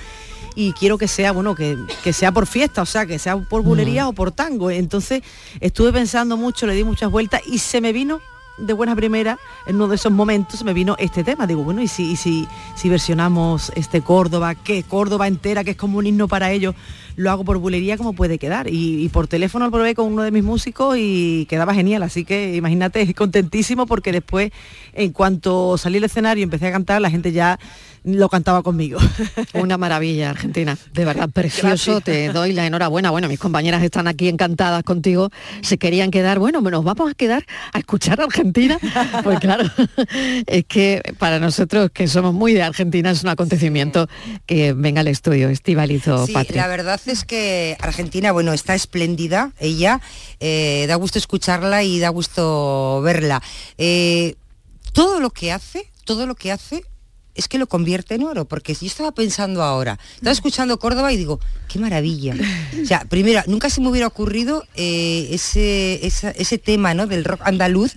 y 0.54 0.72
quiero 0.72 0.98
que 0.98 1.08
sea, 1.08 1.32
bueno, 1.32 1.54
que, 1.54 1.76
que 2.02 2.12
sea 2.12 2.32
por 2.32 2.46
fiesta, 2.46 2.82
o 2.82 2.86
sea, 2.86 3.06
que 3.06 3.18
sea 3.18 3.36
por 3.36 3.62
bulería 3.62 4.08
o 4.08 4.12
por 4.12 4.32
tango. 4.32 4.70
Entonces 4.70 5.22
estuve 5.60 5.92
pensando 5.92 6.36
mucho, 6.36 6.66
le 6.66 6.74
di 6.74 6.84
muchas 6.84 7.10
vueltas 7.10 7.42
y 7.46 7.58
se 7.58 7.80
me 7.80 7.92
vino 7.92 8.20
de 8.56 8.72
buena 8.72 8.94
primera, 8.94 9.38
en 9.66 9.76
uno 9.76 9.88
de 9.88 9.96
esos 9.96 10.12
momentos 10.12 10.62
me 10.64 10.72
vino 10.72 10.94
este 10.98 11.24
tema. 11.24 11.46
Digo, 11.46 11.64
bueno, 11.64 11.82
y 11.82 11.88
si, 11.88 12.12
y 12.12 12.16
si, 12.16 12.46
si 12.76 12.88
versionamos 12.88 13.72
este 13.74 14.00
Córdoba, 14.00 14.54
que 14.54 14.82
Córdoba 14.82 15.26
entera, 15.26 15.64
que 15.64 15.72
es 15.72 15.76
como 15.76 15.98
un 15.98 16.06
himno 16.06 16.28
para 16.28 16.52
ellos, 16.52 16.74
lo 17.16 17.30
hago 17.30 17.44
por 17.44 17.58
bulería, 17.58 17.96
¿cómo 17.96 18.12
puede 18.12 18.38
quedar? 18.38 18.68
Y, 18.68 19.04
y 19.04 19.08
por 19.08 19.26
teléfono 19.26 19.66
lo 19.66 19.72
probé 19.72 19.94
con 19.94 20.12
uno 20.12 20.22
de 20.22 20.30
mis 20.30 20.44
músicos 20.44 20.96
y 20.98 21.46
quedaba 21.48 21.74
genial. 21.74 22.02
Así 22.02 22.24
que 22.24 22.54
imagínate, 22.54 23.12
contentísimo 23.14 23.86
porque 23.86 24.12
después, 24.12 24.52
en 24.92 25.12
cuanto 25.12 25.76
salí 25.78 25.98
al 25.98 26.04
escenario 26.04 26.42
y 26.42 26.44
empecé 26.44 26.68
a 26.68 26.72
cantar, 26.72 27.00
la 27.00 27.10
gente 27.10 27.32
ya 27.32 27.58
lo 28.04 28.28
cantaba 28.28 28.62
conmigo. 28.62 28.98
Una 29.54 29.78
maravilla, 29.78 30.30
Argentina. 30.30 30.76
De 30.92 31.04
verdad, 31.04 31.28
precioso. 31.30 31.92
Gracias. 31.92 32.04
Te 32.04 32.28
doy 32.32 32.52
la 32.52 32.66
enhorabuena. 32.66 33.10
Bueno, 33.10 33.28
mis 33.28 33.38
compañeras 33.38 33.82
están 33.82 34.06
aquí 34.08 34.28
encantadas 34.28 34.82
contigo. 34.84 35.30
Se 35.62 35.78
querían 35.78 36.10
quedar. 36.10 36.38
Bueno, 36.38 36.60
nos 36.60 36.84
vamos 36.84 37.10
a 37.10 37.14
quedar 37.14 37.44
a 37.72 37.78
escuchar 37.78 38.20
a 38.20 38.24
Argentina. 38.24 38.78
Pues 39.22 39.40
claro, 39.40 39.64
es 40.46 40.64
que 40.66 41.02
para 41.18 41.40
nosotros 41.40 41.90
que 41.92 42.06
somos 42.06 42.34
muy 42.34 42.52
de 42.52 42.62
Argentina 42.62 43.10
es 43.10 43.22
un 43.22 43.30
acontecimiento 43.30 44.08
que 44.46 44.74
venga 44.74 45.00
al 45.00 45.08
estudio. 45.08 45.48
Estivalizo, 45.48 46.26
Sí, 46.26 46.32
Patria. 46.32 46.62
la 46.62 46.68
verdad 46.68 47.00
es 47.06 47.24
que 47.24 47.76
Argentina, 47.80 48.32
bueno, 48.32 48.52
está 48.52 48.74
espléndida, 48.74 49.52
ella, 49.58 50.00
eh, 50.40 50.84
da 50.88 50.96
gusto 50.96 51.18
escucharla 51.18 51.82
y 51.84 51.98
da 52.00 52.10
gusto 52.10 53.00
verla. 53.02 53.42
Eh, 53.78 54.34
todo 54.92 55.20
lo 55.20 55.30
que 55.30 55.52
hace, 55.52 55.90
todo 56.04 56.26
lo 56.26 56.34
que 56.34 56.52
hace 56.52 56.84
es 57.34 57.48
que 57.48 57.58
lo 57.58 57.66
convierte 57.66 58.14
en 58.14 58.22
oro, 58.24 58.44
porque 58.44 58.74
si 58.74 58.86
yo 58.86 58.90
estaba 58.90 59.12
pensando 59.12 59.62
ahora, 59.62 59.98
estaba 60.14 60.32
escuchando 60.32 60.78
Córdoba 60.78 61.12
y 61.12 61.16
digo, 61.16 61.40
qué 61.68 61.78
maravilla. 61.78 62.34
O 62.82 62.86
sea, 62.86 63.04
primero, 63.06 63.42
nunca 63.46 63.70
se 63.70 63.80
me 63.80 63.88
hubiera 63.88 64.06
ocurrido 64.06 64.64
eh, 64.76 65.28
ese, 65.32 66.06
esa- 66.06 66.30
ese 66.30 66.58
tema 66.58 66.94
¿no? 66.94 67.06
del 67.06 67.24
rock 67.24 67.40
andaluz 67.44 67.96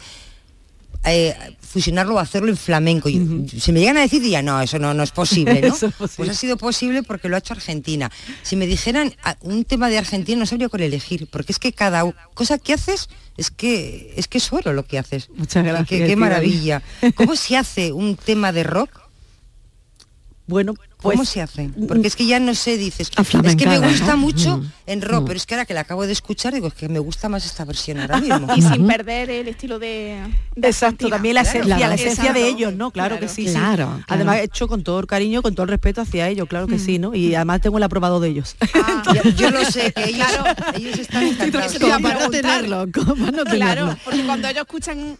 eh, 1.05 1.35
fusionarlo 1.61 2.15
o 2.15 2.19
hacerlo 2.19 2.49
en 2.49 2.57
flamenco. 2.57 3.07
Y, 3.07 3.47
Si 3.61 3.71
me 3.71 3.79
llegan 3.79 3.97
a 3.97 4.01
decir, 4.01 4.21
diría, 4.21 4.41
no, 4.41 4.59
eso 4.61 4.77
no, 4.79 4.93
no 4.93 5.03
es 5.03 5.11
posible, 5.11 5.61
¿no? 5.61 5.67
Eso 5.75 5.87
es 5.87 5.93
posible. 5.93 6.15
Pues 6.17 6.29
ha 6.29 6.33
sido 6.33 6.57
posible 6.57 7.03
porque 7.03 7.29
lo 7.29 7.35
ha 7.35 7.39
hecho 7.39 7.53
Argentina. 7.53 8.11
Si 8.43 8.55
me 8.55 8.65
dijeran 8.67 9.13
ah, 9.23 9.37
un 9.41 9.63
tema 9.63 9.89
de 9.89 9.97
Argentina, 9.99 10.37
no 10.39 10.45
sabría 10.45 10.67
cuál 10.69 10.81
elegir, 10.81 11.27
porque 11.31 11.51
es 11.53 11.59
que 11.59 11.71
cada 11.71 12.03
cosa 12.33 12.57
que 12.57 12.73
haces 12.73 13.07
es 13.37 13.51
que 13.51 14.13
es 14.17 14.27
que 14.27 14.39
es 14.39 14.51
oro 14.51 14.73
lo 14.73 14.83
que 14.85 14.97
haces. 14.97 15.29
Muchas 15.35 15.63
gracias, 15.63 16.07
Qué, 16.09 16.15
maravilla. 16.15 16.81
¿Cómo 17.15 17.35
se 17.35 17.55
hace 17.55 17.91
un 17.93 18.15
tema 18.17 18.51
de 18.51 18.63
rock? 18.63 18.89
Bueno, 20.47 20.75
¿Cómo 21.01 21.13
pues- 21.15 21.29
se 21.29 21.41
hace? 21.43 21.69
Porque 21.87 22.07
es 22.07 22.15
que 22.15 22.25
ya 22.25 22.39
no 22.39 22.55
sé, 22.55 22.75
dices, 22.77 23.11
es 23.15 23.55
que 23.55 23.67
me 23.67 23.77
gusta 23.77 24.13
¿no? 24.13 24.17
mucho 24.17 24.57
Mm. 24.57 24.71
en 24.87 25.01
rock, 25.03 25.21
Mm. 25.21 25.25
pero 25.25 25.37
es 25.37 25.45
que 25.45 25.53
ahora 25.53 25.65
que 25.65 25.73
la 25.75 25.81
acabo 25.81 26.05
de 26.07 26.11
escuchar, 26.11 26.55
digo, 26.55 26.67
es 26.69 26.73
que 26.73 26.89
me 26.89 26.97
gusta 26.97 27.29
más 27.29 27.45
esta 27.45 27.65
versión 27.65 27.99
ahora 27.99 28.17
mismo. 28.21 28.47
y 28.55 28.61
sin 28.63 28.87
perder 28.87 29.29
el 29.29 29.47
estilo 29.47 29.77
de, 29.77 30.17
de 30.55 30.67
Exacto, 30.67 31.05
Argentina. 31.05 31.09
también 31.11 31.35
la 31.35 31.41
Claro, 31.43 31.59
esencia, 31.59 31.75
la 31.77 31.95
claro. 31.95 32.01
esencia 32.11 32.33
de 32.33 32.47
ellos, 32.47 32.73
¿no? 32.73 32.89
Claro, 32.91 33.19
que 33.19 33.27
sí, 33.27 33.45
sí. 33.47 33.53
Claro. 33.53 34.01
Además 34.07 34.39
hecho 34.41 34.67
con 34.67 34.83
todo 34.83 34.99
el 34.99 35.05
cariño, 35.05 35.43
con 35.43 35.53
todo 35.53 35.63
el 35.65 35.69
respeto 35.69 36.01
hacia 36.01 36.27
ellos, 36.29 36.47
claro 36.49 36.65
que 36.65 36.79
sí, 36.79 36.97
¿no? 36.97 37.13
Y 37.13 37.35
además 37.35 37.61
tengo 37.61 37.77
el 37.77 37.83
aprobado 37.83 38.19
de 38.19 38.29
ellos. 38.29 38.55
yo, 39.23 39.29
yo 39.31 39.51
lo 39.51 39.63
sé, 39.65 39.93
que 39.93 40.03
ellos, 40.09 40.27
ellos 40.75 40.97
están 40.99 41.23
encantados. 41.27 41.79
No 41.79 42.29
tenerlo, 42.31 42.85
no 42.87 42.91
tenerlo. 43.43 43.45
Claro, 43.45 43.97
porque 44.03 44.23
cuando 44.25 44.47
ellos 44.47 44.63
escuchan 44.63 45.15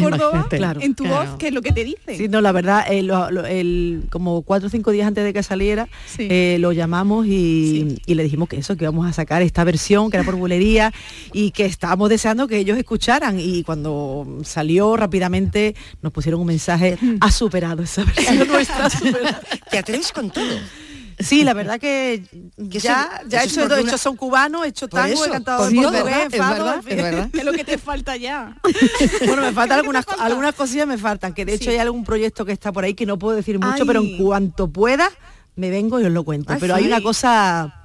Córdoba 0.00 0.46
en 0.80 0.94
tu 0.94 1.04
claro. 1.04 1.26
voz, 1.30 1.38
¿qué 1.38 1.48
es 1.48 1.52
lo 1.54 1.60
que 1.62 1.72
te 1.72 1.84
dicen? 1.84 2.16
Sí, 2.16 2.28
no, 2.28 2.40
la 2.40 2.52
verdad, 2.52 2.84
eh, 2.90 3.02
lo- 3.02 3.30
lo- 3.30 3.44
el- 3.44 4.04
como 4.10 4.42
cuatro 4.42 4.68
o 4.68 4.70
cinco 4.70 4.90
días 4.90 5.09
antes 5.10 5.24
de 5.24 5.32
que 5.32 5.42
saliera, 5.42 5.88
Sí. 6.06 6.26
eh, 6.30 6.56
lo 6.58 6.72
llamamos 6.72 7.26
y, 7.26 7.30
Sí. 7.30 8.02
y 8.06 8.14
le 8.14 8.22
dijimos 8.22 8.48
que 8.48 8.56
eso, 8.56 8.76
que 8.76 8.84
íbamos 8.84 9.06
a 9.06 9.12
sacar 9.12 9.42
esta 9.42 9.62
versión, 9.64 10.10
que 10.10 10.16
era 10.16 10.24
por 10.24 10.36
bulería, 10.36 10.92
y 11.32 11.50
que 11.50 11.66
estábamos 11.66 12.08
deseando 12.08 12.48
que 12.48 12.56
ellos 12.58 12.78
escucharan. 12.78 13.38
Y 13.38 13.62
cuando 13.62 14.38
salió 14.44 14.96
rápidamente 14.96 15.74
nos 16.02 16.12
pusieron 16.12 16.40
un 16.40 16.46
mensaje, 16.46 16.96
ha 17.20 17.30
superado 17.30 17.82
esa 17.82 18.04
versión 18.04 18.48
nuestra. 18.48 18.86
ha 18.86 18.90
superado". 18.90 19.36
Te 19.70 19.78
atreves 19.78 20.10
con 20.12 20.30
todo. 20.30 20.56
Sí, 21.20 21.44
la 21.44 21.54
verdad 21.54 21.78
que, 21.80 22.24
ya, 22.56 23.22
ya 23.28 23.42
he 23.42 23.46
eso 23.46 23.60
es 23.60 23.66
hecho, 23.66 23.76
he 23.76 23.80
hecho 23.80 23.98
son 23.98 24.16
cubano, 24.16 24.64
he 24.64 24.68
hecho 24.68 24.88
Por 24.88 25.00
tango, 25.00 25.12
eso, 25.14 25.26
he 25.26 25.30
cantado 25.30 25.58
todo. 25.68 25.74
portugués, 25.74 26.04
verdad, 26.04 26.26
es 26.32 26.38
fado, 26.38 26.54
verdad, 26.64 26.74
en 26.76 26.82
fin. 26.82 26.92
es 26.98 27.02
verdad. 27.04 27.28
¿Qué 27.32 27.38
es 27.38 27.44
lo 27.44 27.52
que 27.52 27.64
te 27.64 27.78
falta 27.78 28.16
ya? 28.16 28.56
Bueno, 29.26 29.42
me 29.42 29.52
faltan 29.52 29.78
algunas, 29.80 30.04
falta? 30.04 30.24
algunas 30.24 30.54
cosillas 30.54 30.86
me 30.86 30.98
faltan, 30.98 31.32
que 31.34 31.44
de 31.44 31.54
hecho 31.54 31.64
Sí. 31.64 31.70
hay 31.70 31.78
algún 31.78 32.04
proyecto 32.04 32.44
que 32.44 32.52
está 32.52 32.72
por 32.72 32.84
ahí 32.84 32.94
que 32.94 33.06
no 33.06 33.18
puedo 33.18 33.36
decir 33.36 33.58
mucho, 33.58 33.82
Ay. 33.82 33.86
pero 33.86 34.00
en 34.00 34.16
cuanto 34.18 34.68
pueda 34.68 35.08
me 35.56 35.68
vengo 35.70 36.00
y 36.00 36.04
os 36.04 36.10
lo 36.12 36.24
cuento. 36.24 36.52
Ay, 36.52 36.58
pero 36.60 36.74
hay 36.74 36.86
una 36.86 37.02
cosa 37.02 37.79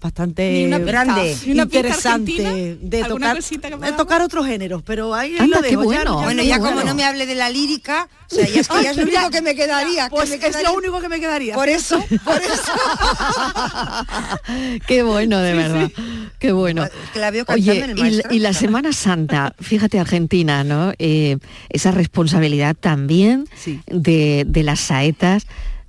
bastante 0.00 0.64
una 0.66 0.78
grande, 0.78 1.36
una 1.46 1.62
interesante 1.62 2.76
de 2.80 3.02
¿alguna 3.02 3.34
tocar, 3.34 3.78
de 3.80 3.92
tocar 3.92 4.22
otros 4.22 4.46
géneros, 4.46 4.82
pero 4.82 5.14
ahí 5.14 5.36
Anda, 5.38 5.60
lo 5.60 5.62
dejo. 5.62 5.82
bueno. 5.84 6.18
ya 6.20 6.24
Bueno, 6.24 6.42
ya 6.42 6.58
como 6.58 6.82
no 6.84 6.94
me 6.94 7.04
hable 7.04 7.26
de 7.26 7.34
la 7.34 7.48
lírica, 7.48 8.08
o 8.30 8.34
sea, 8.34 8.46
ya 8.46 8.60
es 8.60 8.68
que 8.68 8.82
ya 8.82 8.90
es 8.90 8.96
lo 8.96 9.02
único 9.04 9.30
que 9.30 9.42
me 9.42 9.54
quedaría. 9.54 10.08
que 10.08 10.14
Pues 10.14 10.30
es 10.30 10.62
lo 10.62 10.74
único 10.74 11.00
que 11.00 11.08
me 11.08 11.18
quedaría. 11.18 11.54
Por 11.54 11.68
eso, 11.68 11.98
por 12.24 12.40
eso. 12.42 12.72
Qué 14.86 15.02
bueno, 15.02 15.38
de 15.40 15.52
Sí, 15.52 15.56
verdad. 15.56 15.90
Qué 16.38 16.52
bueno. 16.52 16.86
que 17.12 17.18
la 17.18 17.30
veo 17.30 17.44
cantando 17.44 17.72
Oye, 17.72 17.84
el 18.08 18.22
y 18.30 18.38
la 18.40 18.52
Semana 18.52 18.92
Santa, 18.92 19.54
fíjate 19.60 19.98
Argentina, 19.98 20.64
¿no? 20.64 20.92
Eh, 20.98 21.38
esa 21.70 21.90
responsabilidad 21.90 22.76
también 22.78 23.46
de, 23.86 24.44
de 24.46 24.62
las 24.62 24.80
saetas. 24.80 25.46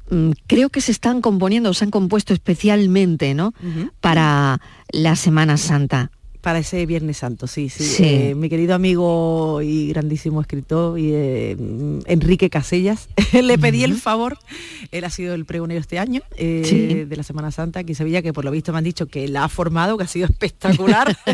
Mm, 0.10 0.32
Creo 0.48 0.70
que 0.70 0.82
se 0.82 0.92
están 0.92 1.22
componiendo, 1.22 1.74
se 1.74 1.86
han 1.86 1.92
compuesto 1.92 2.34
especialmente, 2.34 3.34
¿no? 3.34 3.54
Para 4.02 4.62
la 4.92 5.16
Semana 5.16 5.58
Santa. 5.58 6.12
Para 6.42 6.60
ese 6.60 6.86
Viernes 6.86 7.18
Santo, 7.18 7.46
sí, 7.48 7.68
sí. 7.70 7.84
Sí. 7.84 8.04
Eh, 8.06 8.36
mi 8.36 8.48
querido 8.48 8.74
amigo 8.76 9.62
y 9.62 9.90
grandísimo 9.90 10.40
escritor 10.40 10.98
y, 10.98 11.12
eh, 11.14 11.56
mm, 11.60 12.00
Enrique 12.06 12.50
Casellas, 12.50 13.10
le 13.34 13.58
pedí 13.58 13.84
el 13.84 13.96
favor, 13.96 14.38
él 14.92 15.04
ha 15.04 15.10
sido 15.10 15.34
el 15.34 15.46
pregonero 15.46 15.80
este 15.82 16.00
año 16.00 16.22
eh, 16.38 16.62
Sí. 16.66 17.04
de 17.06 17.16
la 17.18 17.24
Semana 17.24 17.52
Santa 17.52 17.80
aquí 17.82 17.92
en 17.92 17.96
Sevilla, 17.96 18.22
que 18.22 18.32
por 18.34 18.46
lo 18.46 18.52
visto 18.52 18.72
me 18.72 18.78
han 18.78 18.84
dicho 18.84 19.08
que 19.08 19.28
la 19.28 19.44
ha 19.46 19.50
formado, 19.50 19.98
que 19.98 20.04
ha 20.06 20.08
sido 20.08 20.26
espectacular 20.28 21.18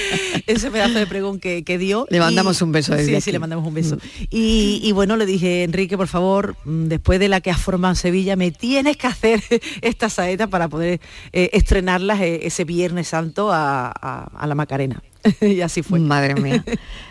ese 0.46 0.70
pedazo 0.70 0.98
de 0.98 1.06
pregón 1.06 1.40
que, 1.40 1.64
que 1.64 1.78
dio. 1.78 2.06
Le 2.10 2.20
mandamos 2.20 2.60
un 2.62 2.72
beso 2.72 2.96
Sí, 2.96 3.12
aquí. 3.14 3.20
sí, 3.20 3.32
le 3.32 3.38
mandamos 3.38 3.66
un 3.66 3.74
beso. 3.74 3.98
Y, 4.30 4.80
y 4.84 4.92
bueno, 4.92 5.16
le 5.16 5.26
dije, 5.26 5.64
Enrique, 5.64 5.96
por 5.96 6.06
favor, 6.08 6.56
mm, 6.64 6.84
después 6.86 7.18
de 7.18 7.28
la 7.28 7.40
que 7.40 7.50
has 7.50 7.60
formado 7.60 7.92
en 7.92 7.96
Sevilla, 7.96 8.36
me 8.36 8.50
tienes 8.50 8.96
que 8.96 9.06
hacer 9.06 9.42
esta 9.80 10.08
saeta 10.08 10.46
para 10.46 10.68
poder 10.68 11.00
estrenarlas 11.32 12.20
ese 12.20 12.64
Viernes 12.64 13.08
Santo 13.08 13.50
a, 13.52 13.88
a- 13.88 14.30
a 14.34 14.46
la 14.50 14.54
Macarena. 14.54 15.02
y 15.40 15.60
así 15.62 15.82
fue. 15.82 15.98
Madre 15.98 16.34
mía. 16.34 16.62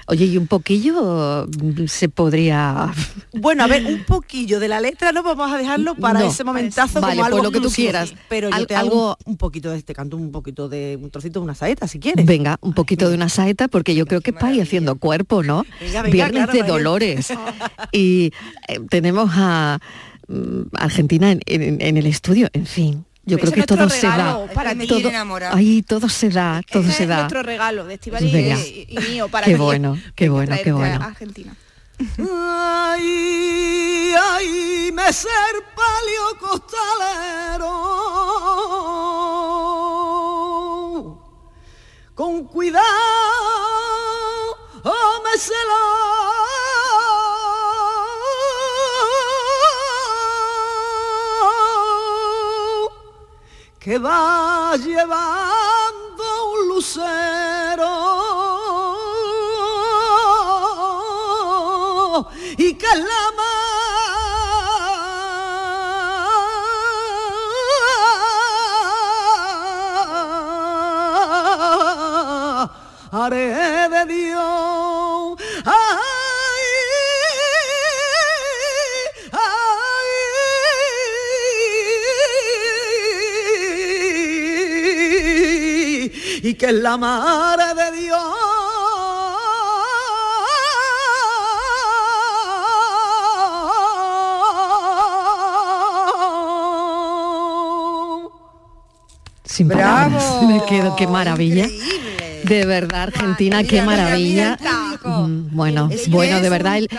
Oye, 0.08 0.26
y 0.26 0.38
un 0.38 0.48
poquillo 0.48 1.48
se 1.88 2.10
podría... 2.10 2.92
Bueno, 3.34 3.64
a 3.64 3.68
ver, 3.68 3.86
un 3.86 4.04
poquillo 4.06 4.60
de 4.60 4.68
la 4.68 4.80
letra 4.82 5.12
no 5.12 5.22
vamos 5.24 5.52
a 5.52 5.58
dejarlo 5.58 5.96
para 5.96 6.20
No. 6.22 6.28
ese 6.28 6.44
momentazo 6.44 7.02
Vale, 7.02 7.14
como 7.16 7.26
algo 7.26 7.38
pues 7.38 7.44
lo 7.44 7.52
que 7.52 7.68
tú 7.68 7.72
quieras. 7.74 8.14
Pero 8.28 8.50
yo 8.50 8.56
Al- 8.56 8.66
te 8.68 8.76
hago 8.76 8.90
algo- 9.12 9.18
un, 9.26 9.32
un 9.34 9.38
poquito 9.38 9.70
de 9.72 9.78
este 9.78 9.94
canto, 9.94 10.18
un 10.18 10.32
poquito 10.32 10.70
de 10.70 10.98
un 11.02 11.12
trocito 11.12 11.40
de 11.40 11.44
una 11.44 11.56
saeta, 11.56 11.88
si 11.88 12.00
quieres. 12.00 12.26
Venga, 12.26 12.58
un 12.62 12.74
poquito 12.74 13.08
de 13.10 13.16
una 13.16 13.30
saeta, 13.30 13.68
porque 13.68 13.94
yo 13.96 14.06
creo 14.06 14.22
que 14.22 14.32
es 14.32 14.38
para 14.38 14.54
ir 14.54 14.62
haciendo 14.64 14.96
cuerpo, 14.98 15.44
¿no? 15.44 15.64
Venga, 15.80 16.02
venga, 16.02 16.14
Viernes 16.14 16.44
claro, 16.46 16.54
de. 16.54 16.64
Dolores. 16.68 17.34
y 17.92 18.32
eh, 18.68 18.80
tenemos 18.90 19.30
a 19.36 19.80
mm, 20.28 20.62
Argentina 20.74 21.32
en, 21.32 21.42
en- 21.46 21.82
en 21.82 21.98
el 21.98 22.06
estudio, 22.08 22.48
en 22.54 22.66
fin. 22.66 23.06
Yo 23.30 23.38
creo 23.40 23.52
que 23.54 23.64
todo 23.64 23.90
se 23.90 24.08
da. 24.08 24.46
para 24.54 24.76
ti. 24.76 24.88
todo, 24.88 25.10
ahí 25.54 25.82
todo 25.84 26.10
se 26.10 26.30
da, 26.30 26.62
todo 26.70 26.84
Ese 26.84 26.92
se 26.94 27.04
es 27.04 27.10
da. 27.10 27.18
nuestro 27.18 27.44
regalo 27.44 27.86
de 27.86 27.94
Estivali 27.96 28.32
Venga. 28.32 28.58
y, 28.60 28.88
y 28.90 28.98
mío 29.10 29.28
para 29.30 29.46
Qué 29.46 29.56
bueno, 29.56 29.98
qué 30.16 30.30
bueno, 30.30 30.56
qué 30.64 30.72
bueno. 30.72 31.04
Argentina. 31.04 31.56
Ay, 32.18 34.14
ay, 34.32 34.92
me 34.94 35.12
ser 35.14 35.30
palio 35.76 36.40
costalero. 36.40 37.70
Con 42.16 42.46
cuidado, 42.46 42.84
oh, 44.84 45.22
me 45.24 45.38
celo. 45.40 45.80
Que 53.80 53.98
va 53.98 54.76
llevando 54.76 56.24
un 56.54 56.68
lucero 56.68 57.88
y 62.58 62.74
que 62.74 62.96
la 62.96 63.30
haré 73.12 73.90
de 73.90 74.06
Dios. 74.06 74.99
Y 86.42 86.54
que 86.54 86.68
es 86.68 86.74
la 86.74 86.98
madre 86.98 87.74
de 87.76 88.00
Dios. 88.00 88.20
Sin 99.44 99.68
Bravo. 99.68 100.48
Me 100.48 100.64
quedo, 100.66 100.96
qué 100.96 101.08
maravilla. 101.08 101.68
De 102.44 102.66
verdad, 102.66 103.04
Argentina, 103.04 103.64
qué 103.64 103.82
maravilla. 103.82 104.58
Bueno, 105.52 105.90
bueno, 106.08 106.40
de 106.40 106.50
verdad, 106.50 106.78
el, 106.78 106.90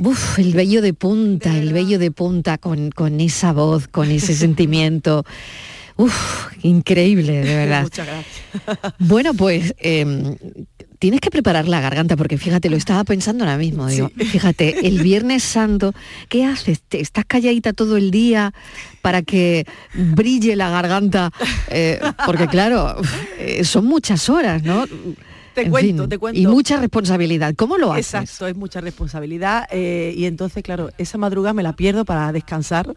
uf, 0.00 0.38
el 0.38 0.52
vello 0.54 0.80
de 0.80 0.94
punta, 0.94 1.56
el 1.56 1.72
vello 1.72 1.98
de 1.98 2.10
punta 2.10 2.58
con, 2.58 2.90
con 2.90 3.20
esa 3.20 3.52
voz, 3.52 3.88
con 3.88 4.10
ese 4.10 4.34
sentimiento. 4.34 5.24
Uf, 5.96 6.46
increíble, 6.62 7.32
de 7.42 7.54
verdad. 7.56 7.82
Muchas 7.82 8.06
gracias. 8.06 8.94
Bueno, 8.98 9.34
pues 9.34 9.74
em, 9.78 10.36
tienes 10.98 11.20
que 11.20 11.30
preparar 11.30 11.68
la 11.68 11.80
garganta, 11.80 12.16
porque 12.16 12.38
fíjate, 12.38 12.68
lo 12.70 12.76
estaba 12.76 13.04
pensando 13.04 13.44
ahora 13.44 13.56
mismo. 13.58 13.86
Digo, 13.86 14.10
fíjate, 14.16 14.86
el 14.88 15.00
Viernes 15.02 15.42
Santo, 15.44 15.94
¿qué 16.28 16.44
haces? 16.44 16.80
¿Te- 16.82 17.00
¿Estás 17.00 17.24
calladita 17.26 17.72
todo 17.72 17.96
el 17.96 18.10
día 18.10 18.52
para 19.02 19.22
que 19.22 19.66
brille 19.94 20.56
la 20.56 20.70
garganta? 20.70 21.30
Eh, 21.68 22.00
porque 22.26 22.48
claro, 22.48 22.96
son 23.62 23.84
muchas 23.84 24.28
horas, 24.28 24.62
¿no? 24.62 24.84
Te 25.54 25.62
En 25.62 25.70
cuento, 25.70 26.02
fin, 26.02 26.08
te 26.08 26.18
cuento. 26.18 26.40
Y 26.40 26.46
mucha 26.46 26.78
responsabilidad. 26.78 27.54
¿Cómo 27.56 27.78
lo 27.78 27.92
haces? 27.92 28.14
Exacto, 28.14 28.46
es 28.48 28.56
mucha 28.56 28.80
responsabilidad 28.80 29.66
eh, 29.70 30.12
y 30.16 30.24
entonces, 30.24 30.62
claro, 30.62 30.90
esa 30.98 31.16
madrugada 31.18 31.52
me 31.54 31.62
la 31.62 31.74
pierdo 31.74 32.04
para 32.04 32.32
descansar, 32.32 32.92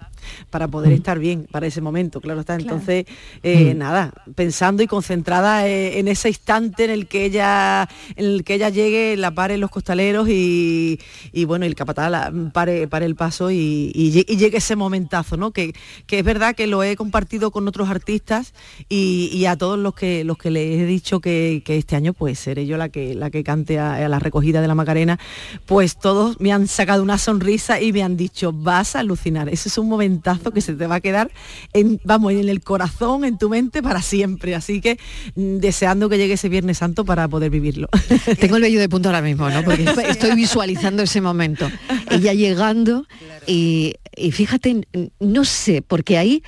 para 0.49 0.67
poder 0.67 0.91
estar 0.93 1.19
bien 1.19 1.47
para 1.51 1.67
ese 1.67 1.81
momento, 1.81 2.19
claro 2.21 2.39
está. 2.41 2.55
Entonces, 2.55 3.05
eh, 3.43 3.73
Mm. 3.73 3.77
nada, 3.77 4.13
pensando 4.35 4.81
y 4.83 4.87
concentrada 4.87 5.67
eh, 5.67 5.99
en 5.99 6.07
ese 6.07 6.29
instante 6.29 6.85
en 6.85 6.89
el 6.91 7.07
que 7.07 7.25
ella, 7.25 7.87
en 8.15 8.25
el 8.25 8.43
que 8.43 8.55
ella 8.55 8.69
llegue, 8.69 9.15
la 9.17 9.31
pare 9.31 9.57
los 9.57 9.69
costaleros 9.69 10.27
y, 10.29 10.99
y, 11.31 11.45
bueno, 11.45 11.65
y 11.65 11.67
el 11.67 11.75
capataz 11.75 12.09
la- 12.09 12.33
pare, 12.53 12.87
pare 12.87 13.05
el 13.05 13.15
paso 13.15 13.51
y, 13.51 13.91
y 13.93 14.11
lle- 14.11 14.25
y 14.27 14.37
llegue 14.37 14.57
ese 14.57 14.75
momentazo, 14.75 15.37
¿no? 15.37 15.51
Que, 15.51 15.73
que 16.07 16.19
es 16.19 16.25
verdad 16.25 16.55
que 16.55 16.65
lo 16.67 16.81
he 16.83 16.95
compartido 16.95 17.51
con 17.51 17.67
otros 17.67 17.89
artistas 17.89 18.53
y, 18.89 19.29
y 19.31 19.45
a 19.45 19.55
todos 19.55 19.77
los 19.77 19.93
que 19.93 20.23
los 20.23 20.37
que 20.37 20.49
les 20.51 20.79
he 20.81 20.85
dicho 20.85 21.19
que, 21.19 21.61
que 21.65 21.77
este 21.77 21.95
año 21.95 22.13
pues 22.13 22.46
seré 22.47 22.65
yo 22.65 22.77
la 22.77 22.87
que 22.87 23.13
la 23.13 23.29
que 23.29 23.43
cante 23.43 23.77
a, 23.77 23.95
a 23.95 24.07
la 24.07 24.19
recogida 24.19 24.61
de 24.61 24.69
la 24.69 24.73
Macarena, 24.75 25.19
pues 25.65 25.97
todos 25.97 26.39
me 26.39 26.53
han 26.53 26.67
sacado 26.69 27.03
una 27.03 27.17
sonrisa 27.17 27.81
y 27.81 27.91
me 27.91 28.03
han 28.03 28.15
dicho, 28.15 28.53
vas 28.53 28.95
a 28.95 28.99
alucinar. 28.99 29.49
Ese 29.49 29.67
es 29.67 29.77
un 29.77 29.89
momentazo 29.89 30.51
que 30.51 30.61
se 30.61 30.73
te 30.73 30.87
va 30.87 30.95
a 30.95 31.01
quedar 31.01 31.29
en, 31.73 31.99
vamos, 32.05 32.31
en 32.31 32.47
el 32.47 32.61
corazón, 32.61 33.25
en 33.25 33.37
tu 33.37 33.49
mente 33.49 33.83
para 33.83 34.01
siempre. 34.01 34.55
Así 34.55 34.79
que 34.79 34.97
mm, 35.35 35.57
deseando 35.57 36.07
que 36.07 36.17
llegue 36.17 36.35
ese 36.35 36.47
Viernes 36.47 36.77
Santo 36.77 37.03
para 37.03 37.27
poder 37.27 37.49
vivirlo. 37.49 37.89
Tengo 38.39 38.55
el 38.55 38.61
vello 38.61 38.79
de 38.79 38.87
punta 38.87 39.09
ahora 39.09 39.21
mismo, 39.21 39.49
¿no? 39.49 39.61
Porque 39.65 39.83
estoy- 40.07 40.35
visualizando 40.37 41.03
ese 41.03 41.19
momento. 41.19 41.69
Ella 42.09 42.33
llegando 42.33 43.05
y, 43.45 43.95
y 44.15 44.31
fíjate, 44.31 44.87
no 45.19 45.43
sé, 45.43 45.81
porque 45.81 46.17
ahí 46.17 46.43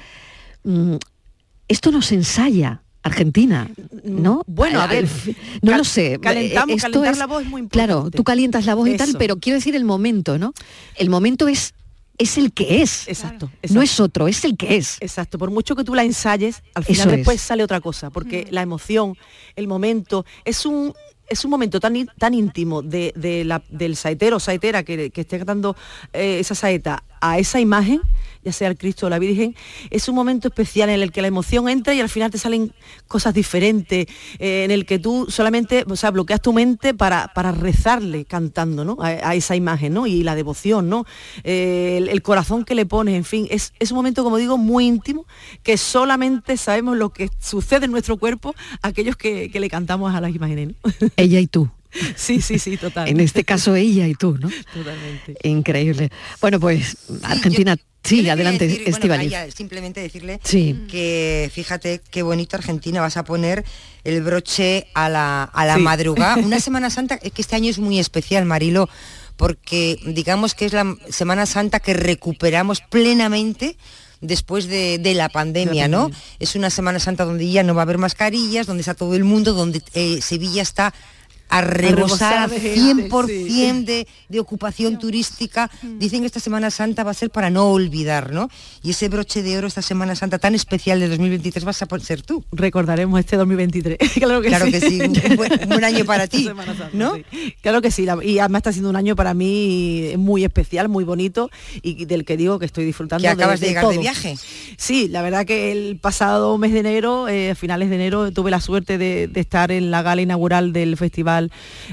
mm, 0.63 0.95
esto 1.67 1.91
no 1.91 2.01
se 2.01 2.15
ensaya. 2.15 2.83
Argentina, 3.03 3.69
¿no? 4.03 4.43
Bueno, 4.47 4.81
a 4.81 4.87
ver, 4.87 5.07
no 5.61 5.77
lo 5.77 5.83
sé. 5.83 6.19
calentamos- 6.21 6.75
Esto 6.75 6.91
calentar 6.91 7.13
es- 7.13 7.17
la 7.19 7.27
voz 7.27 7.43
es 7.43 7.49
muy 7.49 7.67
Claro, 7.67 8.09
tú 8.11 8.23
calientas 8.23 8.65
la 8.65 8.75
voz 8.75 8.89
y 8.89 8.97
tal, 8.97 9.15
pero 9.17 9.37
quiero 9.39 9.57
decir 9.57 9.75
el 9.75 9.85
momento, 9.85 10.37
¿no? 10.37 10.53
El 10.95 11.09
momento 11.09 11.47
es 11.47 11.73
es 12.17 12.37
el 12.37 12.51
que 12.51 12.81
es. 12.81 13.07
Exacto, 13.07 13.49
No 13.69 13.81
es 13.81 13.97
otro, 14.01 14.27
es 14.27 14.43
el 14.43 14.57
que 14.57 14.75
es. 14.75 14.97
Exacto, 14.99 15.37
por 15.39 15.51
mucho 15.51 15.73
que 15.77 15.85
tú 15.85 15.95
la 15.95 16.03
ensayes, 16.03 16.61
al 16.75 16.83
final 16.83 16.99
Eso 16.99 17.09
es. 17.11 17.15
después 17.15 17.39
sale 17.39 17.63
otra 17.63 17.79
cosa, 17.79 18.09
porque 18.09 18.45
la 18.51 18.61
emoción, 18.61 19.15
el 19.55 19.67
momento, 19.69 20.25
es 20.43 20.65
un 20.65 20.93
es 21.31 21.45
un 21.45 21.51
momento 21.51 21.79
tan, 21.79 21.93
tan 22.17 22.33
íntimo 22.33 22.81
de, 22.81 23.13
de 23.15 23.45
la- 23.45 23.61
del 23.69 23.95
saetero 23.95 24.37
o 24.37 24.39
saetera 24.39 24.81
que, 24.83 25.11
que 25.11 25.21
esté 25.21 25.37
cantando 25.37 25.75
eh, 26.11 26.39
esa 26.39 26.55
saeta 26.55 27.03
a 27.21 27.39
esa 27.39 27.59
imagen, 27.59 28.01
ya 28.43 28.53
sea 28.53 28.69
el 28.69 28.77
Cristo 28.77 29.07
o 29.07 29.09
la 29.09 29.19
Virgen, 29.19 29.55
es 29.89 30.07
un 30.07 30.15
momento 30.15 30.47
especial 30.47 30.89
en 30.89 31.01
el 31.01 31.11
que 31.11 31.21
la 31.21 31.27
emoción 31.27 31.67
entra 31.67 31.93
y 31.93 31.99
al 31.99 32.09
final 32.09 32.31
te 32.31 32.37
salen 32.37 32.73
cosas 33.07 33.33
diferentes, 33.33 34.07
eh, 34.39 34.63
en 34.63 34.71
el 34.71 34.85
que 34.85 34.99
tú 34.99 35.27
solamente, 35.29 35.83
o 35.89 35.95
sea, 35.95 36.11
bloqueas 36.11 36.41
tu 36.41 36.53
mente 36.53 36.93
para, 36.93 37.31
para 37.33 37.51
rezarle 37.51 38.25
cantando, 38.25 38.85
¿no? 38.85 38.97
A, 39.01 39.07
a 39.07 39.35
esa 39.35 39.55
imagen, 39.55 39.93
¿no? 39.93 40.07
Y 40.07 40.23
la 40.23 40.35
devoción, 40.35 40.89
¿no? 40.89 41.05
Eh, 41.43 42.05
el, 42.09 42.21
corazón 42.21 42.63
que 42.63 42.75
le 42.75 42.85
pones, 42.85 43.15
en 43.15 43.25
fin, 43.25 43.47
es, 43.49 43.73
es 43.79 43.91
un 43.91 43.97
momento, 43.97 44.23
como 44.23 44.37
digo, 44.37 44.57
muy 44.57 44.85
íntimo, 44.85 45.25
que 45.63 45.77
solamente 45.77 46.57
sabemos 46.57 46.97
lo 46.97 47.09
que 47.11 47.29
sucede 47.39 47.85
en 47.85 47.91
nuestro 47.91 48.17
cuerpo 48.17 48.55
aquellos 48.81 49.15
que, 49.15 49.49
que 49.49 49.59
le 49.59 49.69
cantamos 49.69 50.13
a 50.13 50.21
las 50.21 50.33
imágenes. 50.33 50.75
Ella 51.15 51.39
y 51.39 51.47
tú. 51.47 51.69
Sí, 52.15 52.41
sí, 52.41 52.59
sí, 52.59 52.77
total. 52.77 53.07
En 53.07 53.19
este 53.19 53.43
caso 53.43 53.75
ella 53.75 54.07
y 54.07 54.13
tú, 54.13 54.37
¿no? 54.39 54.49
Totalmente. 54.73 55.35
Increíble. 55.43 56.09
Bueno, 56.41 56.59
pues 56.59 56.97
Argentina, 57.23 57.75
sí, 58.03 58.17
Yo 58.17 58.17
quería 58.17 58.33
adelante, 58.33 58.67
decir, 58.67 59.07
bueno, 59.07 59.23
simplemente 59.55 59.99
decirle 60.01 60.39
Sí. 60.43 60.85
que 60.89 61.49
fíjate 61.53 62.01
qué 62.11 62.21
bonito 62.21 62.55
Argentina, 62.57 63.01
vas 63.01 63.17
a 63.17 63.23
poner 63.23 63.65
el 64.03 64.21
broche 64.21 64.87
a 64.93 65.09
la, 65.09 65.43
a 65.43 65.65
la 65.65 65.75
Sí. 65.75 65.81
madrugada. 65.81 66.37
Una 66.45 66.59
Semana 66.59 66.89
Santa 66.89 67.19
es 67.21 67.31
que 67.31 67.41
este 67.41 67.55
año 67.55 67.69
es 67.69 67.79
muy 67.79 67.99
especial, 67.99 68.45
Marilo, 68.45 68.87
porque 69.35 69.99
digamos 70.05 70.53
que 70.53 70.65
es 70.65 70.73
la 70.73 70.95
Semana 71.09 71.45
Santa 71.45 71.79
que 71.79 71.93
recuperamos 71.93 72.81
plenamente 72.81 73.77
después 74.21 74.67
de, 74.67 74.97
de 74.97 75.13
la 75.13 75.29
pandemia, 75.29 75.87
¿no? 75.87 76.11
Es 76.39 76.55
una 76.55 76.69
Semana 76.69 76.99
Santa 76.99 77.23
donde 77.23 77.49
ya 77.49 77.63
no 77.63 77.73
va 77.73 77.81
a 77.81 77.83
haber 77.83 77.97
mascarillas, 77.97 78.67
donde 78.67 78.81
está 78.81 78.93
todo 78.93 79.15
el 79.15 79.23
mundo, 79.23 79.53
donde 79.53 79.81
eh, 79.93 80.19
Sevilla 80.21 80.61
está 80.61 80.93
a 81.49 81.61
rebosar 81.61 82.47
rebosar 82.47 82.49
de 82.49 82.59
gente, 82.59 83.09
100% 83.09 83.83
de, 83.85 84.07
de 84.29 84.39
ocupación 84.39 84.99
turística. 84.99 85.69
Dicen 85.81 86.21
que 86.21 86.27
esta 86.27 86.39
Semana 86.39 86.69
Santa 86.69 87.03
va 87.03 87.11
a 87.11 87.15
ser 87.15 87.31
para 87.31 87.49
no 87.49 87.71
olvidar, 87.71 88.31
¿no? 88.31 88.49
Y 88.83 88.91
ese 88.91 89.09
broche 89.09 89.41
de 89.41 89.57
oro, 89.57 89.67
esta 89.67 89.81
Semana 89.81 90.15
Santa 90.15 90.37
tan 90.37 90.53
especial 90.55 90.99
de 90.99 91.09
2023 91.09 91.65
vas 91.65 91.81
a 91.81 91.99
ser 91.99 92.21
tú. 92.21 92.45
Recordaremos 92.51 93.19
este 93.19 93.35
2023. 93.35 93.97
claro 94.19 94.41
que 94.41 94.47
Claro 94.49 94.65
sí. 94.65 94.71
que 94.71 94.81
sí, 94.81 95.01
un 95.01 95.35
buen, 95.35 95.51
un 95.63 95.69
buen 95.69 95.83
año 95.83 96.05
para 96.05 96.27
ti, 96.27 96.45
Santa, 96.45 96.89
¿no? 96.93 97.15
sí. 97.15 97.55
Claro 97.61 97.81
que 97.81 97.91
sí, 97.91 98.05
y 98.23 98.39
además 98.39 98.59
está 98.59 98.71
siendo 98.71 98.89
un 98.89 98.95
año 98.95 99.15
para 99.15 99.33
mí 99.33 100.13
muy 100.17 100.43
especial, 100.43 100.87
muy 100.87 101.03
bonito 101.03 101.49
y 101.81 102.05
del 102.05 102.25
que 102.25 102.37
digo 102.37 102.59
que 102.59 102.65
estoy 102.65 102.85
disfrutando. 102.85 103.23
Que 103.23 103.27
acabas 103.29 103.59
de 103.59 103.67
llegar 103.67 103.87
de 103.87 103.97
viaje. 103.97 104.35
Sí, 104.77 105.07
la 105.07 105.21
verdad 105.23 105.45
que 105.45 105.71
el 105.71 105.97
pasado 105.97 106.57
mes 106.57 106.73
de 106.73 106.79
enero, 106.79 107.27
eh, 107.27 107.51
a 107.51 107.55
finales 107.55 107.89
de 107.89 107.95
enero, 107.95 108.31
tuve 108.31 108.51
la 108.51 108.61
suerte 108.61 108.97
de, 108.97 109.27
de 109.27 109.39
estar 109.39 109.71
en 109.71 109.89
la 109.89 110.03
gala 110.03 110.21
inaugural 110.21 110.73
del 110.73 110.95
Festival 110.95 111.38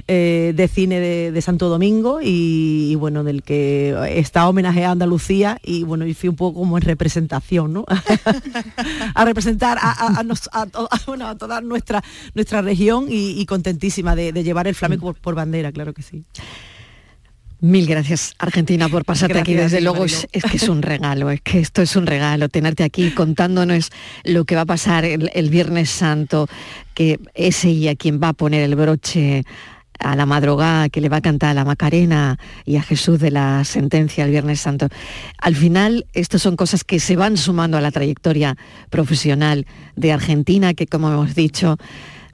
eh, 0.09 0.53
de 0.55 0.69
Cine 0.69 1.01
de, 1.01 1.43
Santo 1.43 1.69
Domingo 1.69 2.21
y, 2.23 2.95
bueno, 2.97 3.25
del 3.25 3.43
que 3.43 3.95
está 4.19 4.49
homenaje 4.49 4.85
a 4.85 4.91
Andalucía 4.91 5.59
y 5.63 5.85
bueno, 5.85 6.07
y 6.07 6.15
fui 6.15 6.29
un 6.29 6.37
poco 6.37 6.61
como 6.61 6.77
en 6.77 6.83
representación, 6.83 7.73
¿no? 7.73 7.85
a 9.15 9.25
representar 9.25 9.79
a, 9.81 10.25
toda 11.39 11.61
nuestra, 11.61 12.03
nuestra 12.35 12.63
región 12.63 13.07
y, 13.09 13.45
contentísima 13.47 14.17
de, 14.17 14.33
llevar 14.33 14.67
el 14.67 14.75
flamenco 14.75 15.15
por 15.15 15.35
bandera, 15.35 15.73
claro 15.73 15.95
que 15.95 16.03
sí. 16.03 16.25
Mil 17.61 17.87
gracias, 17.87 18.35
Argentina, 18.39 18.89
por 18.89 19.05
pasarte 19.05 19.39
aquí. 19.39 19.55
Gracias 19.55 19.73
Desde 19.73 19.85
luego 19.85 20.05
es 20.05 20.27
que 20.31 20.57
es 20.57 20.69
un 20.69 20.83
regalo, 20.83 21.31
es 21.31 21.41
que 21.41 21.59
esto 21.59 21.81
es 21.81 21.97
un 21.97 22.07
regalo, 22.07 22.49
tenerte 22.49 22.85
aquí 22.85 23.11
contándonos 23.13 23.91
lo 24.25 24.45
que 24.45 24.57
va 24.57 24.63
a 24.63 24.67
pasar 24.67 25.05
el, 25.05 25.31
el 25.35 25.49
Viernes 25.49 25.89
Santo, 25.89 26.49
que 26.95 27.19
es 27.35 27.65
ella 27.65 27.95
quien 27.95 28.21
va 28.23 28.29
a 28.29 28.33
poner 28.35 28.63
el 28.63 28.77
broche 28.77 29.45
a 29.99 30.17
la 30.17 30.27
madrugada, 30.27 30.89
que 30.89 31.01
le 31.01 31.09
va 31.09 31.19
a 31.19 31.21
cantar 31.23 31.51
a 31.51 31.55
la 31.55 31.65
Macarena 31.65 32.39
y 32.65 32.77
a 32.77 32.83
Jesús 32.83 33.19
de 33.19 33.31
la 33.31 33.65
sentencia 33.65 34.25
el 34.25 34.31
Viernes 34.31 34.61
Santo. 34.61 34.89
Al 35.39 35.57
final, 35.57 36.07
estas 36.13 36.43
son 36.43 36.57
cosas 36.57 36.85
que 36.85 37.01
se 37.01 37.17
van 37.17 37.37
sumando 37.37 37.77
a 37.77 37.81
la 37.81 37.91
trayectoria 37.91 38.57
profesional 38.91 39.67
de 39.95 40.13
Argentina, 40.13 40.75
que 40.75 40.87
como 40.87 41.11
hemos 41.11 41.35
dicho, 41.35 41.79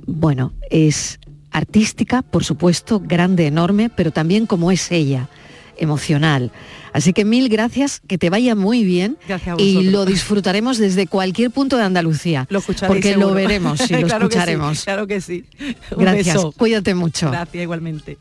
bueno, 0.07 0.53
es 0.71 1.21
artística, 1.53 2.23
por 2.23 2.45
supuesto, 2.45 3.01
grande, 3.01 3.47
enorme, 3.47 3.91
pero 3.95 4.11
también 4.11 4.47
como 4.47 4.71
es 4.73 4.91
ella, 4.91 5.29
emocional. 5.77 6.51
Así 6.93 7.13
que 7.13 7.25
mil 7.25 7.49
gracias, 7.49 8.01
que 8.07 8.19
te 8.19 8.29
vaya 8.29 8.55
muy 8.55 8.85
bien 8.85 9.17
Gracias 9.27 9.59
a 9.59 9.63
y 9.63 9.85
lo 9.85 10.05
disfrutaremos 10.05 10.77
desde 10.79 11.07
cualquier 11.07 11.51
punto 11.51 11.77
de 11.79 11.85
Andalucía. 11.85 12.47
Lo 12.51 12.59
escucharéis 12.59 12.89
porque 12.95 13.17
lo 13.17 13.33
veremos 13.35 13.91
y 13.91 13.95
lo 13.95 14.07
Claro 14.07 14.29
que 14.29 14.35
sí, 14.35 14.39
escucharemos. 14.39 14.85
claro 14.85 15.07
que 15.07 15.21
sí. 15.21 15.45
Un 15.97 16.05
Gracias, 16.05 16.37
beso. 16.37 16.53
cuídate 16.53 16.95
mucho. 16.95 17.31
Gracias 17.31 17.63
igualmente. 17.63 18.19